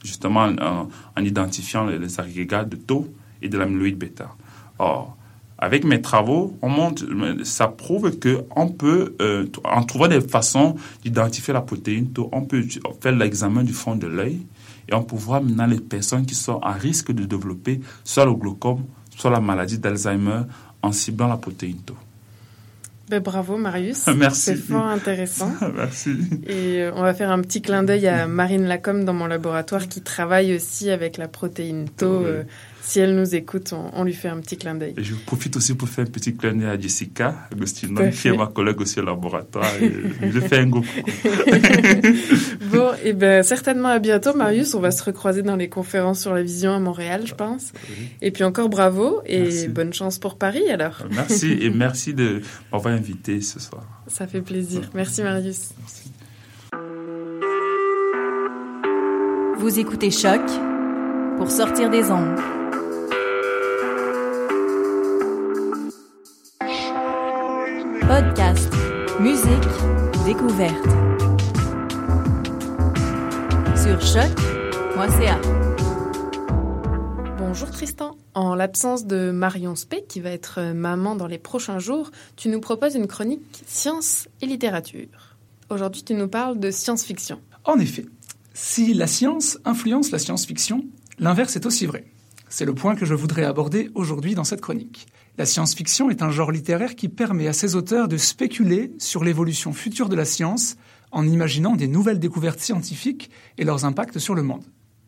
justement 0.02 0.40
en, 0.40 0.88
en 1.16 1.24
identifiant 1.24 1.86
les, 1.86 1.98
les 1.98 2.18
agrégats 2.18 2.64
de 2.64 2.74
taux 2.74 3.06
et 3.40 3.48
de 3.48 3.56
l'amyloïde 3.56 3.96
bêta. 3.96 4.34
Or, 4.80 5.16
avec 5.56 5.84
mes 5.84 6.02
travaux, 6.02 6.58
on 6.62 6.68
montre, 6.68 7.04
ça 7.44 7.68
prouve 7.68 8.18
que 8.18 8.42
on 8.56 8.66
peut, 8.66 9.14
euh, 9.22 9.46
en 9.62 9.84
trouvant 9.84 10.08
des 10.08 10.20
façons 10.20 10.74
d'identifier 11.04 11.54
la 11.54 11.60
protéine 11.60 12.08
tau, 12.08 12.28
on 12.32 12.42
peut 12.42 12.64
faire 13.00 13.12
l'examen 13.12 13.62
du 13.62 13.72
fond 13.72 13.94
de 13.94 14.08
l'œil 14.08 14.40
et 14.88 14.94
on 14.94 15.02
peut 15.02 15.16
voir 15.16 15.42
maintenant 15.42 15.66
les 15.66 15.80
personnes 15.80 16.26
qui 16.26 16.34
sont 16.34 16.58
à 16.60 16.72
risque 16.72 17.12
de 17.12 17.24
développer 17.24 17.80
soit 18.04 18.24
le 18.24 18.34
glaucome, 18.34 18.84
soit 19.16 19.30
la 19.30 19.40
maladie 19.40 19.78
d'Alzheimer 19.78 20.42
en 20.82 20.92
ciblant 20.92 21.28
la 21.28 21.36
protéine 21.36 21.78
tau. 21.78 21.96
Ben, 23.08 23.20
bravo 23.20 23.58
Marius. 23.58 24.08
C'est 24.32 24.56
fort 24.56 24.86
intéressant. 24.86 25.52
Merci. 25.76 26.16
Et 26.46 26.82
euh, 26.82 26.92
on 26.94 27.02
va 27.02 27.12
faire 27.12 27.30
un 27.30 27.42
petit 27.42 27.60
clin 27.60 27.82
d'œil 27.82 28.08
à 28.08 28.26
Marine 28.26 28.64
Lacombe 28.64 29.04
dans 29.04 29.12
mon 29.12 29.26
laboratoire 29.26 29.86
qui 29.88 30.00
travaille 30.00 30.54
aussi 30.54 30.90
avec 30.90 31.18
la 31.18 31.28
protéine 31.28 31.88
tau, 31.90 32.24
euh, 32.24 32.44
Si 32.84 32.98
elle 32.98 33.14
nous 33.14 33.34
écoute, 33.34 33.72
on, 33.72 33.90
on 33.94 34.02
lui 34.02 34.12
fait 34.12 34.28
un 34.28 34.40
petit 34.40 34.56
clin 34.56 34.74
d'œil. 34.74 34.94
Je 34.98 35.14
profite 35.14 35.56
aussi 35.56 35.74
pour 35.74 35.88
faire 35.88 36.04
un 36.04 36.10
petit 36.10 36.34
clin 36.34 36.52
d'œil 36.54 36.68
à 36.68 36.78
Jessica 36.78 37.46
Agostino, 37.52 38.02
qui 38.10 38.28
est 38.28 38.36
ma 38.36 38.48
collègue 38.48 38.80
aussi 38.80 38.98
au 38.98 39.04
laboratoire. 39.04 39.70
Et 39.80 40.30
je 40.30 40.40
fais 40.40 40.58
un 40.58 40.66
gros. 40.66 40.82
Bon, 42.72 42.88
et 43.04 43.12
ben 43.12 43.42
certainement 43.42 43.88
à 43.88 43.98
bientôt, 43.98 44.34
Marius. 44.34 44.74
On 44.74 44.80
va 44.80 44.90
se 44.90 45.02
recroiser 45.04 45.42
dans 45.42 45.56
les 45.56 45.68
conférences 45.68 46.20
sur 46.20 46.32
la 46.34 46.42
vision 46.42 46.72
à 46.72 46.80
Montréal, 46.80 47.22
je 47.26 47.34
pense. 47.34 47.72
Et 48.20 48.30
puis 48.30 48.44
encore 48.44 48.68
bravo 48.68 49.20
et 49.26 49.42
Merci. 49.42 49.68
bonne 49.68 49.92
chance 49.92 50.18
pour 50.18 50.36
Paris 50.36 50.68
alors. 50.70 51.02
Merci 51.10 51.52
et 51.60 51.70
merci 51.70 52.14
de 52.14 52.40
m'avoir 52.72 52.94
invité 52.94 53.40
ce 53.42 53.60
soir. 53.60 53.84
Ça 54.06 54.26
fait 54.26 54.40
plaisir. 54.42 54.90
Merci 54.94 55.22
Marius. 55.22 55.70
Vous 59.58 59.78
écoutez 59.78 60.10
Choc 60.10 60.40
pour 61.36 61.50
sortir 61.50 61.90
des 61.90 62.10
ondes. 62.10 62.61
Podcast, 68.12 68.70
musique, 69.20 69.46
découverte. 70.26 70.84
Sur 73.74 73.98
choc.ca. 74.02 75.40
Bonjour 77.38 77.70
Tristan. 77.70 78.18
En 78.34 78.54
l'absence 78.54 79.06
de 79.06 79.30
Marion 79.30 79.74
Spey, 79.76 80.04
qui 80.06 80.20
va 80.20 80.28
être 80.28 80.60
euh, 80.60 80.74
maman 80.74 81.16
dans 81.16 81.26
les 81.26 81.38
prochains 81.38 81.78
jours, 81.78 82.10
tu 82.36 82.50
nous 82.50 82.60
proposes 82.60 82.96
une 82.96 83.06
chronique 83.06 83.62
science 83.66 84.28
et 84.42 84.46
littérature. 84.46 85.38
Aujourd'hui, 85.70 86.02
tu 86.02 86.12
nous 86.12 86.28
parles 86.28 86.60
de 86.60 86.70
science-fiction. 86.70 87.40
En 87.64 87.78
effet, 87.78 88.04
si 88.52 88.92
la 88.92 89.06
science 89.06 89.56
influence 89.64 90.10
la 90.10 90.18
science-fiction, 90.18 90.84
l'inverse 91.18 91.56
est 91.56 91.64
aussi 91.64 91.86
vrai. 91.86 92.04
C'est 92.50 92.66
le 92.66 92.74
point 92.74 92.94
que 92.94 93.06
je 93.06 93.14
voudrais 93.14 93.44
aborder 93.44 93.90
aujourd'hui 93.94 94.34
dans 94.34 94.44
cette 94.44 94.60
chronique. 94.60 95.06
La 95.38 95.46
science-fiction 95.46 96.10
est 96.10 96.20
un 96.20 96.30
genre 96.30 96.52
littéraire 96.52 96.94
qui 96.94 97.08
permet 97.08 97.48
à 97.48 97.54
ses 97.54 97.74
auteurs 97.74 98.06
de 98.06 98.18
spéculer 98.18 98.92
sur 98.98 99.24
l'évolution 99.24 99.72
future 99.72 100.10
de 100.10 100.16
la 100.16 100.26
science 100.26 100.76
en 101.10 101.26
imaginant 101.26 101.74
des 101.74 101.88
nouvelles 101.88 102.18
découvertes 102.18 102.60
scientifiques 102.60 103.30
et 103.56 103.64
leurs 103.64 103.86
impacts 103.86 104.18
sur 104.18 104.34
le 104.34 104.42
monde. 104.42 104.64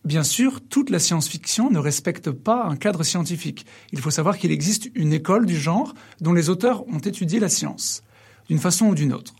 Bien 0.06 0.22
sûr, 0.22 0.62
toute 0.62 0.88
la 0.88 0.98
science-fiction 0.98 1.70
ne 1.70 1.78
respecte 1.78 2.30
pas 2.30 2.64
un 2.64 2.76
cadre 2.76 3.02
scientifique. 3.02 3.66
Il 3.92 4.00
faut 4.00 4.10
savoir 4.10 4.38
qu'il 4.38 4.50
existe 4.50 4.90
une 4.94 5.12
école 5.12 5.44
du 5.44 5.56
genre 5.56 5.94
dont 6.22 6.32
les 6.32 6.48
auteurs 6.48 6.88
ont 6.88 7.00
étudié 7.00 7.38
la 7.38 7.50
science, 7.50 8.02
d'une 8.48 8.58
façon 8.58 8.86
ou 8.86 8.94
d'une 8.94 9.12
autre. 9.12 9.34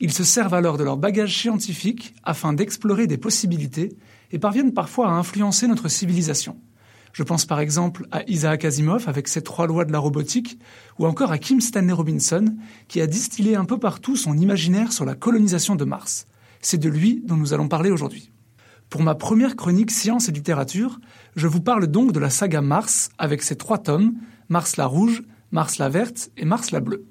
Ils 0.00 0.12
se 0.12 0.24
servent 0.24 0.54
alors 0.54 0.78
de 0.78 0.84
leur 0.84 0.96
bagage 0.96 1.38
scientifique 1.38 2.14
afin 2.22 2.54
d'explorer 2.54 3.06
des 3.06 3.18
possibilités 3.18 3.90
et 4.32 4.38
parviennent 4.38 4.72
parfois 4.72 5.08
à 5.08 5.12
influencer 5.12 5.66
notre 5.66 5.88
civilisation. 5.88 6.56
Je 7.14 7.22
pense 7.22 7.46
par 7.46 7.60
exemple 7.60 8.08
à 8.10 8.28
Isaac 8.28 8.64
Asimov 8.64 9.08
avec 9.08 9.28
ses 9.28 9.40
trois 9.40 9.68
lois 9.68 9.84
de 9.84 9.92
la 9.92 10.00
robotique, 10.00 10.58
ou 10.98 11.06
encore 11.06 11.30
à 11.30 11.38
Kim 11.38 11.60
Stanley 11.60 11.92
Robinson, 11.92 12.44
qui 12.88 13.00
a 13.00 13.06
distillé 13.06 13.54
un 13.54 13.64
peu 13.64 13.78
partout 13.78 14.16
son 14.16 14.36
imaginaire 14.36 14.92
sur 14.92 15.04
la 15.04 15.14
colonisation 15.14 15.76
de 15.76 15.84
Mars. 15.84 16.26
C'est 16.60 16.76
de 16.76 16.88
lui 16.88 17.22
dont 17.24 17.36
nous 17.36 17.54
allons 17.54 17.68
parler 17.68 17.92
aujourd'hui. 17.92 18.32
Pour 18.90 19.02
ma 19.02 19.14
première 19.14 19.54
chronique 19.54 19.92
science 19.92 20.28
et 20.28 20.32
littérature, 20.32 20.98
je 21.36 21.46
vous 21.46 21.60
parle 21.60 21.86
donc 21.86 22.10
de 22.10 22.18
la 22.18 22.30
saga 22.30 22.60
Mars 22.60 23.10
avec 23.16 23.44
ses 23.44 23.54
trois 23.54 23.78
tomes, 23.78 24.14
Mars 24.48 24.76
la 24.76 24.86
rouge, 24.86 25.22
Mars 25.52 25.78
la 25.78 25.88
verte 25.88 26.32
et 26.36 26.44
Mars 26.44 26.72
la 26.72 26.80
bleue. 26.80 27.06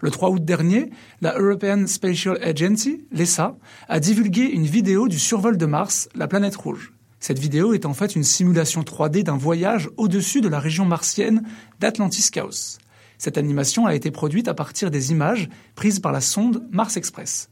Le 0.00 0.10
3 0.10 0.30
août 0.30 0.44
dernier, 0.44 0.90
la 1.22 1.36
European 1.36 1.86
Spatial 1.86 2.38
Agency, 2.40 3.06
l'ESA, 3.10 3.56
a 3.88 3.98
divulgué 3.98 4.42
une 4.42 4.66
vidéo 4.66 5.08
du 5.08 5.18
survol 5.18 5.56
de 5.56 5.66
Mars, 5.66 6.08
la 6.14 6.28
planète 6.28 6.54
rouge. 6.54 6.92
Cette 7.20 7.38
vidéo 7.38 7.74
est 7.74 7.86
en 7.86 7.94
fait 7.94 8.14
une 8.14 8.24
simulation 8.24 8.82
3D 8.82 9.24
d'un 9.24 9.36
voyage 9.36 9.90
au-dessus 9.96 10.40
de 10.40 10.48
la 10.48 10.60
région 10.60 10.84
martienne 10.84 11.42
d'Atlantis 11.80 12.30
Chaos. 12.30 12.78
Cette 13.18 13.38
animation 13.38 13.86
a 13.86 13.94
été 13.94 14.12
produite 14.12 14.46
à 14.46 14.54
partir 14.54 14.90
des 14.90 15.10
images 15.10 15.48
prises 15.74 15.98
par 15.98 16.12
la 16.12 16.20
sonde 16.20 16.66
Mars 16.70 16.96
Express. 16.96 17.50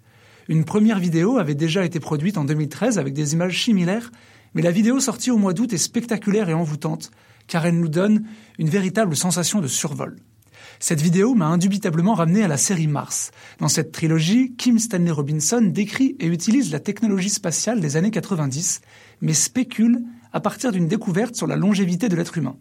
Une 0.49 0.65
première 0.65 1.01
vidéo 1.01 1.39
avait 1.39 1.57
déjà 1.57 1.85
été 1.85 1.99
produite 1.99 2.39
en 2.39 2.45
2013 2.45 2.99
avec 2.99 3.13
des 3.13 3.33
images 3.33 3.65
similaires, 3.65 4.13
mais 4.55 4.63
la 4.63 4.71
vidéo 4.71 5.01
sortie 5.01 5.33
au 5.33 5.39
mois 5.39 5.53
d'août 5.53 5.73
est 5.73 5.79
spectaculaire 5.79 6.49
et 6.49 6.55
envoûtante, 6.55 7.11
car 7.49 7.67
elle 7.67 7.81
nous 7.81 7.89
donne 7.89 8.25
une 8.59 8.69
véritable 8.69 9.17
sensation 9.17 9.61
de 9.61 9.67
survol. 9.67 10.17
Cette 10.79 11.01
vidéo 11.01 11.35
m'a 11.35 11.47
indubitablement 11.47 12.15
ramené 12.15 12.45
à 12.45 12.49
la 12.49 12.57
série 12.57 12.87
Mars. 12.87 13.31
Dans 13.59 13.69
cette 13.69 13.93
trilogie, 13.93 14.55
Kim 14.57 14.79
Stanley 14.79 15.11
Robinson 15.11 15.63
décrit 15.63 16.17
et 16.21 16.27
utilise 16.27 16.71
la 16.71 16.81
technologie 16.81 17.31
spatiale 17.31 17.81
des 17.81 17.97
années 17.97 18.11
90, 18.11 18.81
mais 19.21 19.35
spécule 19.35 20.03
à 20.33 20.41
partir 20.41 20.73
d'une 20.73 20.89
découverte 20.89 21.35
sur 21.35 21.47
la 21.47 21.57
longévité 21.57 22.09
de 22.09 22.17
l'être 22.17 22.37
humain. 22.39 22.57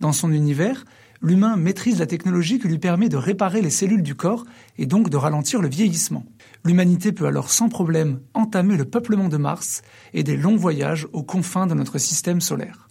Dans 0.00 0.12
son 0.12 0.32
univers, 0.32 0.84
l'humain 1.22 1.56
maîtrise 1.56 1.98
la 1.98 2.06
technologie 2.06 2.58
qui 2.58 2.68
lui 2.68 2.78
permet 2.78 3.08
de 3.08 3.16
réparer 3.16 3.60
les 3.60 3.70
cellules 3.70 4.02
du 4.02 4.14
corps 4.14 4.44
et 4.78 4.86
donc 4.86 5.10
de 5.10 5.16
ralentir 5.16 5.60
le 5.60 5.68
vieillissement. 5.68 6.24
L'humanité 6.64 7.12
peut 7.12 7.26
alors 7.26 7.50
sans 7.50 7.68
problème 7.68 8.20
entamer 8.34 8.76
le 8.76 8.86
peuplement 8.86 9.28
de 9.28 9.36
Mars 9.36 9.82
et 10.14 10.22
des 10.22 10.36
longs 10.36 10.56
voyages 10.56 11.06
aux 11.12 11.22
confins 11.22 11.66
de 11.66 11.74
notre 11.74 11.98
système 11.98 12.40
solaire. 12.40 12.88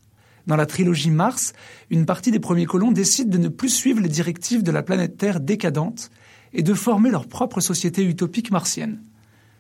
Dans 0.48 0.56
la 0.56 0.66
trilogie 0.66 1.12
Mars, 1.12 1.54
une 1.90 2.06
partie 2.06 2.32
des 2.32 2.40
premiers 2.40 2.66
colons 2.66 2.92
décide 2.92 3.30
de 3.30 3.38
ne 3.38 3.50
plus 3.50 3.70
suivre 3.70 4.02
les 4.02 4.10
directives 4.10 4.64
de 4.64 4.72
la 4.72 4.84
planète 4.84 5.18
Terre 5.18 5.40
décadente 5.40 6.10
et 6.54 6.64
de 6.64 6.74
former 6.74 7.12
leur 7.12 7.28
propre 7.28 7.60
société 7.60 8.04
utopique 8.04 8.52
martienne. 8.52 9.02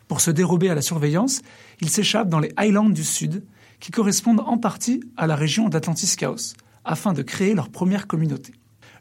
Pour 0.10 0.22
se 0.22 0.32
dérober 0.32 0.70
à 0.70 0.76
la 0.76 0.82
surveillance, 0.82 1.43
ils 1.82 1.89
s'échappent 1.89 2.30
dans 2.30 2.39
les 2.39 2.51
Highlands 2.57 2.89
du 2.89 3.03
Sud, 3.03 3.43
qui 3.80 3.91
correspondent 3.91 4.41
en 4.41 4.57
partie 4.57 5.01
à 5.16 5.28
la 5.28 5.36
région 5.36 5.70
d'Atlantis 5.70 6.16
Chaos, 6.18 6.55
afin 6.84 7.14
de 7.14 7.22
créer 7.22 7.53
leur 7.53 7.70
première 7.70 8.07
communauté. 8.07 8.53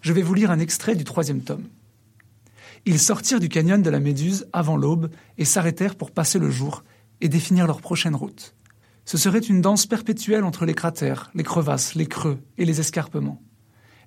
Je 0.02 0.12
vais 0.12 0.20
vous 0.20 0.34
lire 0.34 0.50
un 0.50 0.58
extrait 0.58 0.94
du 0.94 1.04
troisième 1.04 1.40
tome. 1.40 1.64
Ils 2.84 3.00
sortirent 3.00 3.40
du 3.40 3.48
canyon 3.48 3.80
de 3.80 3.88
la 3.88 4.00
Méduse 4.00 4.48
avant 4.52 4.76
l'aube 4.76 5.10
et 5.38 5.46
s'arrêtèrent 5.46 5.96
pour 5.96 6.10
passer 6.10 6.38
le 6.38 6.50
jour 6.50 6.84
et 7.22 7.30
définir 7.30 7.66
leur 7.66 7.80
prochaine 7.80 8.14
route. 8.14 8.54
Ce 9.06 9.16
serait 9.16 9.38
une 9.38 9.62
danse 9.62 9.86
perpétuelle 9.86 10.44
entre 10.44 10.66
les 10.66 10.74
cratères, 10.74 11.30
les 11.34 11.42
crevasses, 11.42 11.94
les 11.94 12.06
creux 12.06 12.38
et 12.58 12.66
les 12.66 12.80
escarpements. 12.80 13.40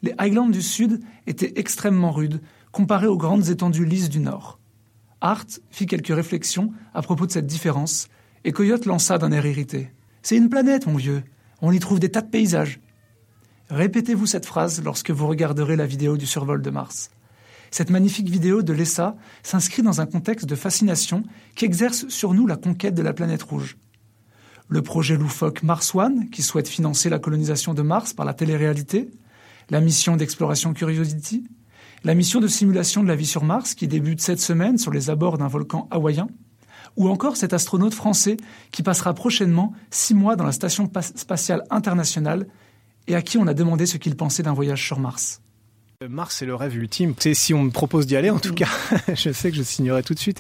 Les 0.03 0.13
Highlands 0.19 0.49
du 0.49 0.61
Sud 0.61 1.01
étaient 1.25 1.53
extrêmement 1.55 2.11
rudes 2.11 2.41
comparés 2.71 3.07
aux 3.07 3.17
grandes 3.17 3.49
étendues 3.49 3.85
lisses 3.85 4.09
du 4.09 4.19
Nord. 4.19 4.60
Hart 5.21 5.61
fit 5.69 5.85
quelques 5.85 6.13
réflexions 6.13 6.73
à 6.93 7.01
propos 7.01 7.27
de 7.27 7.31
cette 7.31 7.45
différence, 7.45 8.07
et 8.43 8.51
Coyote 8.51 8.85
lança 8.85 9.17
d'un 9.19 9.31
air 9.31 9.45
irrité. 9.45 9.91
C'est 10.23 10.35
une 10.35 10.49
planète, 10.49 10.87
mon 10.87 10.95
vieux. 10.95 11.23
On 11.61 11.71
y 11.71 11.79
trouve 11.79 11.99
des 11.99 12.09
tas 12.09 12.21
de 12.21 12.29
paysages. 12.29 12.79
Répétez-vous 13.69 14.25
cette 14.25 14.45
phrase 14.45 14.83
lorsque 14.83 15.11
vous 15.11 15.27
regarderez 15.27 15.75
la 15.75 15.85
vidéo 15.85 16.17
du 16.17 16.25
survol 16.25 16.61
de 16.61 16.69
Mars. 16.71 17.11
Cette 17.69 17.89
magnifique 17.89 18.29
vidéo 18.29 18.63
de 18.63 18.73
l'ESA 18.73 19.15
s'inscrit 19.43 19.81
dans 19.81 20.01
un 20.01 20.05
contexte 20.05 20.45
de 20.45 20.55
fascination 20.55 21.23
qui 21.55 21.65
exerce 21.65 22.07
sur 22.09 22.33
nous 22.33 22.47
la 22.47 22.57
conquête 22.57 22.95
de 22.95 23.01
la 23.01 23.13
planète 23.13 23.43
rouge. 23.43 23.77
Le 24.67 24.81
projet 24.81 25.15
loufoque 25.15 25.63
Mars 25.63 25.95
One, 25.95 26.29
qui 26.29 26.41
souhaite 26.41 26.67
financer 26.67 27.09
la 27.09 27.19
colonisation 27.19 27.73
de 27.73 27.81
Mars 27.81 28.13
par 28.13 28.25
la 28.25 28.33
télé-réalité, 28.33 29.09
la 29.69 29.79
mission 29.79 30.17
d'exploration 30.17 30.73
Curiosity, 30.73 31.45
la 32.03 32.13
mission 32.15 32.39
de 32.39 32.47
simulation 32.47 33.03
de 33.03 33.07
la 33.07 33.15
vie 33.15 33.25
sur 33.25 33.43
Mars 33.43 33.75
qui 33.75 33.87
débute 33.87 34.21
cette 34.21 34.39
semaine 34.39 34.77
sur 34.77 34.91
les 34.91 35.09
abords 35.09 35.37
d'un 35.37 35.47
volcan 35.47 35.87
hawaïen, 35.91 36.27
ou 36.97 37.07
encore 37.09 37.37
cet 37.37 37.53
astronaute 37.53 37.93
français 37.93 38.37
qui 38.71 38.83
passera 38.83 39.13
prochainement 39.13 39.73
six 39.91 40.13
mois 40.13 40.35
dans 40.35 40.43
la 40.45 40.51
Station 40.51 40.87
pa- 40.87 41.01
spatiale 41.01 41.63
internationale 41.69 42.47
et 43.07 43.15
à 43.15 43.21
qui 43.21 43.37
on 43.37 43.47
a 43.47 43.53
demandé 43.53 43.85
ce 43.85 43.97
qu'il 43.97 44.15
pensait 44.15 44.43
d'un 44.43 44.53
voyage 44.53 44.83
sur 44.85 44.99
Mars. 44.99 45.41
Mars, 46.09 46.37
c'est 46.39 46.47
le 46.47 46.55
rêve 46.55 46.75
ultime. 46.75 47.13
C'est 47.19 47.35
si 47.35 47.53
on 47.53 47.63
me 47.63 47.69
propose 47.69 48.07
d'y 48.07 48.15
aller, 48.15 48.31
en 48.31 48.39
tout 48.39 48.55
cas, 48.55 48.67
je 49.13 49.31
sais 49.31 49.51
que 49.51 49.57
je 49.57 49.61
signerai 49.61 50.01
tout 50.01 50.15
de 50.15 50.19
suite. 50.19 50.39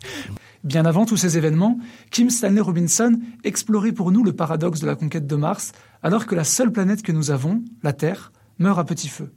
Bien 0.63 0.85
avant 0.85 1.05
tous 1.05 1.17
ces 1.17 1.37
événements, 1.37 1.77
Kim 2.09 2.29
Stanley 2.31 2.61
Robinson 2.61 3.19
explorait 3.43 3.91
pour 3.91 4.11
nous 4.11 4.23
le 4.23 4.33
paradoxe 4.33 4.79
de 4.79 4.87
la 4.87 4.95
conquête 4.95 5.27
de 5.27 5.35
Mars, 5.35 5.71
alors 6.01 6.25
que 6.25 6.33
la 6.33 6.43
seule 6.43 6.71
planète 6.71 7.03
que 7.03 7.11
nous 7.11 7.29
avons, 7.29 7.63
la 7.83 7.93
Terre, 7.93 8.31
meurt 8.57 8.79
à 8.79 8.83
petit 8.83 9.07
feu. 9.07 9.31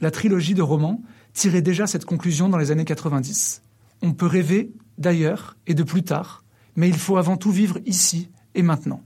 La 0.00 0.10
trilogie 0.10 0.54
de 0.54 0.62
romans 0.62 1.02
tirait 1.32 1.62
déjà 1.62 1.86
cette 1.86 2.04
conclusion 2.04 2.48
dans 2.48 2.58
les 2.58 2.70
années 2.70 2.84
90. 2.84 3.62
On 4.02 4.12
peut 4.12 4.26
rêver 4.26 4.72
d'ailleurs 4.98 5.56
et 5.66 5.74
de 5.74 5.82
plus 5.82 6.02
tard, 6.02 6.44
mais 6.76 6.88
il 6.88 6.96
faut 6.96 7.16
avant 7.16 7.36
tout 7.36 7.50
vivre 7.50 7.78
ici 7.86 8.30
et 8.54 8.62
maintenant. 8.62 9.02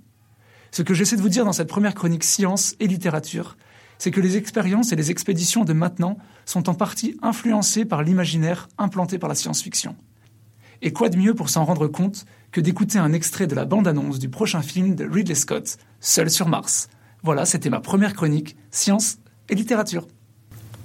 Ce 0.70 0.82
que 0.82 0.94
j'essaie 0.94 1.16
de 1.16 1.22
vous 1.22 1.28
dire 1.28 1.44
dans 1.44 1.52
cette 1.52 1.68
première 1.68 1.94
chronique 1.94 2.24
science 2.24 2.74
et 2.80 2.86
littérature, 2.86 3.56
c'est 3.98 4.10
que 4.10 4.20
les 4.20 4.36
expériences 4.36 4.92
et 4.92 4.96
les 4.96 5.10
expéditions 5.10 5.64
de 5.64 5.72
maintenant 5.72 6.18
sont 6.46 6.68
en 6.68 6.74
partie 6.74 7.16
influencées 7.22 7.84
par 7.84 8.02
l'imaginaire 8.02 8.68
implanté 8.76 9.18
par 9.18 9.28
la 9.28 9.34
science-fiction. 9.34 9.96
Et 10.82 10.92
quoi 10.92 11.08
de 11.08 11.16
mieux 11.16 11.34
pour 11.34 11.48
s'en 11.48 11.64
rendre 11.64 11.86
compte 11.86 12.24
que 12.50 12.60
d'écouter 12.60 12.98
un 12.98 13.12
extrait 13.12 13.46
de 13.46 13.54
la 13.54 13.64
bande-annonce 13.64 14.18
du 14.18 14.28
prochain 14.28 14.62
film 14.62 14.94
de 14.94 15.04
Ridley 15.04 15.34
Scott, 15.34 15.78
Seul 16.00 16.30
sur 16.30 16.48
Mars? 16.48 16.88
Voilà, 17.22 17.46
c'était 17.46 17.70
ma 17.70 17.80
première 17.80 18.12
chronique, 18.12 18.56
science 18.70 19.18
et 19.48 19.54
littérature. 19.54 20.06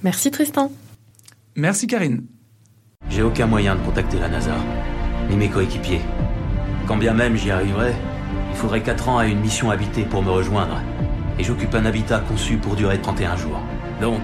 Merci 0.03 0.31
Tristan. 0.31 0.71
Merci 1.59 1.87
Karine. 1.87 2.21
J'ai 3.09 3.21
aucun 3.21 3.45
moyen 3.45 3.75
de 3.75 3.81
contacter 3.81 4.17
la 4.17 4.29
NASA, 4.29 4.55
ni 5.29 5.35
mes 5.35 5.49
coéquipiers. 5.49 5.99
Quand 6.87 6.95
bien 6.95 7.13
même 7.13 7.35
j'y 7.35 7.51
arriverais, 7.51 7.93
il 8.51 8.55
faudrait 8.55 8.81
4 8.81 9.09
ans 9.09 9.17
à 9.17 9.25
une 9.25 9.41
mission 9.41 9.69
habitée 9.69 10.03
pour 10.03 10.23
me 10.23 10.31
rejoindre. 10.31 10.79
Et 11.37 11.43
j'occupe 11.43 11.75
un 11.75 11.85
habitat 11.85 12.19
conçu 12.19 12.55
pour 12.55 12.77
durer 12.77 13.01
31 13.01 13.35
jours. 13.35 13.59
Donc, 13.99 14.21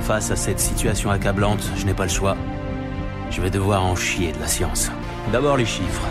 face 0.00 0.32
à 0.32 0.36
cette 0.36 0.58
situation 0.58 1.12
accablante, 1.12 1.70
je 1.76 1.86
n'ai 1.86 1.94
pas 1.94 2.02
le 2.02 2.10
choix. 2.10 2.36
Je 3.30 3.40
vais 3.40 3.50
devoir 3.50 3.84
en 3.84 3.94
chier 3.94 4.32
de 4.32 4.40
la 4.40 4.48
science. 4.48 4.90
D'abord 5.30 5.56
les 5.56 5.66
chiffres. 5.66 6.02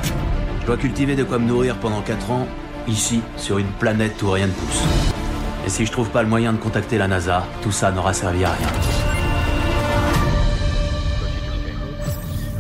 Je 0.61 0.67
dois 0.67 0.77
cultiver 0.77 1.17
de 1.17 1.25
quoi 1.25 1.37
me 1.37 1.47
nourrir 1.47 1.75
pendant 1.79 2.01
4 2.01 2.31
ans, 2.31 2.47
ici, 2.87 3.19
sur 3.35 3.57
une 3.57 3.67
planète 3.67 4.23
où 4.23 4.31
rien 4.31 4.47
ne 4.47 4.53
pousse. 4.53 4.83
Et 5.65 5.69
si 5.69 5.85
je 5.85 5.91
trouve 5.91 6.11
pas 6.11 6.23
le 6.23 6.29
moyen 6.29 6.53
de 6.53 6.59
contacter 6.59 6.97
la 6.97 7.09
NASA, 7.09 7.45
tout 7.61 7.73
ça 7.73 7.91
n'aura 7.91 8.13
servi 8.13 8.45
à 8.45 8.51
rien. 8.51 9.14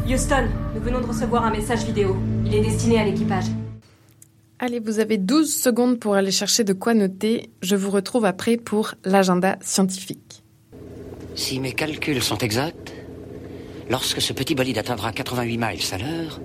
Houston, 0.07 0.47
nous 0.75 0.81
venons 0.81 1.01
de 1.01 1.07
recevoir 1.07 1.45
un 1.45 1.49
message 1.49 1.83
vidéo. 1.83 2.15
Il 2.45 2.53
est 2.53 2.61
destiné 2.61 2.99
à 2.99 3.05
l'équipage. 3.05 3.45
Allez, 4.59 4.79
vous 4.79 4.99
avez 4.99 5.17
12 5.17 5.51
secondes 5.51 5.99
pour 5.99 6.13
aller 6.13 6.29
chercher 6.29 6.63
de 6.63 6.73
quoi 6.73 6.93
noter. 6.93 7.49
Je 7.63 7.75
vous 7.75 7.89
retrouve 7.89 8.23
après 8.25 8.57
pour 8.57 8.93
l'agenda 9.03 9.57
scientifique. 9.61 10.43
Si 11.33 11.59
mes 11.59 11.73
calculs 11.73 12.21
sont 12.21 12.37
exacts, 12.37 12.93
lorsque 13.89 14.21
ce 14.21 14.31
petit 14.31 14.53
bolide 14.53 14.77
atteindra 14.77 15.11
88 15.11 15.57
miles 15.57 15.93
à 15.93 15.97
l'heure, 15.97 16.39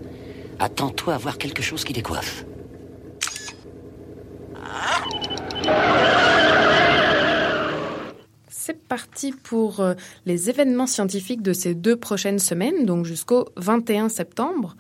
attends-toi 0.59 1.15
à 1.15 1.19
voir 1.19 1.37
quelque 1.37 1.63
chose 1.63 1.85
qui 1.85 1.93
décoiffe. 1.93 2.47
C'est 8.63 8.87
parti 8.87 9.33
pour 9.33 9.81
euh, 9.81 9.95
les 10.27 10.51
événements 10.51 10.87
scientifiques 10.87 11.41
de 11.41 11.55
ces 11.55 11.75
deux 11.75 11.97
prochaines 11.97 12.39
semaines, 12.39 12.85
donc 12.85 13.07
jusqu'au 13.07 13.49
21 13.57 14.11
septembre. 14.11 14.77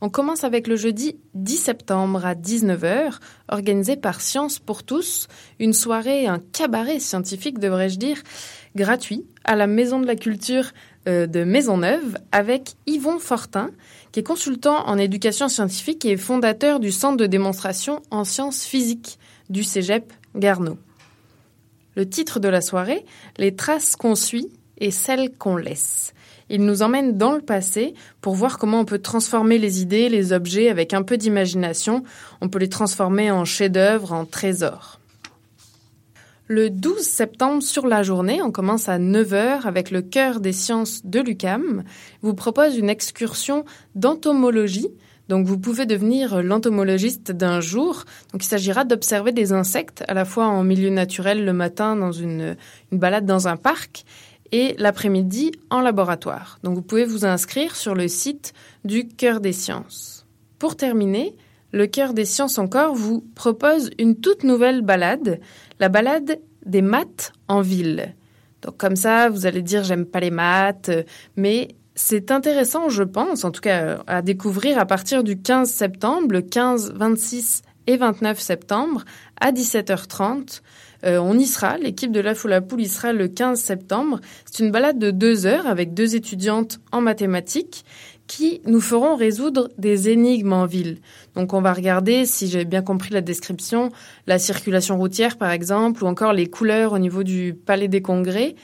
On 0.00 0.08
commence 0.08 0.44
avec 0.44 0.68
le 0.68 0.76
jeudi 0.76 1.16
10 1.34 1.56
septembre 1.56 2.24
à 2.24 2.36
19h, 2.36 3.18
organisé 3.48 3.96
par 3.96 4.20
Science 4.20 4.60
pour 4.60 4.84
tous, 4.84 5.26
une 5.58 5.72
soirée, 5.72 6.28
un 6.28 6.38
cabaret 6.38 7.00
scientifique, 7.00 7.58
devrais-je 7.58 7.98
dire, 7.98 8.22
gratuit, 8.76 9.26
à 9.42 9.56
la 9.56 9.66
Maison 9.66 9.98
de 9.98 10.06
la 10.06 10.14
Culture 10.14 10.70
euh, 11.08 11.26
de 11.26 11.42
Maisonneuve, 11.42 12.16
avec 12.30 12.74
Yvon 12.86 13.18
Fortin, 13.18 13.72
qui 14.12 14.20
est 14.20 14.24
consultant 14.24 14.86
en 14.86 14.96
éducation 14.96 15.48
scientifique 15.48 16.04
et 16.04 16.16
fondateur 16.16 16.78
du 16.78 16.92
Centre 16.92 17.16
de 17.16 17.26
démonstration 17.26 18.00
en 18.12 18.22
sciences 18.22 18.64
physiques 18.64 19.18
du 19.50 19.64
Cégep 19.64 20.12
Garneau. 20.36 20.78
Le 21.96 22.08
titre 22.08 22.40
de 22.40 22.48
la 22.48 22.60
soirée, 22.60 23.04
Les 23.38 23.54
traces 23.54 23.96
qu'on 23.96 24.14
suit 24.14 24.48
et 24.78 24.90
celles 24.90 25.30
qu'on 25.36 25.56
laisse. 25.56 26.12
Il 26.50 26.64
nous 26.64 26.82
emmène 26.82 27.16
dans 27.16 27.32
le 27.32 27.40
passé 27.40 27.94
pour 28.20 28.34
voir 28.34 28.58
comment 28.58 28.80
on 28.80 28.84
peut 28.84 28.98
transformer 28.98 29.58
les 29.58 29.80
idées, 29.80 30.08
les 30.08 30.32
objets 30.32 30.68
avec 30.68 30.92
un 30.92 31.02
peu 31.02 31.16
d'imagination. 31.16 32.02
On 32.40 32.48
peut 32.48 32.58
les 32.58 32.68
transformer 32.68 33.30
en 33.30 33.44
chefs-d'œuvre, 33.44 34.12
en 34.12 34.26
trésors. 34.26 35.00
Le 36.46 36.68
12 36.68 37.00
septembre, 37.00 37.62
sur 37.62 37.86
la 37.86 38.02
journée, 38.02 38.42
on 38.42 38.50
commence 38.50 38.90
à 38.90 38.98
9h 38.98 39.62
avec 39.62 39.90
le 39.90 40.02
Cœur 40.02 40.40
des 40.40 40.52
sciences 40.52 41.00
de 41.06 41.20
l'UCAM. 41.20 41.84
vous 42.20 42.34
propose 42.34 42.76
une 42.76 42.90
excursion 42.90 43.64
d'entomologie 43.94 44.90
donc 45.28 45.46
vous 45.46 45.58
pouvez 45.58 45.86
devenir 45.86 46.42
l'entomologiste 46.42 47.32
d'un 47.32 47.60
jour. 47.60 48.04
Donc 48.32 48.44
il 48.44 48.48
s'agira 48.48 48.84
d'observer 48.84 49.32
des 49.32 49.52
insectes 49.52 50.04
à 50.08 50.14
la 50.14 50.24
fois 50.24 50.46
en 50.46 50.62
milieu 50.64 50.90
naturel 50.90 51.44
le 51.44 51.52
matin 51.52 51.96
dans 51.96 52.12
une, 52.12 52.56
une 52.92 52.98
balade 52.98 53.24
dans 53.24 53.48
un 53.48 53.56
parc 53.56 54.04
et 54.52 54.74
l'après-midi 54.78 55.52
en 55.70 55.80
laboratoire. 55.80 56.58
Donc 56.62 56.74
vous 56.74 56.82
pouvez 56.82 57.04
vous 57.04 57.24
inscrire 57.24 57.74
sur 57.74 57.94
le 57.94 58.06
site 58.08 58.52
du 58.84 59.08
Cœur 59.08 59.40
des 59.40 59.52
sciences. 59.52 60.26
Pour 60.58 60.76
terminer, 60.76 61.34
le 61.72 61.86
Cœur 61.86 62.12
des 62.14 62.24
sciences 62.24 62.58
encore 62.58 62.94
vous 62.94 63.24
propose 63.34 63.90
une 63.98 64.16
toute 64.16 64.44
nouvelle 64.44 64.82
balade, 64.82 65.40
la 65.80 65.88
balade 65.88 66.38
des 66.66 66.82
maths 66.82 67.32
en 67.48 67.62
ville. 67.62 68.14
Donc 68.62 68.76
comme 68.76 68.96
ça, 68.96 69.28
vous 69.28 69.46
allez 69.46 69.62
dire 69.62 69.84
j'aime 69.84 70.06
pas 70.06 70.20
les 70.20 70.30
maths, 70.30 70.90
mais 71.36 71.68
c'est 71.94 72.30
intéressant, 72.30 72.88
je 72.88 73.04
pense, 73.04 73.44
en 73.44 73.50
tout 73.50 73.60
cas 73.60 74.02
à 74.06 74.20
découvrir 74.20 74.78
à 74.78 74.86
partir 74.86 75.22
du 75.22 75.40
15 75.40 75.70
septembre, 75.70 76.32
le 76.32 76.42
15, 76.42 76.92
26 76.94 77.62
et 77.86 77.96
29 77.96 78.40
septembre 78.40 79.04
à 79.40 79.52
17h30. 79.52 80.62
Euh, 81.04 81.18
on 81.18 81.38
y 81.38 81.46
sera, 81.46 81.76
l'équipe 81.76 82.10
de 82.10 82.20
La 82.20 82.34
Foule 82.34 82.58
Poule 82.66 82.80
y 82.80 82.88
sera 82.88 83.12
le 83.12 83.28
15 83.28 83.60
septembre. 83.60 84.20
C'est 84.46 84.64
une 84.64 84.70
balade 84.70 84.98
de 84.98 85.10
deux 85.10 85.46
heures 85.46 85.66
avec 85.66 85.94
deux 85.94 86.16
étudiantes 86.16 86.80
en 86.92 87.00
mathématiques 87.00 87.84
qui 88.26 88.62
nous 88.64 88.80
feront 88.80 89.16
résoudre 89.16 89.70
des 89.76 90.08
énigmes 90.08 90.54
en 90.54 90.66
ville. 90.66 90.98
Donc 91.36 91.52
on 91.52 91.60
va 91.60 91.74
regarder, 91.74 92.24
si 92.24 92.48
j'ai 92.48 92.64
bien 92.64 92.82
compris 92.82 93.12
la 93.12 93.20
description, 93.20 93.90
la 94.26 94.38
circulation 94.38 94.96
routière 94.96 95.36
par 95.36 95.50
exemple, 95.50 96.02
ou 96.02 96.06
encore 96.06 96.32
les 96.32 96.46
couleurs 96.46 96.94
au 96.94 96.98
niveau 96.98 97.22
du 97.22 97.54
Palais 97.54 97.88
des 97.88 98.02
Congrès. 98.02 98.56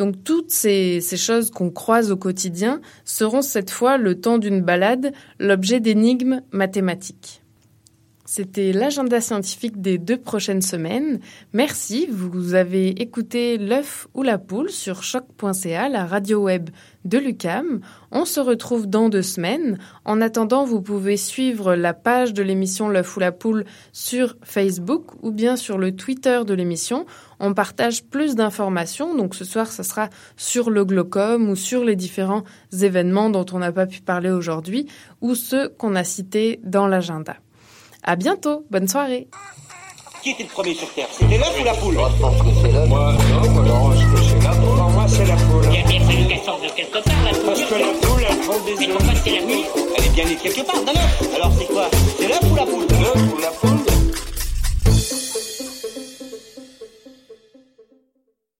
Donc 0.00 0.24
toutes 0.24 0.50
ces, 0.50 1.02
choses 1.18 1.50
qu'on 1.50 1.68
croise 1.68 2.10
au 2.10 2.16
quotidien 2.16 2.80
seront 3.04 3.42
cette 3.42 3.70
fois, 3.70 3.98
le 3.98 4.18
temps 4.18 4.38
d'une 4.38 4.62
balade, 4.62 5.12
l'objet 5.38 5.78
d'énigmes 5.78 6.40
mathématiques. 6.52 7.42
C'était 8.24 8.72
l'agenda 8.72 9.20
scientifique 9.20 9.82
des 9.82 9.98
deux 9.98 10.16
prochaines 10.16 10.62
semaines. 10.62 11.20
Merci, 11.52 12.06
vous 12.10 12.54
avez 12.54 12.88
écouté 13.02 13.58
l'œuf 13.58 14.06
ou 14.14 14.22
la 14.22 14.38
poule 14.38 14.70
sur 14.70 15.02
choc.ca, 15.02 15.88
la 15.90 16.06
radio 16.06 16.44
web 16.44 16.70
de 17.04 17.18
l'UCAM. 17.18 17.80
On 18.10 18.24
se 18.24 18.40
retrouve 18.40 18.86
dans 18.86 19.08
deux 19.08 19.20
semaines. 19.20 19.78
En 20.04 20.20
attendant, 20.20 20.64
vous 20.64 20.80
pouvez 20.80 21.16
suivre 21.16 21.74
la 21.74 21.92
page 21.92 22.32
de 22.32 22.42
l'émission 22.42 22.88
L'œuf 22.88 23.16
ou 23.16 23.20
la 23.20 23.32
poule 23.32 23.64
sur 23.92 24.36
Facebook 24.44 25.10
ou 25.22 25.30
bien 25.30 25.56
sur 25.56 25.76
le 25.76 25.94
Twitter 25.94 26.42
de 26.46 26.54
l'émission. 26.54 27.04
On 27.40 27.54
partage 27.54 28.04
plus 28.04 28.34
d'informations. 28.34 29.16
Donc 29.16 29.34
ce 29.34 29.44
soir, 29.44 29.66
ça 29.68 29.82
sera 29.82 30.08
sur 30.36 30.70
le 30.70 30.84
glaucome 30.84 31.48
ou 31.48 31.56
sur 31.56 31.82
les 31.84 31.96
différents 31.96 32.44
événements 32.72 33.30
dont 33.30 33.46
on 33.52 33.58
n'a 33.58 33.72
pas 33.72 33.86
pu 33.86 34.00
parler 34.02 34.30
aujourd'hui 34.30 34.86
ou 35.22 35.34
ceux 35.34 35.70
qu'on 35.70 35.96
a 35.96 36.04
cités 36.04 36.60
dans 36.62 36.86
l'agenda. 36.86 37.36
À 38.02 38.16
bientôt, 38.16 38.66
bonne 38.70 38.88
soirée. 38.88 39.28
Qui 40.22 40.30
était 40.32 40.42
le 40.42 40.48
premier 40.50 40.74
sur 40.74 40.92
Terre? 40.92 41.08
C'était 41.10 41.38
l'œuf 41.38 41.56
ou 41.58 41.64
la 41.64 41.72
poule? 41.72 41.94
Moi, 41.94 42.10
je 42.14 42.20
pense 42.20 42.38
que 42.42 42.48
c'est 42.62 42.72
l'œuf. 42.72 42.88
Moi, 42.88 43.12
non, 43.42 43.50
moi, 43.50 43.62
non, 43.64 43.92
je 43.92 44.04
pense 44.06 44.20
que 44.20 44.26
c'est 44.28 44.44
la 44.44 44.50
poule. 44.50 44.76
Pour 44.76 44.90
moi, 44.90 45.08
c'est 45.08 45.24
la 45.24 45.36
poule. 45.36 45.64
Il 45.64 45.74
y 45.74 45.78
a 45.78 45.86
bien 45.88 46.00
fallu 46.00 46.26
qu'elle 46.28 46.44
sorte 46.44 46.62
de 46.62 46.68
quelque 46.76 46.92
part, 47.02 47.24
la 47.24 47.30
poule. 47.30 47.46
Parce 47.46 47.62
que 47.62 47.74
la 47.74 48.06
poule, 48.06 48.22
elle 48.28 48.38
prend 48.40 48.58
des 48.66 48.74
Mais 48.78 48.88
œufs. 48.88 48.96
pourquoi 48.98 49.14
c'est 49.24 49.30
la 49.30 49.40
poule? 49.40 49.94
Elle 49.96 50.04
est 50.04 50.10
bien 50.14 50.24
née 50.26 50.36
quelque 50.36 50.66
part 50.66 50.82
d'un 50.84 50.92
œuf. 50.92 51.34
Alors 51.36 51.52